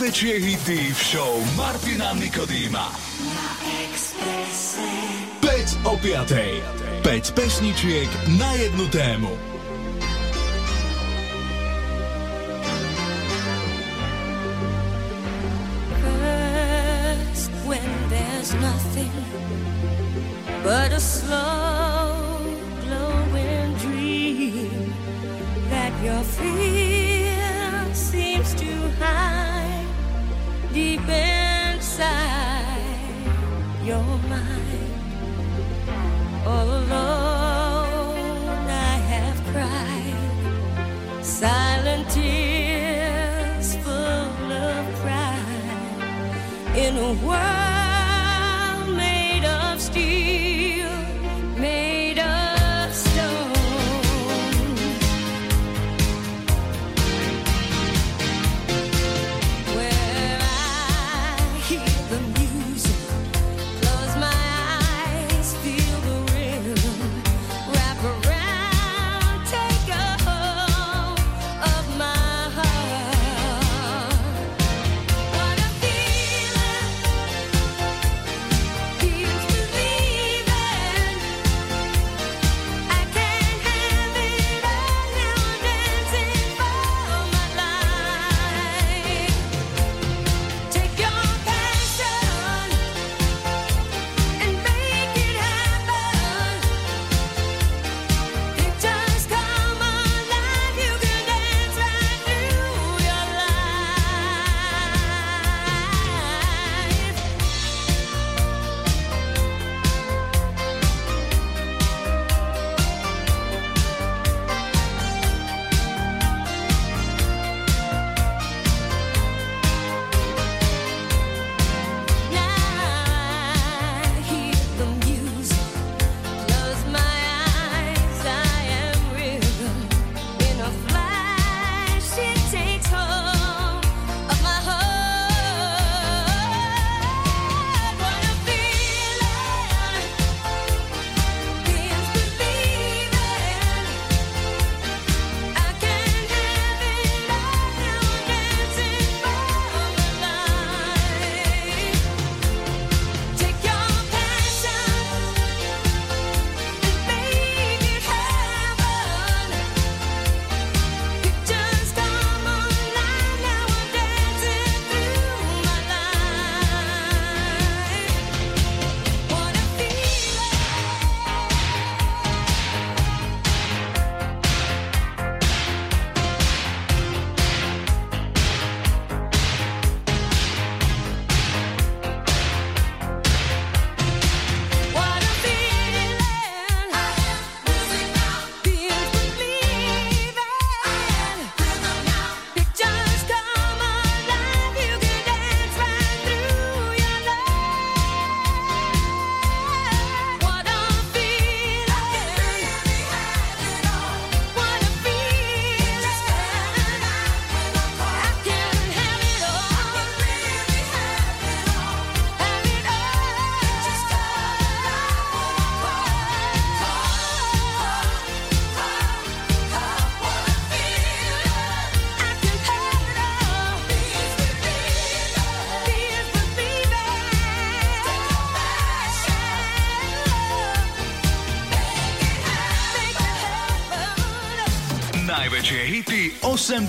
Najväčšie 0.05 0.37
hity 0.37 0.81
v 0.93 1.01
show 1.01 1.33
Martina 1.57 2.13
Nikodýma. 2.13 2.93
Na 3.25 3.49
Expresse. 3.89 4.85
5 5.41 5.81
o 5.81 5.97
5. 5.97 7.01
5 7.01 7.33
pesničiek 7.33 8.05
na 8.37 8.53
jednu 8.53 8.85
tému. 8.93 9.33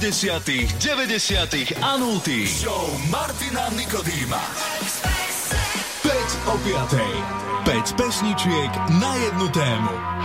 80 0.06 0.70
90 0.78 1.74
a 1.82 1.98
0 1.98 2.46
Show 2.46 3.00
Martina 3.10 3.68
Nikodýma. 3.70 4.40
5 6.02 6.14
o 6.46 6.58
5. 6.58 6.94
5 7.64 7.92
pesničiek 7.92 8.70
na 9.00 9.14
jednu 9.14 9.48
tému. 9.48 10.15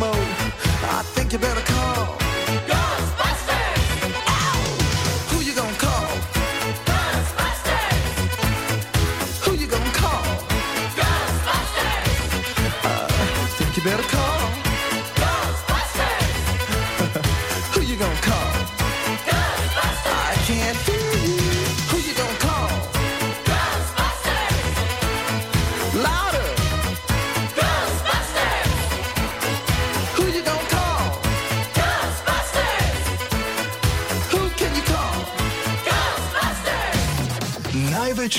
mode. 0.00 0.39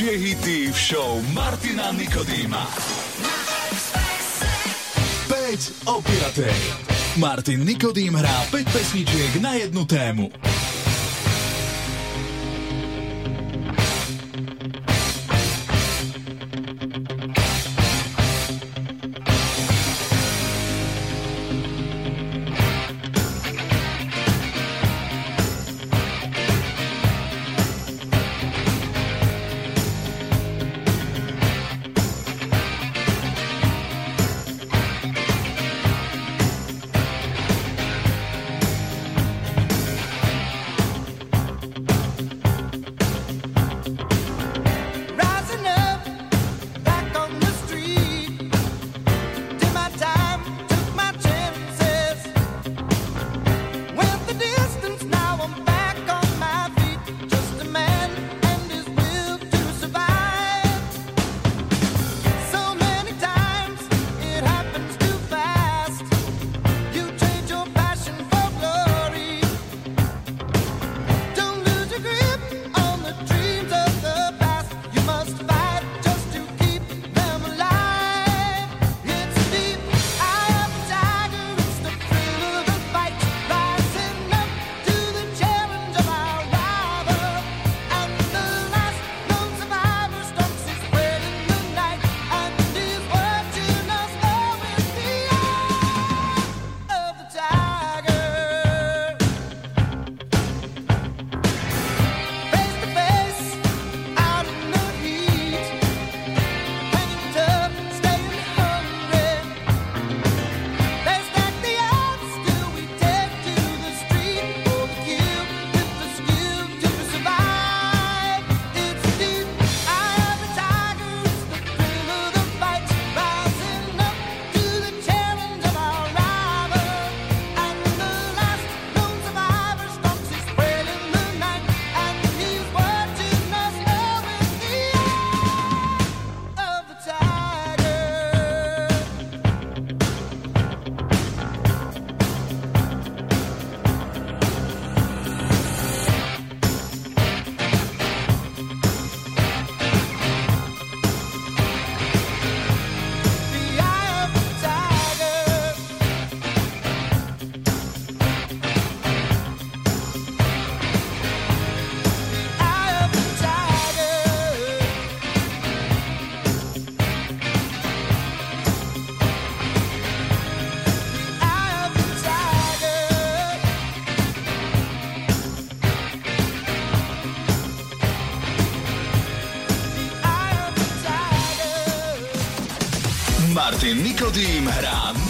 najväčšie 0.02 0.18
hity 0.18 0.60
v 0.74 0.78
show 0.82 1.22
Martina 1.30 1.94
Nikodýma. 1.94 2.66
5 5.30 5.86
o. 5.86 6.02
Martin 7.22 7.62
Nikodým 7.62 8.18
hrá 8.18 8.50
5 8.50 8.66
pesničiek 8.74 9.38
na 9.38 9.54
jednu 9.62 9.86
tému. 9.86 10.51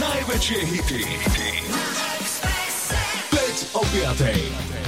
Najväčšie 0.01 0.65
hity. 0.65 0.99
hity. 1.05 1.49
5 3.29 3.77
o 3.77 3.85
5. 3.85 4.17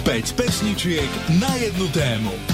5 0.01 0.33
pesničiek 0.33 1.09
na 1.37 1.53
jednu 1.61 1.85
tému. 1.93 2.52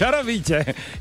Čo? 0.00 0.08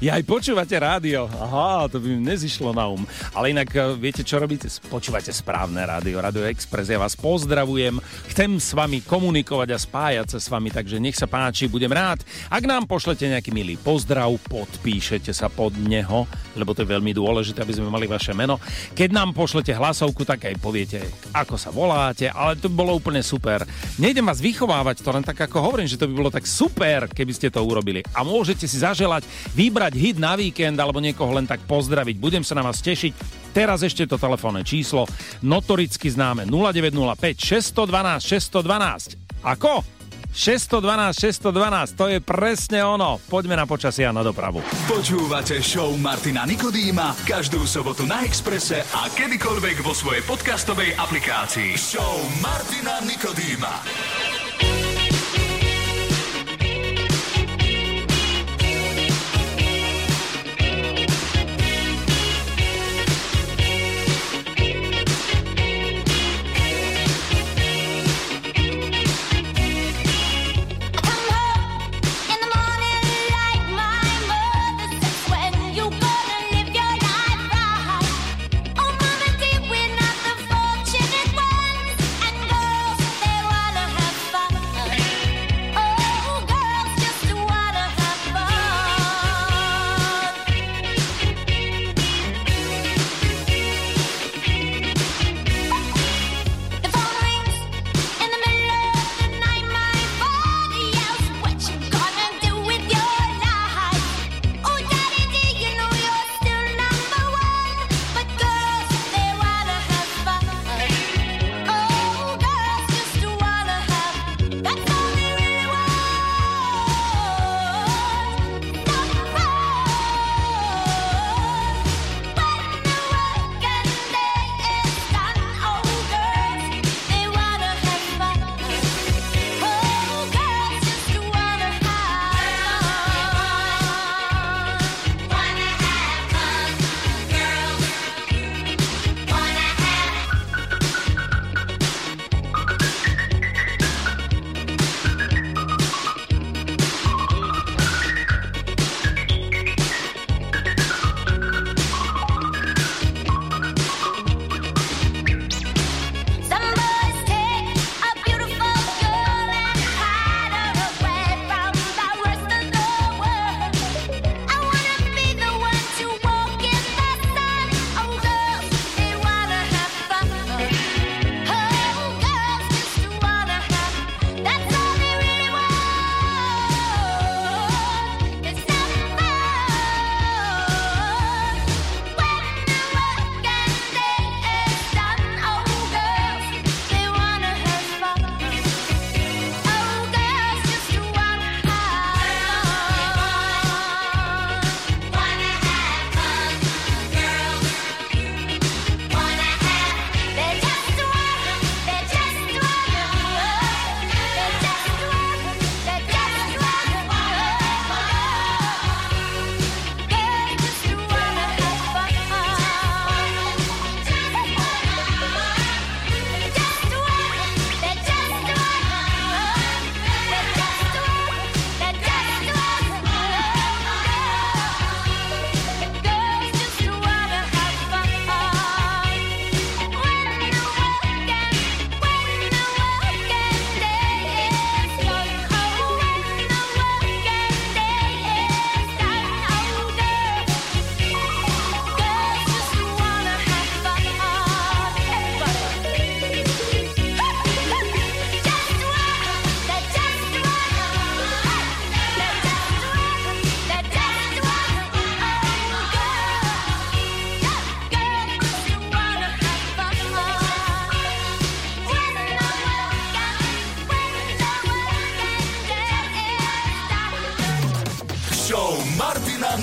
Ja 0.03 0.19
aj 0.19 0.27
počúvate 0.27 0.75
rádio. 0.75 1.31
Aha, 1.31 1.87
to 1.87 2.03
by 2.03 2.07
mi 2.11 2.19
nezišlo 2.19 2.75
na 2.75 2.83
um. 2.91 3.07
Ale 3.31 3.55
inak 3.55 3.71
eh, 3.71 3.95
viete, 3.95 4.27
čo 4.27 4.43
robíte? 4.43 4.67
Počúvate 4.91 5.31
správne 5.31 5.87
rádio, 5.87 6.19
Radio 6.19 6.43
Express. 6.43 6.91
Ja 6.91 6.99
vás 6.99 7.15
pozdravujem. 7.15 7.95
Chcem 8.27 8.59
s 8.59 8.75
vami 8.75 8.99
komunikovať 8.99 9.69
a 9.71 9.79
spájať 9.79 10.35
sa 10.35 10.39
s 10.43 10.51
vami, 10.51 10.67
takže 10.67 10.99
nech 10.99 11.15
sa 11.15 11.31
páči, 11.31 11.71
budem 11.71 11.95
rád. 11.95 12.27
Ak 12.51 12.67
nám 12.67 12.91
pošlete 12.91 13.31
nejaký 13.31 13.55
milý 13.55 13.79
pozdrav, 13.79 14.35
podpíšete 14.51 15.31
sa 15.31 15.47
pod 15.47 15.79
neho, 15.79 16.27
lebo 16.55 16.73
to 16.73 16.81
je 16.85 16.93
veľmi 16.93 17.11
dôležité, 17.13 17.61
aby 17.61 17.75
sme 17.75 17.91
mali 17.91 18.09
vaše 18.09 18.33
meno. 18.33 18.57
Keď 18.95 19.09
nám 19.11 19.35
pošlete 19.35 19.75
hlasovku, 19.75 20.25
tak 20.25 20.49
aj 20.49 20.55
poviete, 20.57 21.03
ako 21.35 21.55
sa 21.59 21.69
voláte, 21.69 22.29
ale 22.29 22.57
to 22.57 22.71
bolo 22.71 22.97
úplne 22.97 23.21
super. 23.21 23.65
Nejdem 24.01 24.25
vás 24.25 24.41
vychovávať, 24.41 25.01
to 25.03 25.09
len 25.13 25.25
tak 25.25 25.37
ako 25.49 25.61
hovorím, 25.61 25.89
že 25.89 25.99
to 25.99 26.07
by 26.09 26.13
bolo 26.15 26.31
tak 26.33 26.47
super, 26.49 27.11
keby 27.11 27.33
ste 27.35 27.53
to 27.53 27.61
urobili. 27.61 28.01
A 28.15 28.25
môžete 28.25 28.65
si 28.65 28.81
zaželať, 28.81 29.27
vybrať 29.53 29.93
hit 29.99 30.17
na 30.17 30.33
víkend 30.33 30.79
alebo 30.79 31.03
niekoho 31.03 31.35
len 31.35 31.45
tak 31.45 31.61
pozdraviť. 31.67 32.15
Budem 32.17 32.43
sa 32.45 32.57
na 32.57 32.65
vás 32.65 32.79
tešiť. 32.79 33.13
Teraz 33.49 33.81
ešte 33.81 34.05
to 34.05 34.21
telefónne 34.21 34.61
číslo, 34.61 35.09
notoricky 35.41 36.07
známe 36.09 36.45
0905 36.45 37.73
612 37.75 38.21
612. 38.21 39.17
Ako? 39.41 39.98
612 40.33 41.19
612, 41.19 41.97
to 41.97 42.05
je 42.07 42.19
presne 42.21 42.79
ono. 42.85 43.17
Poďme 43.17 43.57
na 43.57 43.65
počasie 43.65 44.05
a 44.05 44.13
na 44.13 44.21
dopravu. 44.21 44.61
Počúvate 44.85 45.59
show 45.59 45.89
Martina 45.97 46.45
Nikodýma 46.45 47.17
každú 47.25 47.65
sobotu 47.65 48.05
na 48.05 48.21
Exprese 48.23 48.85
a 48.93 49.09
kedykoľvek 49.09 49.81
vo 49.81 49.91
svojej 49.91 50.21
podcastovej 50.23 50.93
aplikácii. 50.95 51.73
Show 51.75 52.15
Martina 52.45 53.01
Nikodýma. 53.03 54.28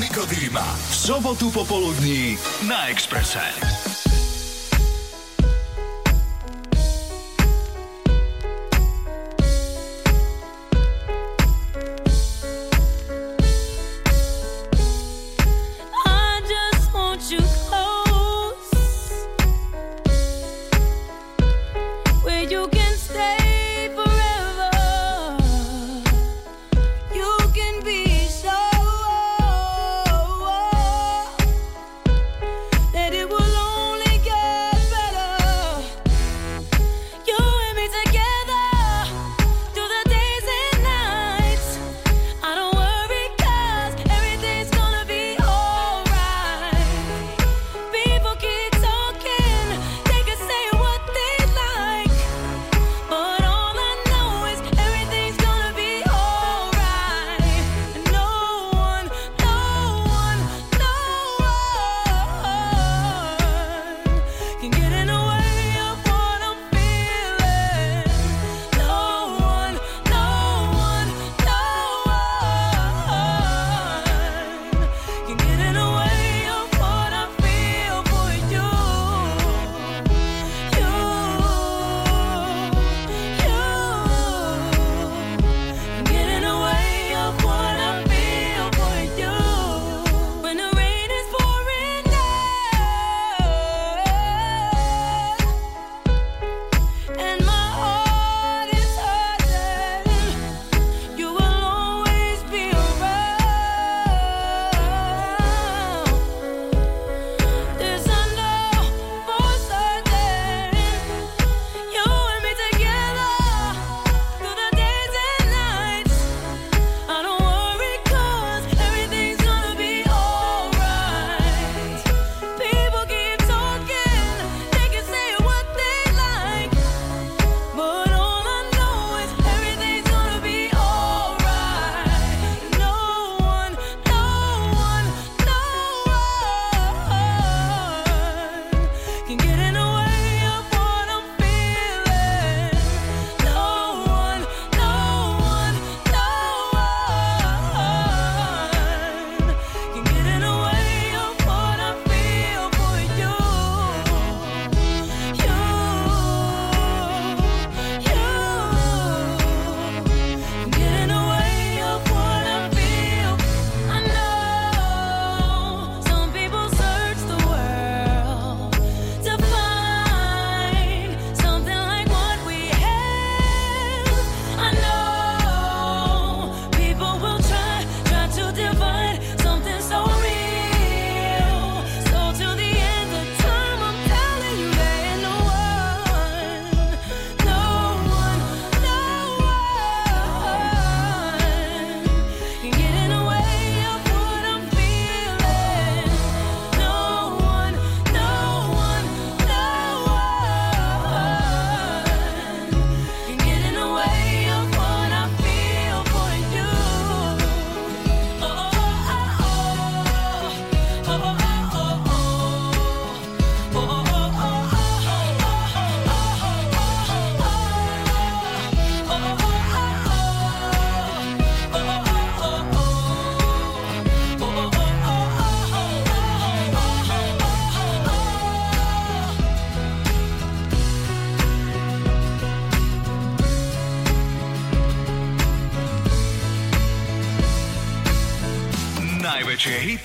Nikodýma. 0.01 0.77
V 0.91 0.97
sobotu 0.97 1.51
popoludní 1.51 2.39
na 2.69 2.87
Expresse. 2.87 3.76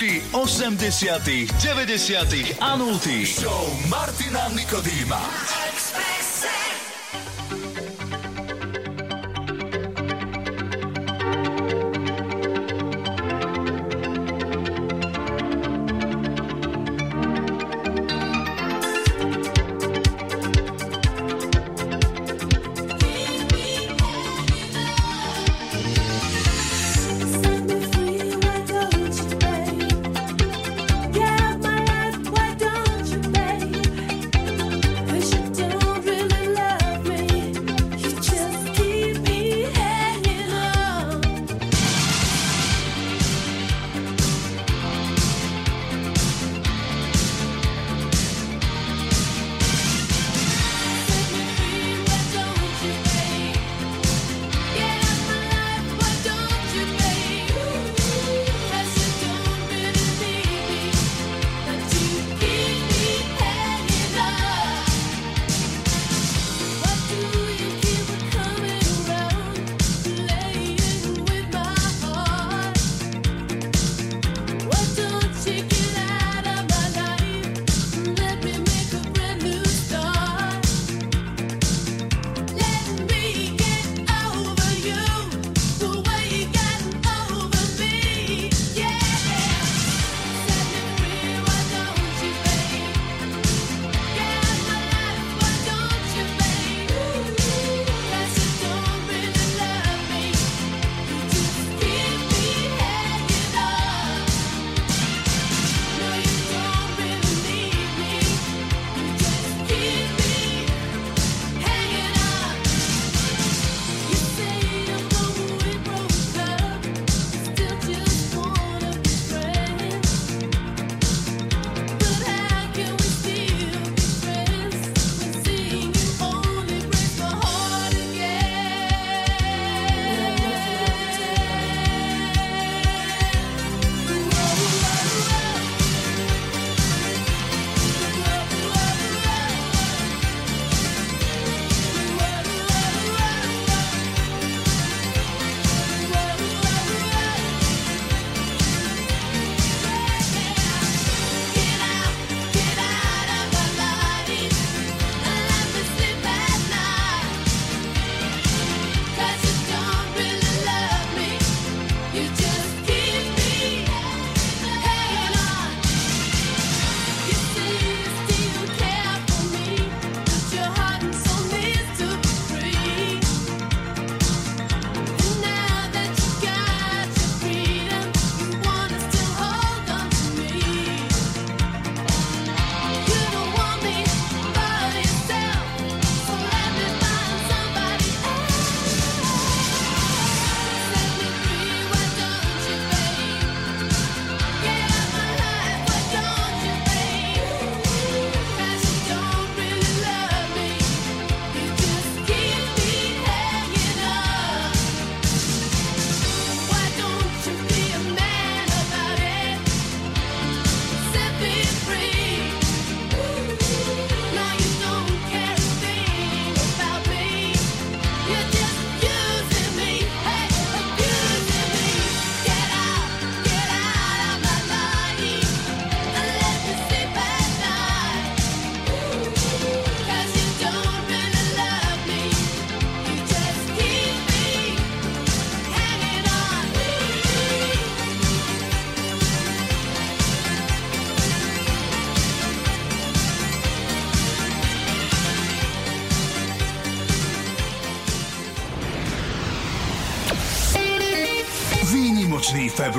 hity 0.01 0.21
80., 0.33 1.47
90. 1.63 2.55
a 2.59 2.77
0. 2.77 3.25
Show 3.25 3.89
Martina 3.89 4.49
Nikodýma. 4.49 5.60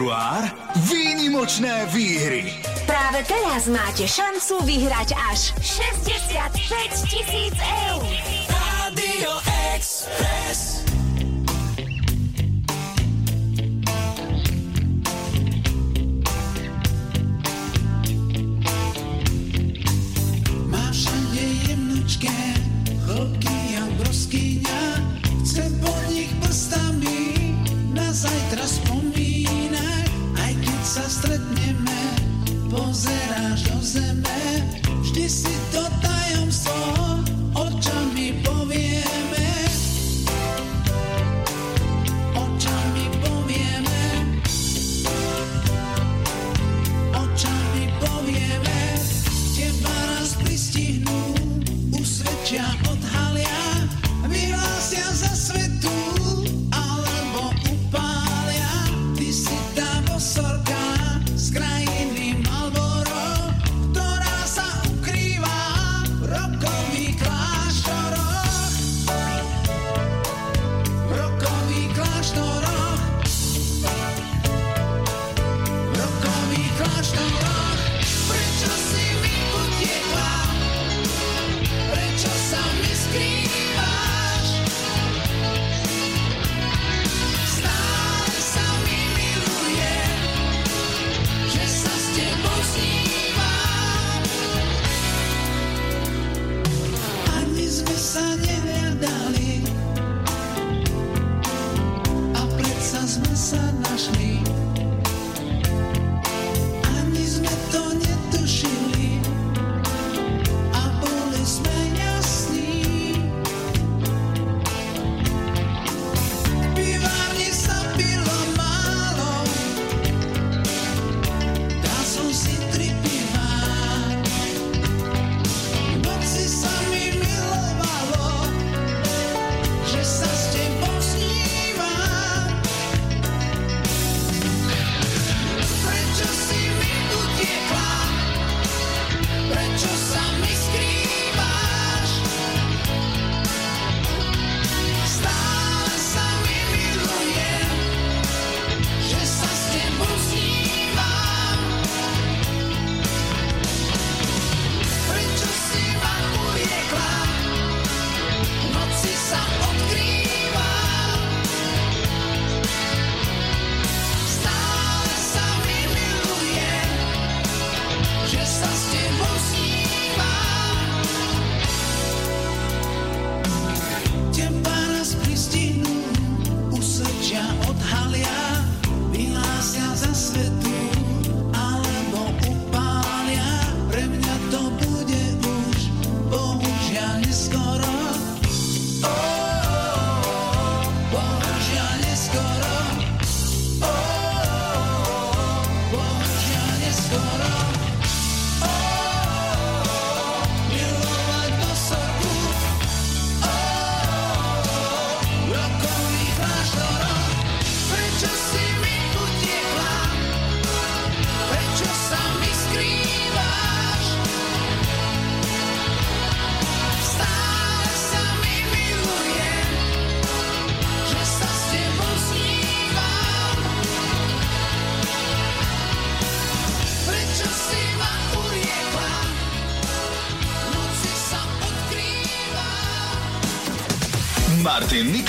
február 0.02 0.50
výnimočné 0.90 1.86
výhry. 1.94 2.50
Práve 2.90 3.22
teraz 3.22 3.70
máte 3.70 4.02
šancu 4.02 4.58
vyhrať 4.66 5.14
až 5.30 5.54
65 5.62 7.06
tisíc 7.06 7.54
eur 7.54 7.91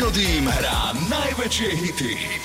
Melodím 0.03 0.51
hrá 0.51 0.91
najväčšie 1.07 1.69
hity. 1.79 2.42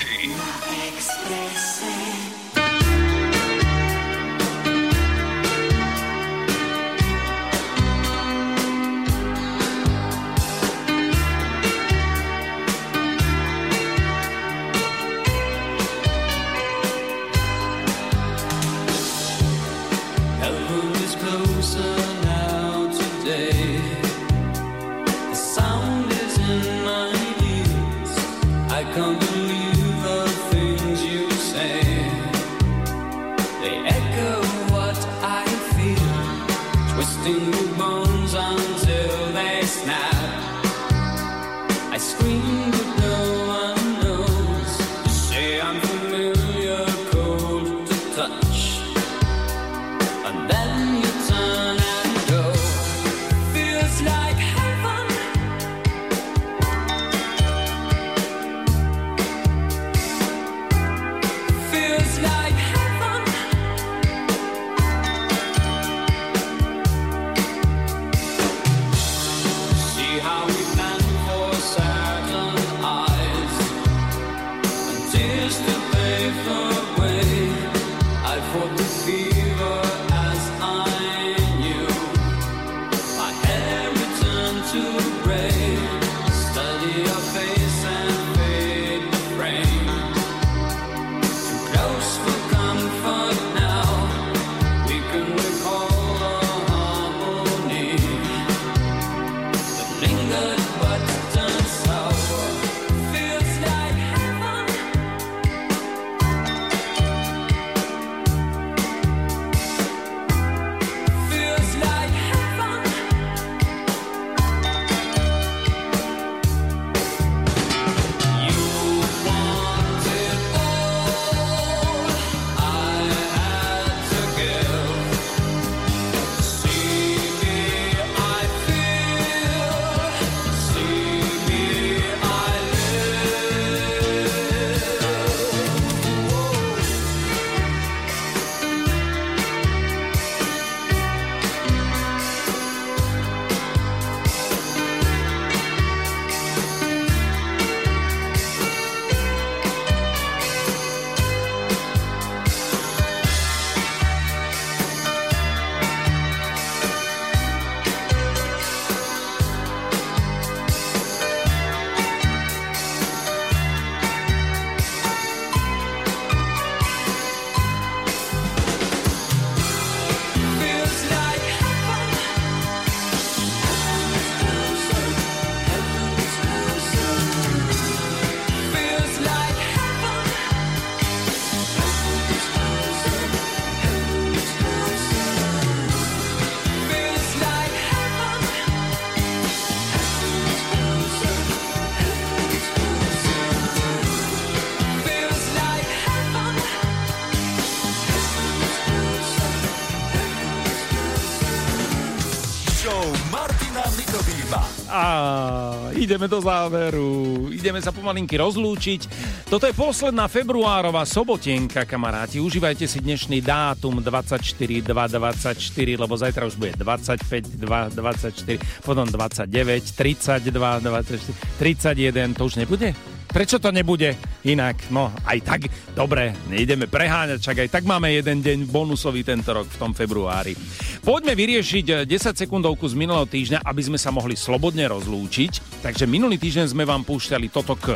Ideme 206.09 206.25
do 206.25 206.41
záveru. 206.41 207.53
Ideme 207.53 207.77
sa 207.85 207.93
pomalinky 207.93 208.33
rozlúčiť. 208.33 209.05
Toto 209.45 209.69
je 209.69 209.77
posledná 209.77 210.25
februárová 210.25 211.05
sobotenka, 211.05 211.85
kamaráti. 211.85 212.41
Užívajte 212.41 212.89
si 212.89 212.97
dnešný 212.97 213.45
dátum 213.45 214.01
24 214.01 214.41
224, 214.89 216.01
lebo 216.01 216.17
zajtra 216.17 216.49
už 216.49 216.57
bude 216.57 216.73
25 216.81 217.61
2 217.61 217.93
24, 217.93 218.57
potom 218.81 219.05
29 219.05 219.53
32 219.93 220.49
24, 220.49 221.61
31, 221.61 222.33
to 222.33 222.41
už 222.41 222.57
nebude? 222.57 222.89
Prečo 223.29 223.61
to 223.61 223.69
nebude 223.69 224.17
inak? 224.49 224.89
No, 224.89 225.13
aj 225.29 225.37
tak, 225.45 225.61
dobre, 225.93 226.33
nejdeme 226.49 226.89
preháňať, 226.89 227.37
čak 227.37 227.61
aj 227.61 227.69
tak 227.69 227.83
máme 227.85 228.09
jeden 228.09 228.41
deň 228.41 228.65
bonusový 228.65 229.21
tento 229.21 229.53
rok 229.53 229.69
v 229.69 229.77
tom 229.77 229.93
februári. 229.93 230.57
Poďme 231.05 231.37
vyriešiť 231.37 232.09
10 232.09 232.09
sekundovku 232.33 232.89
z 232.89 232.97
minulého 232.97 233.29
týždňa, 233.29 233.61
aby 233.61 233.81
sme 233.85 234.01
sa 234.01 234.09
mohli 234.09 234.33
slobodne 234.33 234.89
rozlúčiť. 234.89 235.68
Takže 235.79 236.03
minulý 236.03 236.35
týždeň 236.35 236.75
sme 236.75 236.83
vám 236.83 237.07
púšťali 237.07 237.47
toto 237.47 237.79
k. 237.79 237.95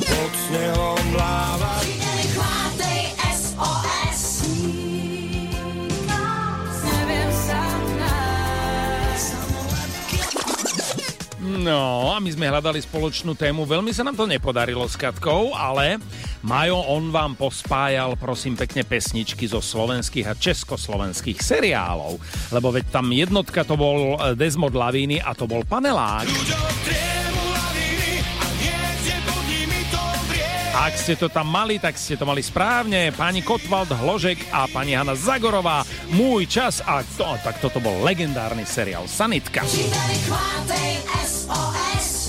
Pod 0.00 0.32
snehom 0.48 0.96
No, 11.66 12.14
a 12.14 12.22
my 12.22 12.30
sme 12.30 12.46
hľadali 12.46 12.78
spoločnú 12.78 13.34
tému. 13.34 13.66
Veľmi 13.66 13.90
sa 13.90 14.06
nám 14.06 14.14
to 14.14 14.22
nepodarilo 14.22 14.86
s 14.86 14.94
Katkou, 14.94 15.50
ale 15.50 15.98
Majo, 16.46 16.78
on 16.78 17.10
vám 17.10 17.34
pospájal, 17.34 18.14
prosím 18.14 18.54
pekne, 18.54 18.86
pesničky 18.86 19.50
zo 19.50 19.58
slovenských 19.58 20.30
a 20.30 20.38
československých 20.38 21.42
seriálov. 21.42 22.22
Lebo 22.54 22.70
veď 22.70 22.94
tam 22.94 23.10
jednotka 23.10 23.66
to 23.66 23.74
bol 23.74 24.14
eh, 24.14 24.38
Desmond 24.38 24.78
Lavíny 24.78 25.18
a 25.18 25.34
to 25.34 25.50
bol 25.50 25.66
Panelák. 25.66 26.30
Ak 30.86 30.94
ste 30.94 31.18
to 31.18 31.26
tam 31.26 31.50
mali, 31.50 31.82
tak 31.82 31.98
ste 31.98 32.14
to 32.14 32.22
mali 32.22 32.46
správne. 32.46 33.10
Pani 33.10 33.42
Kotwald 33.42 33.90
Hložek 33.90 34.38
a 34.54 34.70
pani 34.70 34.94
Hanna 34.94 35.18
Zagorová. 35.18 35.82
Môj 36.14 36.46
čas 36.46 36.78
a 36.86 37.02
to, 37.02 37.26
tak 37.42 37.58
toto 37.58 37.82
bol 37.82 38.06
legendárny 38.06 38.62
seriál 38.62 39.10
Sanitka. 39.10 39.66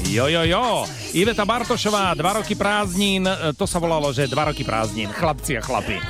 Jo, 0.10 0.26
jo, 0.26 0.42
jo. 0.42 0.90
Iveta 1.14 1.45
Bartošová, 1.45 2.18
dva 2.18 2.42
roky 2.42 2.58
prázdnin, 2.58 3.30
e, 3.30 3.53
to 3.53 3.69
sa 3.69 3.77
volalo, 3.77 4.10
že 4.10 4.26
dva 4.26 4.50
roky 4.50 4.66
prázdnin. 4.66 5.14
Chlapci 5.14 5.53
a 5.53 5.61
chlapi. 5.61 6.02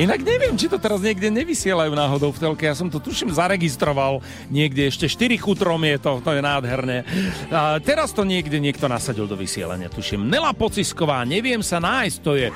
Inak 0.00 0.24
neviem, 0.24 0.56
či 0.56 0.72
to 0.72 0.80
teraz 0.80 1.04
niekde 1.04 1.28
nevysielajú 1.28 1.92
náhodou 1.92 2.32
v 2.32 2.40
telke. 2.40 2.64
Ja 2.64 2.72
som 2.72 2.88
to 2.88 3.04
tuším 3.04 3.36
zaregistroval 3.36 4.24
niekde 4.48 4.88
ešte 4.88 5.04
4 5.04 5.36
chutrom 5.36 5.76
je 5.84 6.00
to, 6.00 6.24
to 6.24 6.32
je 6.32 6.40
nádherné. 6.40 7.04
A 7.52 7.76
teraz 7.84 8.16
to 8.16 8.24
niekde 8.24 8.56
niekto 8.56 8.88
nasadil 8.88 9.28
do 9.28 9.36
vysielania, 9.36 9.92
tuším. 9.92 10.24
Nela 10.24 10.56
Pocisková, 10.56 11.28
neviem 11.28 11.60
sa 11.60 11.84
nájsť, 11.84 12.16
to 12.24 12.32
je 12.32 12.48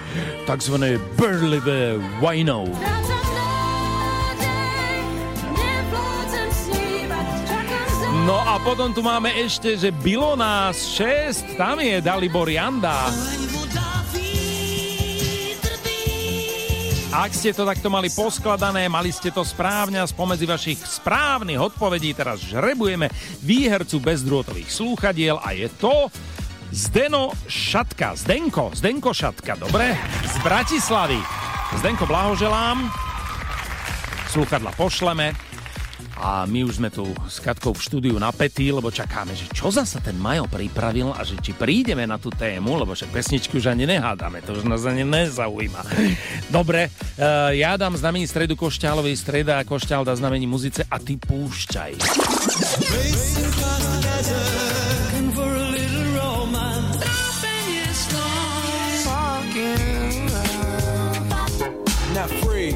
takzvané 0.48 0.96
Burlivé 1.20 2.00
Wino. 2.24 2.64
No 8.24 8.40
a 8.40 8.56
potom 8.64 8.96
tu 8.96 9.04
máme 9.04 9.28
ešte, 9.36 9.76
že 9.76 9.92
bylo 9.92 10.32
nás 10.32 10.96
6, 10.96 11.60
tam 11.60 11.76
je 11.76 12.00
Dalibor 12.00 12.48
Janda. 12.48 13.12
Ak 17.14 17.30
ste 17.30 17.54
to 17.54 17.62
takto 17.62 17.86
mali 17.86 18.10
poskladané, 18.10 18.90
mali 18.90 19.14
ste 19.14 19.30
to 19.30 19.46
správne 19.46 20.02
a 20.02 20.10
spomedzi 20.10 20.50
vašich 20.50 20.82
správnych 20.82 21.62
odpovedí 21.62 22.10
teraz 22.10 22.42
žrebujeme 22.42 23.06
výhercu 23.38 24.02
bezdrôtových 24.02 24.66
slúchadiel 24.66 25.38
a 25.38 25.54
je 25.54 25.70
to 25.78 26.10
Zdeno 26.74 27.30
Šatka. 27.46 28.18
Zdenko, 28.18 28.74
Zdenko 28.74 29.14
Šatka, 29.14 29.54
dobre? 29.54 29.94
Z 30.26 30.42
Bratislavy. 30.42 31.22
Zdenko, 31.78 32.02
blahoželám. 32.02 32.90
Slúchadla 34.34 34.74
pošleme. 34.74 35.53
A 36.18 36.46
my 36.46 36.64
už 36.64 36.78
sme 36.78 36.88
tu 36.88 37.04
s 37.26 37.42
Katkou 37.42 37.74
v 37.74 37.82
štúdiu 37.82 38.16
napätí, 38.16 38.70
lebo 38.70 38.88
čakáme, 38.88 39.34
že 39.34 39.50
čo 39.50 39.68
zasa 39.68 39.98
ten 39.98 40.14
Majo 40.16 40.46
pripravil 40.46 41.10
a 41.12 41.26
že 41.26 41.36
či 41.42 41.52
prídeme 41.52 42.06
na 42.06 42.16
tú 42.16 42.30
tému, 42.30 42.78
lebo 42.78 42.94
však 42.94 43.10
pesničky 43.10 43.58
už 43.58 43.70
ani 43.74 43.84
nehádame, 43.84 44.40
to 44.42 44.54
už 44.54 44.64
nás 44.64 44.86
ani 44.86 45.02
nezaujíma. 45.02 45.82
Dobre, 46.48 46.88
uh, 46.88 47.50
ja 47.52 47.74
dám 47.74 47.98
znamení 47.98 48.24
stredu 48.30 48.54
Košťálovej 48.54 49.16
streda 49.18 49.58
a 49.60 49.66
Košťál 49.66 50.06
dá 50.06 50.14
znamení 50.14 50.46
muzice 50.46 50.86
a 50.86 50.96
ty 51.02 51.18
púšťaj. 51.18 51.92
Free. 62.40 62.72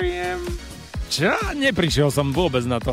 Viem. 0.00 0.63
Čo? 1.14 1.30
Neprišiel 1.54 2.10
som 2.10 2.34
vôbec 2.34 2.66
na 2.66 2.82
to. 2.82 2.90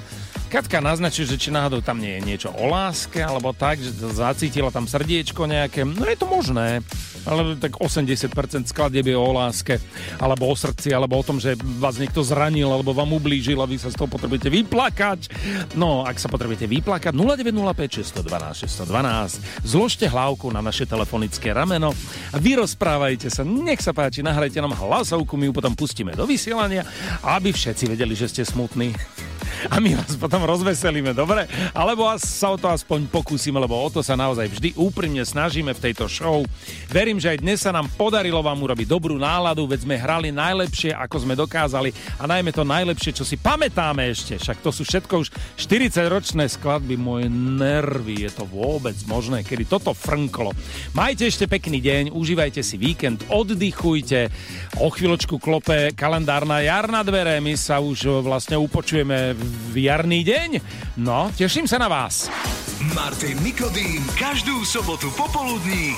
Katka 0.51 0.83
naznačuje, 0.83 1.31
že 1.31 1.39
či 1.39 1.47
náhodou 1.47 1.80
tam 1.80 1.95
nie 1.95 2.19
je 2.19 2.27
niečo 2.27 2.49
o 2.51 2.67
láske, 2.67 3.23
alebo 3.23 3.55
tak, 3.55 3.80
že 3.80 3.95
zacítila 3.95 4.67
tam 4.67 4.83
srdiečko 4.83 5.47
nejaké. 5.47 5.88
No 5.88 6.03
je 6.03 6.19
to 6.19 6.27
možné, 6.27 6.83
ale 7.23 7.55
tak 7.55 7.80
80% 7.80 8.67
skladieb 8.67 9.07
je 9.07 9.15
o 9.15 9.31
láske, 9.31 9.80
alebo 10.19 10.51
o 10.51 10.55
srdci, 10.57 10.91
alebo 10.91 11.15
o 11.15 11.23
tom, 11.23 11.39
že 11.39 11.55
vás 11.80 11.95
niekto 11.95 12.19
zranil, 12.19 12.67
alebo 12.67 12.91
vám 12.91 13.15
ublížil 13.15 13.63
a 13.63 13.69
vy 13.69 13.80
sa 13.80 13.88
z 13.88 13.95
toho 13.95 14.11
potrebujete 14.11 14.51
vyplakať. 14.51 15.31
No, 15.80 16.03
ak 16.03 16.19
sa 16.19 16.27
potrebujete 16.27 16.67
vyplakať, 16.67 17.15
0905 17.15 18.03
612 18.03 18.67
612, 18.67 19.63
zložte 19.63 20.11
hlavku 20.11 20.51
na 20.51 20.59
naše 20.59 20.83
telefonické 20.83 21.55
rameno 21.55 21.95
a 22.35 22.35
vy 22.35 22.59
rozprávajte 22.59 23.31
sa, 23.31 23.47
nech 23.47 23.80
sa 23.80 23.95
páči, 23.95 24.19
nahrajte 24.19 24.59
nám 24.59 24.75
hlasovku, 24.75 25.39
my 25.39 25.47
ju 25.47 25.53
potom 25.55 25.71
pustíme 25.80 26.11
do 26.11 26.27
vysielania, 26.27 26.83
aby 27.23 27.55
všetci 27.55 27.88
vedeli, 27.88 28.19
že 28.19 28.27
ste 28.27 28.43
smutní 28.43 28.91
a 29.69 29.77
my 29.77 29.97
vás 29.97 30.15
potom 30.17 30.43
rozveselíme, 30.43 31.13
dobre? 31.13 31.45
Alebo 31.75 32.07
sa 32.17 32.53
o 32.53 32.57
to 32.57 32.69
aspoň 32.69 33.07
pokúsime, 33.11 33.59
lebo 33.59 33.77
o 33.77 33.89
to 33.91 34.01
sa 34.01 34.17
naozaj 34.17 34.47
vždy 34.47 34.69
úprimne 34.77 35.21
snažíme 35.21 35.71
v 35.75 35.83
tejto 35.89 36.05
show. 36.11 36.43
Verím, 36.91 37.21
že 37.21 37.35
aj 37.35 37.41
dnes 37.41 37.59
sa 37.61 37.71
nám 37.71 37.88
podarilo 37.93 38.41
vám 38.41 38.59
urobiť 38.59 38.88
dobrú 38.88 39.15
náladu, 39.15 39.67
veď 39.67 39.85
sme 39.85 39.95
hrali 39.95 40.30
najlepšie, 40.33 40.95
ako 40.95 41.15
sme 41.21 41.33
dokázali 41.38 41.93
a 42.19 42.27
najmä 42.27 42.51
to 42.51 42.67
najlepšie, 42.67 43.11
čo 43.15 43.23
si 43.27 43.38
pamätáme 43.38 44.07
ešte. 44.11 44.38
Však 44.38 44.61
to 44.61 44.69
sú 44.73 44.83
všetko 44.85 45.13
už 45.21 45.27
40-ročné 45.57 46.49
skladby, 46.49 46.95
moje 46.99 47.27
nervy, 47.31 48.25
je 48.27 48.31
to 48.31 48.45
vôbec 48.45 48.95
možné, 49.07 49.45
kedy 49.45 49.67
toto 49.69 49.95
frnklo. 49.95 50.53
Majte 50.97 51.27
ešte 51.30 51.47
pekný 51.47 51.80
deň, 51.81 52.03
užívajte 52.13 52.61
si 52.61 52.75
víkend, 52.75 53.25
oddychujte, 53.31 54.27
o 54.81 54.88
chvíľočku 54.89 55.38
klope 55.38 55.93
kalendár 55.93 56.45
na 56.45 56.63
jar 56.63 56.88
na 56.89 57.01
dvere, 57.01 57.38
my 57.43 57.53
sa 57.57 57.81
už 57.81 58.23
vlastne 58.23 58.57
upočujeme 58.57 59.33
v 59.35 59.41
jarný 59.74 60.24
deň. 60.26 60.50
No, 61.02 61.32
teším 61.34 61.66
sa 61.70 61.78
na 61.82 61.88
vás. 61.88 62.28
Martin 62.98 63.38
Nikodým 63.45 64.02
každú 64.18 64.66
sobotu 64.66 65.14
popoludní 65.14 65.94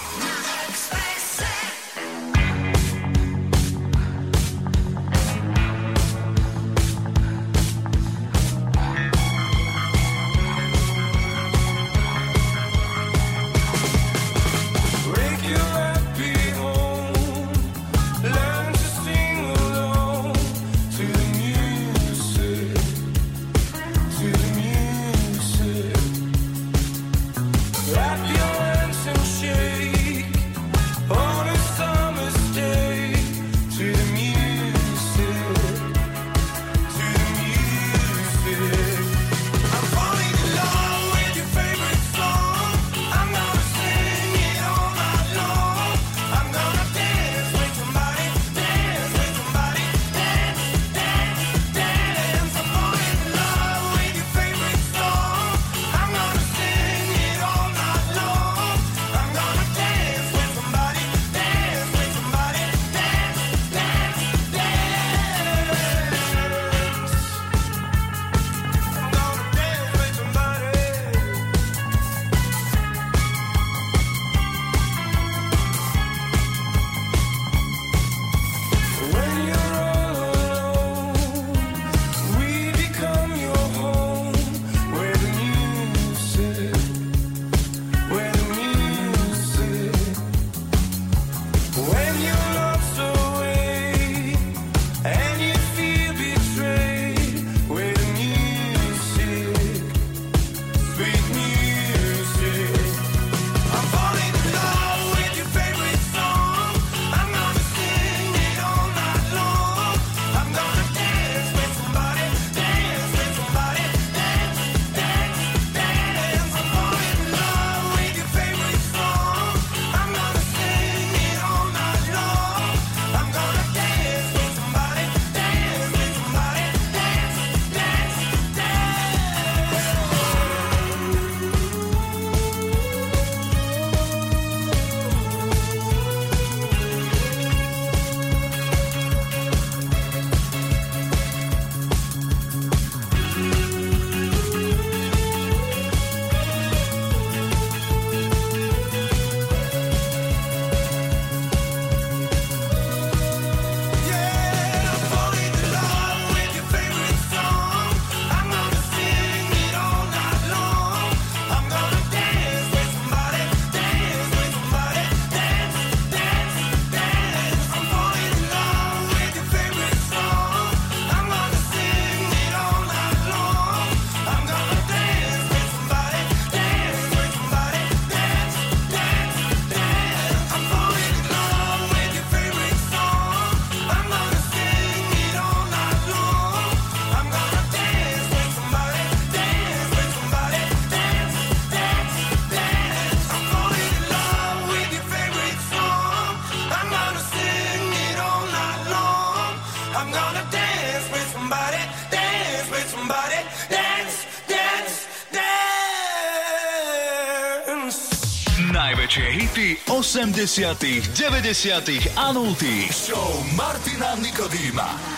80 210.43 211.07
90 211.13 212.11
a 212.15 212.33
0 212.33 212.55
Show 212.91 213.45
Martina 213.55 214.15
Nikodýma. 214.15 215.12